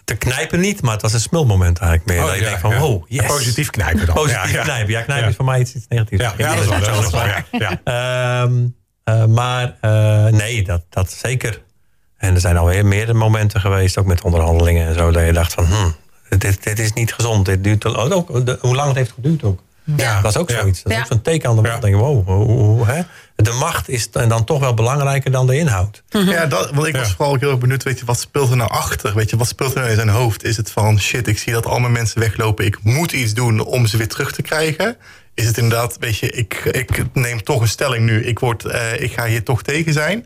te 0.04 0.16
knijpen 0.16 0.60
niet, 0.60 0.82
maar 0.82 0.94
het 0.94 1.02
was 1.02 1.14
een 1.14 1.20
smulmoment 1.20 1.80
eigenlijk 1.80 2.10
meer. 2.12 2.20
Oh, 2.22 2.26
dat 2.26 2.36
je 2.36 2.42
ja, 2.42 2.48
denkt 2.48 2.62
van, 2.62 2.72
ja. 2.72 2.80
wow, 2.80 3.04
yes. 3.08 3.26
Positief 3.26 3.70
knijpen 3.70 4.06
dan. 4.06 4.16
Positief 4.16 4.52
Ja, 4.52 4.58
ja. 4.58 4.64
knijpen. 4.64 4.92
Ja, 4.92 5.02
knijpen 5.02 5.24
Ja. 5.26 5.30
is 5.30 5.36
voor 5.36 5.46
mij 5.46 5.60
iets, 5.60 5.76
iets 5.76 5.86
negatiefs. 5.90 6.24
Ja, 6.24 6.34
ja, 6.38 6.56
dat 6.56 6.64
is 6.64 6.70
waar. 6.70 6.80
Dat 6.82 7.04
is 7.04 7.60
ja. 7.60 7.80
Ja. 7.84 8.42
Ehm, 8.44 8.54
eh, 9.04 9.26
maar 9.26 9.76
nee, 10.32 10.64
dat, 10.64 10.82
dat 10.90 11.12
zeker. 11.12 11.62
En 12.18 12.34
er 12.34 12.40
zijn 12.42 12.58
alweer 12.58 12.86
meerdere 12.86 13.18
momenten 13.18 13.62
geweest, 13.62 13.98
ook 13.98 14.06
met 14.06 14.22
onderhandelingen 14.22 14.88
en 14.88 14.94
zo, 14.94 15.12
dat 15.12 15.26
je 15.26 15.34
dacht 15.34 15.54
van, 15.54 15.66
hmm, 15.66 15.96
dit, 16.38 16.64
dit 16.64 16.80
is 16.80 16.94
niet 16.94 17.14
gezond. 17.14 17.46
Dit 17.46 17.64
duurt 17.64 17.80
te, 17.82 17.98
oh, 17.98 18.12
ook, 18.12 18.46
de- 18.46 18.58
hoe 18.62 18.76
lang 18.76 18.88
het 18.88 18.98
heeft 18.98 19.12
geduurd 19.12 19.44
ook. 19.44 19.60
Ja. 19.96 20.22
Dat 20.22 20.32
is 20.32 20.38
ook 20.38 20.50
Ja. 20.50 20.60
zoiets. 20.60 20.84
Dat 20.84 20.92
is 20.92 20.98
Ja. 20.98 21.04
ook 21.04 21.10
zo'n 21.12 21.22
teken 21.22 21.50
aan 21.50 21.56
de 21.56 21.62
wand. 21.62 21.74
Ja. 21.74 21.80
Denk 21.80 21.96
je, 21.96 22.02
wow, 22.02 22.88
hè? 22.90 23.02
De 23.36 23.52
macht 23.52 23.90
is 23.90 24.12
dan 24.12 24.44
toch 24.44 24.60
wel 24.60 24.74
belangrijker 24.74 25.32
dan 25.32 25.48
de 25.48 25.58
inhoud. 25.58 26.04
Ja, 26.10 26.46
dat, 26.46 26.70
want 26.74 26.88
ik 26.88 26.96
was 26.96 27.08
Ja. 27.08 27.14
vooral 27.16 27.34
ook 27.34 27.40
heel 27.40 27.50
erg 27.50 27.60
benieuwd, 27.60 27.84
weet 27.84 28.00
je, 28.00 28.06
wat 28.06 28.20
speelt 28.20 28.50
er 28.50 28.58
nou 28.58 28.70
achter? 28.70 29.14
Weet 29.16 29.30
je, 29.30 29.38
wat 29.38 29.48
speelt 29.48 29.72
er 29.74 29.78
nou 29.78 29.90
in 29.90 29.96
zijn 29.96 30.10
hoofd? 30.10 30.44
Is 30.44 30.58
het 30.58 30.72
van, 30.72 31.00
shit, 31.00 31.28
ik 31.28 31.38
zie 31.40 31.54
dat 31.54 31.66
al 31.66 31.80
mijn 31.80 31.92
mensen 31.92 32.20
weglopen, 32.20 32.66
ik 32.66 32.78
moet 32.84 33.12
iets 33.12 33.34
doen 33.34 33.60
om 33.60 33.86
ze 33.86 33.98
weer 33.98 34.08
terug 34.08 34.32
te 34.32 34.42
krijgen? 34.42 34.98
Is 35.34 35.46
het 35.46 35.58
inderdaad, 35.58 35.98
weet 36.00 36.18
je, 36.18 36.30
ik, 36.30 36.54
ik 36.72 37.04
neem 37.14 37.44
toch 37.44 37.62
een 37.62 37.68
stelling 37.68 38.06
nu, 38.06 38.26
ik, 38.26 38.40
word, 38.40 38.66
eh, 38.66 39.02
ik 39.02 39.14
ga 39.14 39.26
hier 39.26 39.44
toch 39.44 39.62
tegen 39.64 39.94
zijn? 39.94 40.26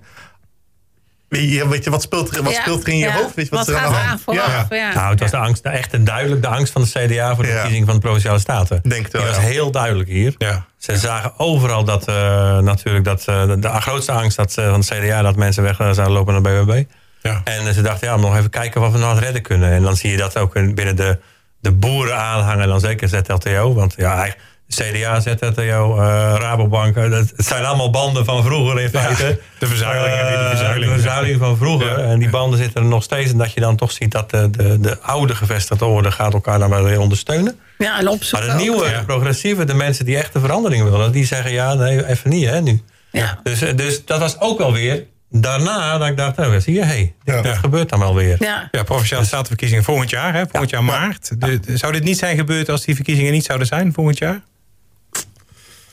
Weet 1.30 1.52
je, 1.52 1.68
weet 1.68 1.84
je 1.84 1.90
wat, 1.90 2.02
speelt 2.02 2.36
er, 2.38 2.44
wat 2.44 2.54
Ja, 2.54 2.62
speelt 2.62 2.82
er 2.84 2.90
in 2.90 2.98
je 2.98 3.06
ja. 3.06 3.14
hoofd? 3.14 3.36
Weet 3.36 3.50
je, 3.50 3.56
Wat 3.56 3.68
er 3.68 3.76
gaat 3.76 3.92
er 3.92 3.98
aan 3.98 4.20
vooraf? 4.20 4.66
Ja. 4.70 4.76
Ja. 4.78 4.94
Nou, 4.94 5.10
het 5.10 5.20
was 5.20 5.32
de 5.32 5.38
angst, 5.38 5.66
echt 5.66 5.94
een 5.94 6.04
duidelijk 6.04 6.42
de 6.42 6.48
angst 6.48 6.72
van 6.74 6.82
de 6.82 6.88
CDA 6.90 7.36
voor 7.36 7.44
de 7.44 7.50
Ja. 7.50 7.56
verkiezing 7.56 7.86
van 7.86 7.96
de 7.96 8.02
Provinciale 8.02 8.40
Staten. 8.40 8.80
Denk 8.84 9.04
het 9.04 9.12
wel, 9.12 9.22
Die 9.22 9.32
was 9.32 9.40
ja. 9.42 9.48
heel 9.48 9.72
duidelijk 9.72 10.10
hier. 10.10 10.36
Ja. 10.38 10.66
Ze 10.78 10.98
zagen 10.98 11.34
overal 11.40 11.84
dat 11.84 12.08
eh, 12.08 12.58
natuurlijk 12.58 13.06
dat, 13.06 13.24
eh, 13.28 13.48
de, 13.48 13.60
de 13.60 13.68
grootste 13.70 14.12
angst 14.12 14.38
dat, 14.38 14.58
eh, 14.58 14.70
van 14.70 14.80
de 14.82 14.86
CDA 14.86 15.22
dat 15.22 15.36
mensen 15.36 15.64
weg 15.64 15.76
zouden 15.76 16.12
lopen 16.12 16.34
naar 16.34 16.44
de 16.44 16.64
BBB. 16.66 16.84
Ja. 17.22 17.42
En 17.44 17.74
ze 17.74 17.82
dachten, 17.82 18.08
ja, 18.08 18.16
nog 18.18 18.38
even 18.38 18.50
kijken 18.50 18.82
wat 18.82 18.92
we 18.92 18.98
nou 18.98 19.16
het 19.16 19.24
redden 19.24 19.42
kunnen. 19.42 19.72
En 19.72 19.82
dan 19.82 19.96
zie 19.96 20.12
je 20.12 20.18
dat 20.18 20.38
ook 20.38 20.56
in- 20.56 20.76
binnen 20.76 20.96
de, 20.96 21.20
de 21.60 21.72
boeren 21.72 22.18
aanhangen, 22.18 22.68
dan 22.68 22.80
zeker 22.80 23.08
ZLTO. 23.10 23.74
Want 23.74 23.94
ja, 23.98 24.10
eigenlijk 24.16 24.40
CDA, 24.70 25.20
ZLTO, 25.20 25.98
eh, 25.98 26.36
Rabobank, 26.40 26.96
eh, 26.96 27.10
dat- 27.12 27.32
het 27.36 27.46
zijn 27.46 27.66
allemaal 27.66 27.90
banden 27.90 28.26
van 28.26 28.44
vroeger 28.44 28.80
in 28.82 28.90
feite. 28.90 29.16
de 29.24 29.40
die 29.60 29.68
Eh, 29.68 29.68
verzuilingen. 29.68 30.80
de 30.80 30.88
verzuiling 30.94 31.40
van 31.40 31.58
vroeger. 31.58 32.00
Ja. 32.00 32.06
En 32.06 32.20
die 32.20 32.30
banden 32.30 32.60
zitten 32.60 32.82
er 32.82 32.88
nog 32.88 33.04
steeds. 33.04 33.32
En 33.32 33.38
dat 33.38 33.54
je 33.54 33.60
dan 33.60 33.76
toch 33.76 33.92
ziet 33.92 34.12
dat 34.12 34.30
de, 34.30 34.50
de, 34.50 34.80
de 34.80 35.00
oude 35.02 35.36
gevestigde 35.36 35.86
orde 35.86 36.12
gaat 36.12 36.34
elkaar 36.34 36.60
dan 36.60 36.70
wel 36.70 36.84
weer 36.84 37.00
ondersteunen. 37.00 37.60
Ja, 37.78 38.00
en 38.00 38.08
opzoeken. 38.08 38.48
Maar 38.48 38.58
de 38.58 38.62
nieuwe, 38.64 39.04
progressieve, 39.06 39.64
de 39.64 39.74
mensen 39.74 40.06
die 40.06 40.18
echt 40.18 40.34
de 40.34 40.40
verandering 40.40 40.84
willen, 40.90 41.12
die 41.12 41.26
zeggen 41.26 41.52
ja, 41.52 41.74
nee, 41.74 42.08
even 42.08 42.30
niet 42.30 42.46
hè, 42.46 42.62
nu. 42.62 42.82
Ja. 43.12 43.40
Dus, 43.44 43.60
dus 43.76 44.06
dat 44.06 44.20
was 44.20 44.40
ook 44.40 44.58
wel 44.58 44.74
weer 44.74 45.04
daarna 45.30 45.98
dat 45.98 46.08
ik 46.08 46.18
dacht, 46.18 46.38
oh, 46.40 46.56
zie 46.58 46.74
je, 46.74 46.84
hey, 46.84 47.14
Ja. 47.24 47.42
dit 47.42 47.58
gebeurt 47.58 47.90
dan 47.90 48.00
wel 48.00 48.16
weer. 48.16 48.36
Ja. 48.40 48.68
Ja, 48.72 48.84
provinciale 48.84 49.26
statenverkiezingen 49.26 49.84
volgend 49.84 50.10
jaar, 50.10 50.34
hè? 50.34 50.44
Volgend 50.48 50.70
jaar 50.70 50.84
maart. 50.84 51.42
De- 51.42 51.60
de- 51.60 51.78
zou 51.78 51.92
dit 51.94 52.04
niet 52.04 52.18
zijn 52.18 52.38
gebeurd 52.38 52.70
als 52.70 52.86
die 52.86 52.96
verkiezingen 52.96 53.32
niet 53.32 53.46
zouden 53.46 53.68
zijn 53.68 53.94
volgend 53.94 54.18
jaar? 54.18 54.42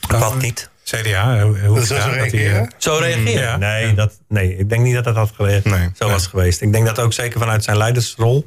Wat 0.07 0.41
niet? 0.41 0.69
CDA, 0.83 1.41
hoe, 1.41 1.85
zo 1.85 1.95
dat 1.95 2.03
die, 2.05 2.13
reageren? 2.13 2.61
eh, 2.61 2.67
Zo 2.77 2.97
reageren? 2.97 3.31
Ja. 3.41 3.57
Nee, 3.57 3.93
dat, 3.93 4.19
nee, 4.27 4.57
ik 4.57 4.69
denk 4.69 4.83
niet 4.83 4.93
dat 4.93 5.03
dat 5.03 5.15
had 5.15 5.31
Nee. 5.63 5.89
zo 5.95 6.09
was 6.09 6.27
geweest. 6.27 6.61
Ik 6.61 6.71
denk 6.71 6.85
dat 6.85 6.99
ook 6.99 7.13
zeker 7.13 7.39
vanuit 7.39 7.63
zijn 7.63 7.77
leidersrol 7.77 8.45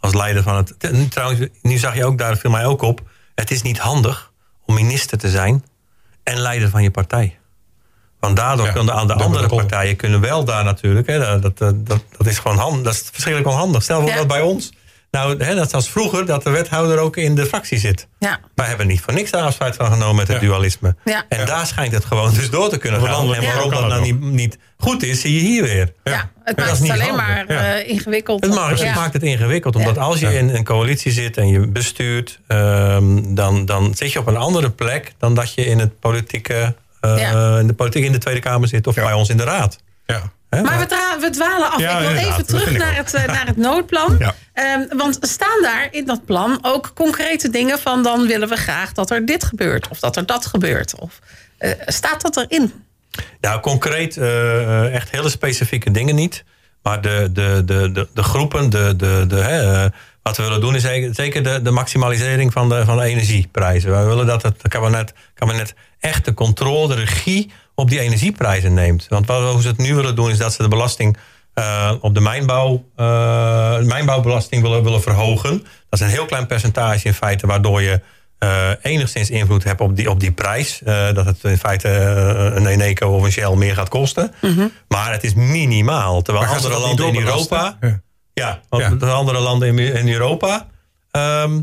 als 0.00 0.14
leider 0.14 0.42
van 0.42 0.56
het. 0.56 0.74
Trouwens, 1.10 1.46
nu 1.62 1.76
zag 1.78 1.94
je 1.96 2.04
ook, 2.04 2.18
daar 2.18 2.36
viel 2.36 2.50
mij 2.50 2.64
ook 2.64 2.82
op. 2.82 3.00
Het 3.34 3.50
is 3.50 3.62
niet 3.62 3.78
handig 3.78 4.32
om 4.66 4.74
minister 4.74 5.18
te 5.18 5.28
zijn 5.30 5.64
en 6.22 6.38
leider 6.38 6.70
van 6.70 6.82
je 6.82 6.90
partij. 6.90 7.38
Want 8.20 8.36
daardoor 8.36 8.66
Ja, 8.66 8.72
kunnen 8.72 8.94
aan 8.94 9.06
de 9.06 9.14
andere 9.14 9.48
partijen 9.48 9.96
kunnen 9.96 10.20
wel 10.20 10.44
daar 10.44 10.64
natuurlijk. 10.64 11.06
Hè, 11.06 11.40
dat, 11.40 11.58
dat, 11.58 11.86
dat, 11.86 12.02
dat 12.18 12.26
is 12.26 12.38
gewoon 12.38 12.56
handig. 12.58 12.82
Dat 12.82 12.94
is 12.94 13.08
verschrikkelijk 13.12 13.52
onhandig. 13.52 13.82
Stel 13.82 14.00
voor 14.00 14.08
Ja. 14.10 14.16
dat 14.16 14.26
bij 14.26 14.40
ons. 14.40 14.72
Nou, 15.10 15.44
hè, 15.44 15.54
dat 15.54 15.66
is 15.66 15.72
als 15.72 15.90
vroeger 15.90 16.26
dat 16.26 16.42
de 16.42 16.50
wethouder 16.50 16.98
ook 16.98 17.16
in 17.16 17.34
de 17.34 17.46
fractie 17.46 17.78
zit. 17.78 18.06
Ja. 18.18 18.40
Wij 18.54 18.66
hebben 18.66 18.86
niet 18.86 19.00
voor 19.00 19.12
niks 19.14 19.32
afscheid 19.32 19.76
van 19.76 19.92
genomen 19.92 20.16
met 20.16 20.28
het 20.28 20.40
Ja. 20.40 20.46
dualisme. 20.46 20.96
Ja. 21.04 21.24
En 21.28 21.38
Ja. 21.38 21.44
daar 21.44 21.66
schijnt 21.66 21.92
het 21.92 22.04
gewoon 22.04 22.34
dus 22.34 22.50
door 22.50 22.68
te 22.68 22.78
kunnen 22.78 23.00
gaan. 23.00 23.34
En 23.34 23.42
waarom 23.44 23.70
dat 23.70 23.88
nou 23.88 24.00
niet, 24.02 24.20
niet 24.20 24.58
goed 24.76 25.02
is, 25.02 25.20
zie 25.20 25.34
je 25.34 25.40
hier 25.40 25.62
weer. 25.62 25.92
Ja, 26.04 26.12
Ja. 26.12 26.30
het 26.44 26.56
maakt 26.56 26.70
is 26.70 26.78
het 26.78 26.82
niet 26.82 26.92
alleen 26.92 27.06
handig. 27.18 27.46
maar 27.46 27.46
eh, 27.46 27.88
ingewikkeld. 27.88 28.44
Het, 28.44 28.54
maakt, 28.54 28.80
het 28.82 28.94
maakt 28.94 29.12
het 29.12 29.22
ingewikkeld, 29.22 29.76
omdat 29.76 29.98
als 29.98 30.20
je 30.20 30.34
in 30.38 30.48
een 30.48 30.64
coalitie 30.64 31.12
zit 31.12 31.36
en 31.36 31.48
je 31.48 31.66
bestuurt, 31.66 32.40
ehm, 32.46 33.34
dan, 33.34 33.64
dan 33.64 33.94
zit 33.94 34.12
je 34.12 34.18
op 34.18 34.26
een 34.26 34.36
andere 34.36 34.70
plek 34.70 35.12
dan 35.18 35.34
dat 35.34 35.54
je 35.54 35.64
in, 35.64 35.78
het 35.78 36.00
politieke, 36.00 36.74
eh, 37.00 37.18
Ja. 37.18 37.58
in 37.58 37.66
de 37.66 37.72
politiek 37.74 38.04
in 38.04 38.12
de 38.12 38.18
Tweede 38.18 38.40
Kamer 38.40 38.68
zit 38.68 38.86
of 38.86 38.94
bij 38.94 39.12
ons 39.12 39.28
in 39.28 39.36
de 39.36 39.44
raad. 39.44 39.78
ja. 40.06 40.32
Maar 40.50 40.78
we, 40.78 41.16
we 41.20 41.30
dwalen 41.30 41.70
af. 41.70 41.78
Ja, 41.78 41.98
ik 41.98 42.08
wil 42.08 42.28
even 42.28 42.46
terug 42.46 42.76
naar 42.76 42.96
het, 42.96 43.14
eh, 43.14 43.24
naar 43.24 43.46
het 43.46 43.56
noodplan. 43.56 44.18
Ehm, 44.52 44.96
want 44.96 45.18
staan 45.20 45.62
daar 45.62 45.88
in 45.90 46.06
dat 46.06 46.24
plan 46.24 46.58
ook 46.62 46.90
concrete 46.94 47.50
dingen 47.50 47.78
van... 47.78 48.02
dan 48.02 48.26
willen 48.26 48.48
we 48.48 48.56
graag 48.56 48.92
dat 48.92 49.10
er 49.10 49.26
dit 49.26 49.44
gebeurt 49.44 49.88
of 49.88 49.98
dat 49.98 50.16
er 50.16 50.26
dat 50.26 50.46
gebeurt? 50.46 51.00
Of, 51.00 51.18
eh, 51.58 51.70
staat 51.86 52.20
dat 52.20 52.36
erin? 52.36 52.84
Nou, 53.40 53.60
concreet 53.60 54.16
eh, 54.16 54.94
echt 54.94 55.10
hele 55.10 55.28
specifieke 55.28 55.90
dingen 55.90 56.14
niet. 56.14 56.44
Maar 56.82 57.00
de, 57.00 57.28
de, 57.32 57.62
de, 57.64 57.92
de, 57.92 58.08
de 58.14 58.22
groepen, 58.22 58.70
de, 58.70 58.96
de, 58.96 59.24
de, 59.28 59.36
hè, 59.36 59.86
wat 60.22 60.36
we 60.36 60.42
willen 60.42 60.60
doen 60.60 60.74
is 60.74 60.82
zeker- 61.12 61.42
de, 61.42 61.62
de 61.62 61.70
maximalisering 61.70 62.52
van 62.52 62.68
de, 62.68 62.84
van 62.84 62.96
de 62.96 63.04
energieprijzen. 63.04 63.90
Wij 63.90 64.04
willen 64.04 64.26
dat 64.26 64.42
het 64.42 64.68
kabinet, 64.68 65.14
kabinet 65.34 65.74
echt 66.00 66.24
de 66.24 66.34
controle, 66.34 66.88
de 66.88 66.94
regie 66.94 67.50
op 67.74 67.90
die 67.90 68.00
energieprijzen 68.00 68.74
neemt. 68.74 69.06
Want 69.08 69.26
wat, 69.26 69.52
hoe 69.52 69.62
ze 69.62 69.68
het 69.68 69.78
nu 69.78 69.94
willen 69.94 70.14
doen 70.14 70.30
is 70.30 70.38
dat 70.38 70.52
ze 70.52 70.62
de 70.62 70.68
belasting 70.68 71.16
eh, 71.54 71.92
op 72.00 72.14
de 72.14 72.20
mijnbouw, 72.20 72.84
eh, 72.96 73.78
mijnbouwbelasting 73.78 74.62
willen, 74.62 74.82
willen 74.82 75.02
verhogen. 75.02 75.58
Dat 75.88 76.00
is 76.00 76.00
een 76.00 76.12
heel 76.12 76.26
klein 76.26 76.46
percentage 76.46 77.06
in 77.06 77.14
feite, 77.14 77.46
waardoor 77.46 77.82
je 77.82 78.00
eh, 78.38 78.70
enigszins 78.82 79.30
invloed 79.30 79.64
hebt 79.64 79.80
op 79.80 79.96
die, 79.96 80.10
op 80.10 80.20
die 80.20 80.32
prijs. 80.32 80.80
Dat 80.84 81.24
het 81.24 81.44
in 81.44 81.58
feite 81.58 81.88
een 82.54 82.66
Eneco 82.66 83.08
of 83.08 83.22
een 83.22 83.32
Shell 83.32 83.54
meer 83.54 83.74
gaat 83.74 83.88
kosten. 83.88 84.32
Maar 84.88 85.12
het 85.12 85.24
is 85.24 85.34
minimaal. 85.34 86.22
Terwijl 86.22 86.46
andere 86.46 86.78
landen 86.78 87.14
in? 87.14 87.20
Europa. 87.20 87.76
Ja. 87.80 88.00
Ja, 88.40 88.60
want 88.68 88.82
Ja. 88.82 88.90
de 88.90 89.06
andere 89.06 89.38
landen 89.38 89.68
in, 89.78 89.94
in 89.94 90.08
Europa. 90.12 90.66
ehm, 91.10 91.60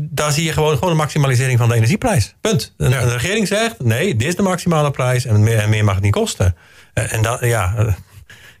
daar 0.00 0.32
zie 0.32 0.44
je 0.44 0.52
gewoon, 0.52 0.74
gewoon 0.74 0.90
een 0.90 0.96
maximalisering 0.96 1.58
van 1.58 1.68
de 1.68 1.74
energieprijs. 1.74 2.34
Punt. 2.40 2.74
Ja. 2.76 2.86
een 3.02 3.10
regering 3.10 3.48
zegt: 3.48 3.80
nee, 3.82 4.16
dit 4.16 4.28
is 4.28 4.36
de 4.36 4.42
maximale 4.42 4.90
prijs 4.90 5.24
en 5.24 5.42
meer, 5.42 5.58
en 5.58 5.68
meer 5.68 5.84
mag 5.84 5.94
het 5.94 6.02
niet 6.04 6.12
kosten. 6.12 6.56
Eh, 6.94 7.12
en 7.12 7.22
dan, 7.22 7.38
ja, 7.40 7.74
eh, 7.76 7.86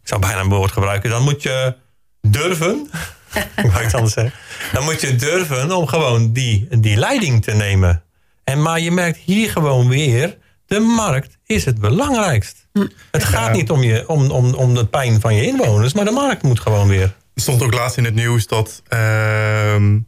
ik 0.02 0.08
zou 0.08 0.20
bijna 0.20 0.40
een 0.40 0.48
woord 0.48 0.72
gebruiken. 0.72 1.10
Dan 1.10 1.22
moet 1.22 1.42
je 1.42 1.74
durven. 2.20 2.90
ik 3.64 3.70
wou 3.70 3.84
iets 3.84 3.94
anders 3.94 4.12
zeggen. 4.12 4.32
Dan 4.72 4.84
moet 4.84 5.00
je 5.00 5.16
durven 5.16 5.72
om 5.76 5.86
gewoon 5.86 6.32
die, 6.32 6.66
die 6.80 6.96
leiding 6.96 7.42
te 7.44 7.52
nemen. 7.54 8.02
En, 8.44 8.62
maar 8.62 8.80
je 8.80 8.90
merkt 8.90 9.18
hier 9.18 9.50
gewoon 9.50 9.88
weer 9.88 10.36
De 10.68 10.78
markt 10.78 11.38
is 11.46 11.64
het 11.64 11.80
belangrijkst. 11.80 12.68
Hm. 12.72 12.86
Het 13.10 13.24
gaat 13.24 13.52
niet 13.52 13.70
om, 13.70 13.82
je, 13.82 14.08
om, 14.08 14.30
om, 14.30 14.54
om 14.54 14.74
de 14.74 14.86
pijn 14.86 15.20
van 15.20 15.34
je 15.34 15.46
inwoners, 15.46 15.92
maar 15.92 16.04
de 16.04 16.10
markt 16.10 16.42
moet 16.42 16.60
gewoon 16.60 16.88
weer. 16.88 17.14
Er 17.34 17.42
stond 17.42 17.62
ook 17.62 17.74
laatst 17.74 17.96
in 17.96 18.04
het 18.04 18.14
nieuws 18.14 18.46
dat 18.46 18.82
ehm, 18.88 19.98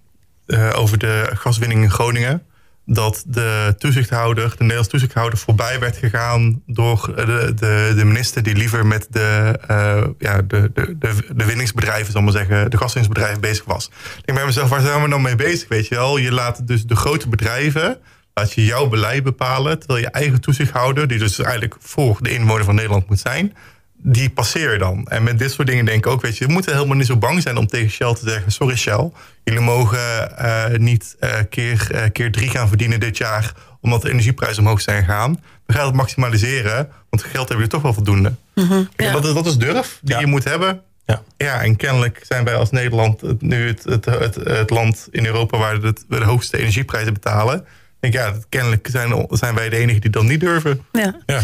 eh, 0.46 0.70
over 0.74 0.98
de 0.98 1.30
gaswinning 1.34 1.82
in 1.82 1.90
Groningen. 1.90 2.42
Dat 2.86 3.24
de 3.26 3.74
toezichthouder, 3.78 4.48
de 4.48 4.56
Nederlandse 4.58 4.90
toezichthouder, 4.90 5.38
voorbij 5.38 5.78
werd 5.78 5.96
gegaan 5.96 6.62
door 6.66 7.12
de, 7.16 7.52
de, 7.54 7.92
de 7.96 8.04
minister 8.04 8.42
die 8.42 8.54
liever 8.54 8.86
met 8.86 9.06
de, 9.10 9.58
eh, 9.66 10.06
ja, 10.18 10.42
de, 10.42 10.70
de, 10.74 10.98
de, 10.98 11.14
de 11.34 11.44
winningsbedrijven, 11.44 12.12
zal 12.12 12.22
maar 12.22 12.32
zeggen, 12.32 12.70
de 12.70 12.76
gaswinningsbedrijven 12.76 13.40
bezig 13.40 13.64
was. 13.64 13.86
Ik 14.18 14.24
denk 14.24 14.38
bij 14.38 14.46
mezelf, 14.46 14.68
waar 14.68 14.80
zijn 14.80 15.02
we 15.02 15.08
nou 15.08 15.20
mee 15.20 15.36
bezig? 15.36 15.68
Weet 15.68 15.86
je 15.86 15.94
wel, 15.94 16.16
je 16.16 16.32
laat 16.32 16.66
dus 16.66 16.86
de 16.86 16.96
grote 16.96 17.28
bedrijven, 17.28 17.98
laat 18.34 18.52
je 18.52 18.64
jouw 18.64 18.88
beleid 18.88 19.22
bepalen, 19.22 19.78
terwijl 19.78 20.00
je 20.00 20.10
eigen 20.10 20.40
toezichthouder, 20.40 21.08
die 21.08 21.18
dus 21.18 21.38
eigenlijk 21.38 21.76
voor 21.78 22.18
de 22.20 22.30
inwoner 22.30 22.64
van 22.64 22.74
Nederland 22.74 23.08
moet 23.08 23.20
zijn, 23.20 23.54
die 24.02 24.30
passeer 24.30 24.72
je 24.72 24.78
dan. 24.78 25.06
En 25.06 25.22
met 25.22 25.38
dit 25.38 25.50
soort 25.50 25.68
dingen 25.68 25.84
denk 25.84 26.04
ik 26.04 26.12
ook, 26.12 26.22
weet 26.22 26.38
je, 26.38 26.46
we 26.46 26.52
moeten 26.52 26.74
helemaal 26.74 26.96
niet 26.96 27.06
zo 27.06 27.16
bang 27.16 27.42
zijn 27.42 27.56
om 27.56 27.66
tegen 27.66 27.90
Shell 27.90 28.14
te 28.14 28.28
zeggen: 28.28 28.52
sorry 28.52 28.76
Shell, 28.76 29.10
jullie 29.44 29.60
mogen 29.60 30.32
uh, 30.40 30.64
niet 30.76 31.16
uh, 31.20 31.30
keer, 31.50 31.88
uh, 31.94 32.02
keer 32.12 32.32
drie 32.32 32.50
gaan 32.50 32.68
verdienen 32.68 33.00
dit 33.00 33.16
jaar, 33.16 33.52
omdat 33.80 34.02
de 34.02 34.10
energieprijzen 34.10 34.62
omhoog 34.62 34.80
zijn 34.80 35.04
gegaan. 35.04 35.42
We 35.66 35.72
gaan 35.72 35.86
het 35.86 35.94
maximaliseren, 35.94 36.88
want 37.10 37.22
geld 37.22 37.48
hebben 37.48 37.66
we 37.66 37.72
toch 37.72 37.82
wel 37.82 37.94
voldoende. 37.94 38.34
Mm 38.54 38.66
-hmm, 38.66 38.88
ja. 38.96 39.12
dat, 39.12 39.34
dat, 39.34 39.46
is 39.46 39.56
durf 39.56 39.98
die 40.02 40.14
ja. 40.14 40.20
je 40.20 40.26
moet 40.26 40.44
hebben. 40.44 40.82
Ja. 41.06 41.22
ja, 41.36 41.62
en 41.62 41.76
kennelijk 41.76 42.24
zijn 42.28 42.44
wij 42.44 42.54
als 42.54 42.70
Nederland 42.70 43.42
nu 43.42 43.66
het, 43.66 43.84
het, 43.84 44.04
het, 44.04 44.34
het, 44.34 44.70
land 44.70 45.08
in 45.10 45.26
Europa 45.26 45.58
waar 45.58 45.80
we 45.80 45.94
de 46.08 46.24
hoogste 46.24 46.58
energieprijzen 46.58 47.12
betalen 47.12 47.66
denk, 48.00 48.14
ja, 48.14 48.34
kennelijk 48.48 48.88
zijn, 48.90 49.26
zijn 49.30 49.54
wij 49.54 49.68
de 49.68 49.76
enigen 49.76 50.00
die 50.00 50.10
dat 50.10 50.22
niet 50.22 50.40
durven. 50.40 50.84
Ja. 50.92 51.16
Ja, 51.26 51.40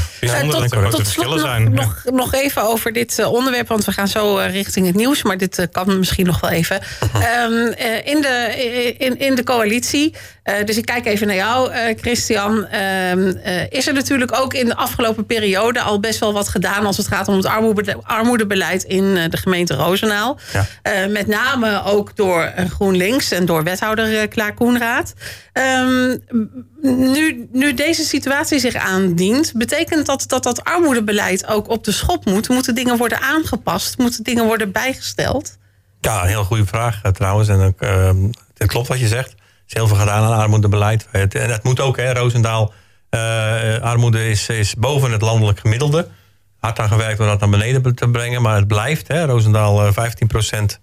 tot, 0.90 1.06
slot 1.06 1.26
nog, 1.26 1.40
zijn. 1.40 1.72
nog, 1.72 2.02
nog 2.04 2.34
even 2.34 2.62
over 2.62 2.92
dit 2.92 3.18
uh, 3.18 3.32
onderwerp, 3.32 3.68
want 3.68 3.84
we 3.84 3.92
gaan 3.92 4.08
zo 4.08 4.38
uh, 4.38 4.50
richting 4.50 4.86
het 4.86 4.94
nieuws, 4.94 5.22
maar 5.22 5.38
dit 5.38 5.58
uh, 5.58 5.66
kan 5.72 5.98
misschien 5.98 6.26
nog 6.26 6.40
wel 6.40 6.50
even. 6.50 6.82
Um, 7.14 7.72
in, 8.04 8.20
de, 8.20 8.94
in, 8.98 9.18
in 9.18 9.34
de 9.34 9.44
coalitie, 9.44 10.14
dus 10.64 10.76
ik 10.76 10.86
kijk 10.86 11.06
even 11.06 11.26
naar 11.26 11.36
jou, 11.36 11.70
Christian, 11.96 12.66
um, 13.10 13.40
is 13.68 13.86
er 13.86 13.94
natuurlijk 13.94 14.40
ook 14.40 14.54
in 14.54 14.66
de 14.66 14.76
afgelopen 14.76 15.26
periode 15.26 15.80
al 15.80 16.00
best 16.00 16.20
wel 16.20 16.32
wat 16.32 16.48
gedaan 16.48 16.86
als 16.86 16.96
het 16.96 17.08
gaat 17.08 17.28
om 17.28 17.36
het 17.36 17.46
armoede, 17.46 17.96
armoedebeleid 18.02 18.82
in 18.82 19.14
de 19.14 19.36
gemeente 19.36 19.74
Roosendaal. 19.74 20.38
Ja. 20.52 21.06
met 21.06 21.26
name 21.26 21.82
ook 21.84 22.16
door 22.16 22.52
GroenLinks 22.70 23.30
en 23.30 23.46
door 23.46 23.62
wethouder 23.62 24.28
Klaar 24.28 24.54
Koenraad. 24.54 25.14
Um, 25.52 26.24
nu, 26.94 27.48
nu 27.52 27.74
deze 27.74 28.04
situatie 28.04 28.58
zich 28.58 28.74
aandient, 28.74 29.52
betekent 29.54 30.06
dat, 30.06 30.24
dat 30.26 30.42
dat 30.42 30.64
armoedebeleid 30.64 31.46
ook 31.46 31.68
op 31.68 31.84
de 31.84 31.92
schop 31.92 32.24
moet? 32.24 32.48
Moeten 32.48 32.74
dingen 32.74 32.96
worden 32.96 33.20
aangepast? 33.20 33.98
Moeten 33.98 34.22
dingen 34.22 34.44
worden 34.44 34.72
bijgesteld? 34.72 35.56
Ja, 36.00 36.22
een 36.22 36.28
heel 36.28 36.44
goede 36.44 36.66
vraag 36.66 37.00
trouwens. 37.12 37.48
En 37.48 37.60
ook, 37.60 37.82
uh, 37.82 38.10
het 38.56 38.68
klopt 38.68 38.88
wat 38.88 39.00
je 39.00 39.08
zegt. 39.08 39.34
Is 39.66 39.74
heel 39.74 39.86
veel 39.86 39.96
gedaan 39.96 40.24
aan 40.24 40.38
armoedebeleid. 40.38 41.08
Het, 41.10 41.34
en 41.34 41.50
het 41.50 41.62
moet 41.62 41.80
ook, 41.80 41.96
hè, 41.96 42.12
Roosendaal. 42.12 42.72
Uh, 43.10 43.78
armoede 43.80 44.28
is, 44.28 44.48
is 44.48 44.74
boven 44.74 45.12
het 45.12 45.20
landelijk 45.22 45.60
gemiddelde. 45.60 46.08
Hard 46.58 46.78
aan 46.78 46.88
gewerkt 46.88 47.20
om 47.20 47.26
dat 47.26 47.40
naar 47.40 47.48
beneden 47.48 47.94
te 47.94 48.08
brengen. 48.08 48.42
Maar 48.42 48.56
het 48.56 48.66
blijft, 48.66 49.08
hè, 49.08 49.24
Roosendaal 49.24 49.92
15 49.92 50.26
procent 50.26 50.80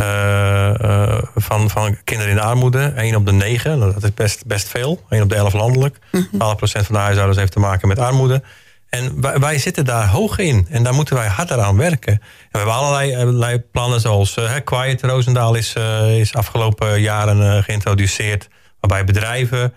uh, 0.00 0.74
uh, 0.80 1.18
van, 1.34 1.70
van 1.70 1.96
kinderen 2.04 2.32
in 2.32 2.38
de 2.38 2.42
armoede. 2.42 2.92
1 2.96 3.14
op 3.14 3.26
de 3.26 3.32
9, 3.32 3.78
dat 3.80 4.02
is 4.02 4.14
best, 4.14 4.46
best 4.46 4.68
veel. 4.68 5.04
1 5.08 5.22
op 5.22 5.28
de 5.28 5.34
11 5.34 5.52
landelijk. 5.52 5.96
12% 5.96 5.98
van 6.38 6.84
de 6.88 6.98
huishoudens 6.98 7.38
heeft 7.38 7.52
te 7.52 7.60
maken 7.60 7.88
met 7.88 7.98
armoede. 7.98 8.42
En 8.88 9.20
wij, 9.40 9.58
zitten 9.58 9.84
daar 9.84 10.08
hoog 10.08 10.38
in. 10.38 10.66
En 10.70 10.82
daar 10.82 10.94
moeten 10.94 11.14
wij 11.14 11.26
harder 11.26 11.60
aan 11.60 11.76
werken. 11.76 12.12
En 12.12 12.20
we 12.50 12.58
hebben 12.58 12.74
allerlei, 12.74 13.58
plannen 13.58 14.00
zoals 14.00 14.36
uh, 14.36 14.52
Quiet 14.64 15.02
Roosendaal 15.02 15.54
is, 15.54 15.74
is 16.08 16.34
afgelopen 16.34 17.00
jaren 17.00 17.64
geïntroduceerd. 17.64 18.48
Waarbij 18.80 19.04
bedrijven 19.04 19.74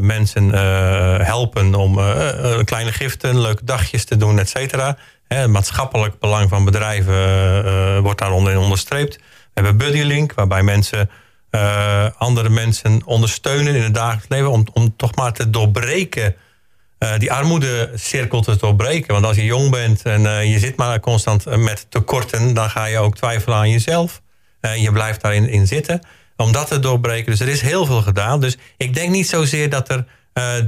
mensen 0.00 0.48
helpen 1.24 1.74
om 1.74 2.00
kleine 2.64 2.92
giften, 2.92 3.40
leuke 3.40 3.64
dagjes 3.64 4.04
te 4.04 4.16
doen, 4.16 4.38
et 4.38 4.48
cetera. 4.48 4.96
Het 5.28 5.46
maatschappelijk 5.46 6.18
belang 6.18 6.48
van 6.48 6.64
bedrijven 6.64 7.14
uh, 7.64 7.98
wordt 7.98 8.18
daaronder 8.18 8.58
onderstreept. 8.58 9.16
We 9.16 9.22
hebben 9.52 9.76
BuddyLink, 9.76 10.32
waarbij 10.34 10.62
mensen 10.62 11.10
uh, 11.50 12.06
andere 12.16 12.48
mensen 12.48 13.02
ondersteunen 13.04 13.74
in 13.74 13.82
het 13.82 13.94
dagelijks 13.94 14.28
leven... 14.28 14.50
om, 14.50 14.66
om 14.72 14.96
toch 14.96 15.14
maar 15.14 15.32
te 15.32 15.50
doorbreken, 15.50 16.34
uh, 17.02 17.18
die 17.18 17.32
armoedecirkel 17.32 18.40
te 18.40 18.56
doorbreken. 18.56 19.12
Want 19.12 19.24
als 19.24 19.36
je 19.36 19.44
jong 19.44 19.70
bent 19.70 20.02
en 20.02 20.48
je 20.48 20.58
zit 20.58 20.76
maar 20.76 21.00
constant 21.00 21.56
met 21.56 21.86
tekorten... 21.88 22.54
dan 22.54 22.70
ga 22.70 22.84
je 22.84 22.98
ook 22.98 23.16
twijfelen 23.16 23.56
aan 23.56 23.70
jezelf. 23.70 24.20
En 24.60 24.80
je 24.80 24.92
blijft 24.92 25.20
daarin 25.20 25.48
in 25.48 25.66
zitten 25.66 26.00
om 26.36 26.52
dat 26.52 26.68
te 26.68 26.78
doorbreken. 26.78 27.30
Dus 27.30 27.40
er 27.40 27.48
is 27.48 27.60
heel 27.60 27.86
veel 27.86 28.02
gedaan. 28.02 28.40
Dus 28.40 28.58
ik 28.76 28.94
denk 28.94 29.10
niet 29.10 29.28
zozeer 29.28 29.70
dat 29.70 29.88
er 29.88 30.04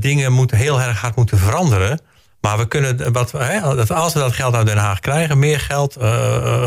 dingen 0.00 0.32
moeten, 0.32 0.56
heel 0.56 0.80
erg 0.80 1.00
hard 1.00 1.16
moeten 1.16 1.38
veranderen... 1.38 2.00
Maar 2.40 2.58
we 2.58 2.68
kunnen, 2.68 3.12
wat, 3.12 3.32
hè, 3.32 3.60
als 3.94 4.12
we 4.12 4.18
dat 4.18 4.32
geld 4.32 4.54
uit 4.54 4.66
Den 4.66 4.76
Haag 4.76 5.00
krijgen, 5.00 5.38
meer 5.38 5.60
geld 5.60 5.96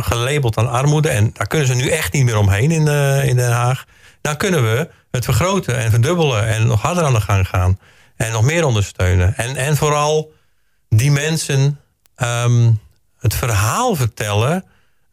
gelabeld 0.02 0.58
aan 0.58 0.70
armoede, 0.70 1.10
en 1.10 1.30
daar 1.34 1.48
kunnen 1.48 1.68
ze 1.68 1.74
nu 1.74 1.88
echt 1.88 2.14
niet 2.14 2.24
meer 2.24 2.38
omheen 2.38 2.72
in, 2.72 2.88
in 3.28 3.36
Den 3.36 3.52
Haag, 3.52 3.86
dan 4.22 4.38
kunnen 4.38 4.64
we 4.64 4.90
het 5.12 5.26
vergroten 5.26 5.78
en 5.78 5.92
verdubbelen 5.92 6.48
en 6.48 6.68
nog 6.68 6.82
harder 6.82 7.04
aan 7.04 7.14
de 7.14 7.22
gang 7.22 7.48
gaan. 7.48 7.80
En 8.18 8.32
nog 8.32 8.44
meer 8.44 8.66
ondersteunen. 8.66 9.38
En, 9.38 9.56
en 9.56 9.78
vooral 9.78 10.34
die 10.90 11.12
mensen 11.12 11.80
um, 12.18 12.80
het 13.20 13.36
verhaal 13.36 13.96
vertellen 13.96 14.66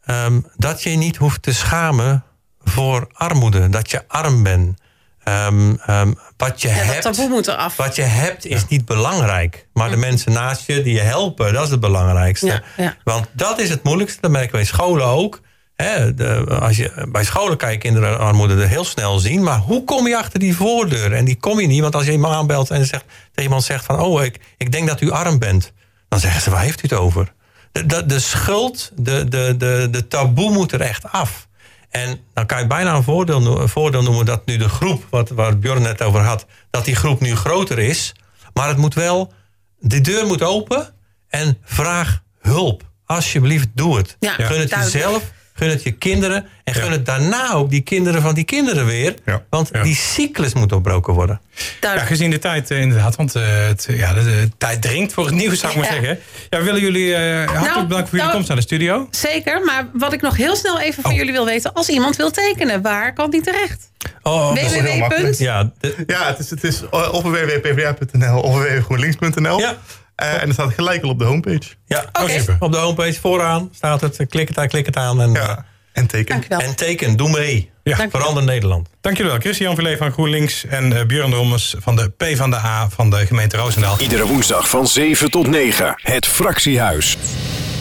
um, 0.05 0.47
dat 0.55 0.83
je 0.83 0.89
niet 0.89 1.15
hoeft 1.15 1.41
te 1.41 1.53
schamen 1.53 2.23
voor 2.63 3.09
armoede, 3.13 3.69
dat 3.69 3.91
je 3.91 4.03
arm 4.07 4.43
bent. 4.43 4.79
Um, 5.27 5.79
um, 5.89 6.17
wat 6.37 6.61
je 6.61 6.67
ja, 6.67 6.73
hebt, 6.73 7.03
dat 7.03 7.13
taboe 7.13 7.29
moet 7.29 7.47
eraf. 7.47 7.75
Wat 7.75 7.95
je 7.95 8.01
hebt 8.01 8.45
is 8.45 8.59
ja. 8.59 8.65
niet 8.69 8.85
belangrijk. 8.85 9.67
Maar 9.73 9.89
de 9.89 9.97
mensen 9.97 10.31
naast 10.31 10.65
je 10.67 10.81
die 10.81 10.93
je 10.93 11.01
helpen, 11.01 11.53
dat 11.53 11.63
is 11.63 11.69
het 11.69 11.79
belangrijkste. 11.79 12.63
Ja, 12.77 12.97
Want 13.03 13.27
dat 13.31 13.59
is 13.59 13.69
het 13.69 13.83
moeilijkste. 13.83 14.21
Dat 14.21 14.31
merken 14.31 14.51
we 14.51 14.59
in 14.59 14.65
scholen 14.65 15.05
ook. 15.05 15.41
He, 15.75 16.13
de, 16.13 16.45
als 16.59 16.77
je, 16.77 17.07
bij 17.11 17.23
scholen 17.23 17.57
kan 17.57 17.71
je 17.71 17.77
kinderen 17.77 18.19
armoede 18.19 18.61
er 18.61 18.67
heel 18.67 18.85
snel 18.85 19.19
zien. 19.19 19.43
Maar 19.43 19.57
hoe 19.57 19.83
kom 19.83 20.07
je 20.07 20.17
achter 20.17 20.39
die 20.39 20.55
voordeur? 20.55 21.13
En 21.13 21.25
die 21.25 21.35
kom 21.35 21.59
je 21.59 21.67
niet. 21.67 21.81
Want 21.81 21.95
als 21.95 22.05
je 22.05 22.11
iemand 22.11 22.33
aanbelt 22.33 22.71
en 22.71 22.85
zegt, 22.85 23.03
tegen 23.07 23.43
iemand 23.43 23.63
zegt 23.63 23.85
van... 23.85 23.99
oh, 23.99 24.23
ik, 24.23 24.39
ik 24.57 24.71
denk 24.71 24.87
dat 24.87 25.01
u 25.01 25.11
arm 25.11 25.39
bent. 25.39 25.71
Dan 26.09 26.19
zeggen 26.19 26.41
ze, 26.41 26.49
waar 26.49 26.61
heeft 26.61 26.79
u 26.79 26.81
het 26.81 26.93
over? 26.93 27.33
De, 27.71 27.85
de, 27.85 28.05
de 28.05 28.19
schuld, 28.19 28.91
de, 28.95 29.27
de, 29.27 29.55
de, 29.57 29.87
de 29.91 30.07
taboe 30.07 30.51
moet 30.51 30.71
er 30.71 30.81
echt 30.81 31.11
af. 31.11 31.47
En 31.89 32.19
dan 32.33 32.45
kan 32.45 32.59
je 32.59 32.67
bijna 32.67 32.95
een 32.95 33.03
voordeel, 33.03 33.61
een 33.61 33.69
voordeel 33.69 34.03
noemen 34.03 34.25
dat 34.25 34.45
nu 34.45 34.57
de 34.57 34.69
groep, 34.69 35.05
wat, 35.09 35.29
waar 35.29 35.57
Björn 35.59 35.81
net 35.81 36.01
over 36.01 36.19
had, 36.21 36.45
dat 36.69 36.85
die 36.85 36.95
groep 36.95 37.19
nu 37.19 37.35
groter 37.35 37.79
is. 37.79 38.13
Maar 38.53 38.67
het 38.67 38.77
moet 38.77 38.93
wel, 38.93 39.33
de 39.79 40.01
deur 40.01 40.25
moet 40.25 40.41
open 40.41 40.93
en 41.27 41.57
vraag 41.63 42.21
hulp. 42.39 42.83
Alsjeblieft, 43.05 43.67
doe 43.73 43.97
het. 43.97 44.17
Ja, 44.19 44.33
gun 44.33 44.59
het 44.59 44.69
duidelijk. 44.69 44.91
jezelf, 44.91 45.31
gun 45.57 45.69
het 45.69 45.83
je 45.83 45.91
kinderen. 45.91 46.45
En 46.63 46.73
gun 46.73 46.91
het 46.91 47.05
daarna 47.05 47.51
ook 47.53 47.69
die 47.69 47.81
kinderen 47.81 48.21
van 48.21 48.33
die 48.33 48.43
kinderen 48.43 48.85
weer. 48.85 49.13
Ja. 49.25 49.43
Want 49.49 49.69
Ja. 49.73 49.83
die 49.83 49.95
cyclus 49.95 50.53
moet 50.53 50.69
doorbroken 50.69 51.13
worden. 51.13 51.41
Ja, 51.81 51.97
gezien 51.97 52.29
de 52.29 52.39
tijd 52.39 52.71
eh, 52.71 52.81
inderdaad, 52.81 53.15
want 53.15 53.35
eh, 53.35 53.43
het, 53.67 53.87
ja, 53.89 54.13
de, 54.13 54.23
de 54.23 54.49
tijd 54.57 54.81
dringt 54.81 55.13
voor 55.13 55.25
het 55.25 55.33
nieuws, 55.35 55.59
zou 55.59 55.71
ik 55.71 55.77
maar 55.79 55.87
Ja. 55.87 55.93
zeggen. 55.93 56.19
Ja, 56.49 56.61
willen 56.61 56.81
jullie 56.81 57.15
eh, 57.15 57.37
hartelijk 57.37 57.61
Nou, 57.73 57.87
bedanken 57.87 57.89
voor 57.97 58.17
jullie 58.17 58.17
nou- 58.19 58.31
komst 58.31 58.47
naar 58.47 58.57
de 58.57 58.63
studio. 58.63 59.07
Zeker, 59.11 59.63
maar 59.65 59.87
wat 59.93 60.13
ik 60.13 60.21
nog 60.21 60.37
heel 60.37 60.55
snel 60.55 60.79
even 60.79 61.01
van 61.03 61.11
Oh. 61.11 61.17
jullie 61.17 61.31
wil 61.33 61.45
weten... 61.45 61.73
als 61.73 61.89
iemand 61.89 62.15
wil 62.15 62.31
tekenen, 62.31 62.81
waar 62.81 63.13
kan 63.13 63.29
die 63.29 63.41
terecht? 63.41 63.89
Oh, 64.21 64.51
is 64.55 64.71
heel 64.71 64.97
makkelijk. 64.97 65.35
www. 65.35 65.43
ja, 65.43 65.71
de- 65.79 66.03
Ja, 66.07 66.27
het 66.27 66.39
is, 66.39 66.49
het 66.49 66.63
is 66.63 66.89
of 66.89 67.23
www.pva.nl 67.23 68.39
of 68.41 68.55
www.groenlinks.nl. 68.57 69.59
Ja. 69.59 69.77
Eh, 70.15 70.41
en 70.41 70.47
er 70.47 70.53
staat 70.53 70.73
gelijk 70.73 71.03
al 71.03 71.09
op 71.09 71.19
de 71.19 71.25
homepage. 71.25 71.61
ja. 71.85 72.05
Oké. 72.21 72.31
super. 72.39 72.55
op 72.59 72.71
de 72.71 72.77
homepage 72.77 73.19
vooraan 73.19 73.69
staat 73.75 74.01
het. 74.01 74.25
Klik 74.29 74.47
het 74.47 74.57
aan, 74.57 74.67
klik 74.67 74.85
het 74.85 74.97
aan. 74.97 75.21
En, 75.21 75.31
Ja. 75.31 75.65
En 75.93 76.07
teken. 76.07 76.31
Dankjewel. 76.31 76.59
en 76.59 76.75
teken, 76.75 77.17
doe 77.17 77.29
mee. 77.29 77.71
Ja. 77.83 77.97
Dank- 77.97 78.11
Verander 78.11 78.43
Nederland. 78.43 78.89
Dank 79.01 79.17
jullie 79.17 79.31
wel. 79.31 79.41
Christian 79.41 79.75
Verlee 79.75 79.97
van 79.97 80.11
GroenLinks 80.11 80.65
en 80.65 80.97
eh, 80.97 81.05
Björn 81.05 81.33
Rommers 81.33 81.75
van 81.77 81.95
de 81.95 82.09
P 82.09 82.25
van 82.35 82.49
de 82.49 82.55
A 82.55 82.89
van 82.89 83.09
de 83.09 83.25
gemeente 83.25 83.57
Roosendaal. 83.57 83.99
Iedere 83.99 84.25
woensdag 84.27 84.69
van 84.69 84.87
7 84.87 85.31
tot 85.31 85.47
9. 85.47 85.93
Het 86.01 86.25
Fractiehuis. 86.25 87.17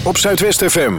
Op 0.03 0.17
Zuidwest 0.19 0.65
FM. 0.65 0.93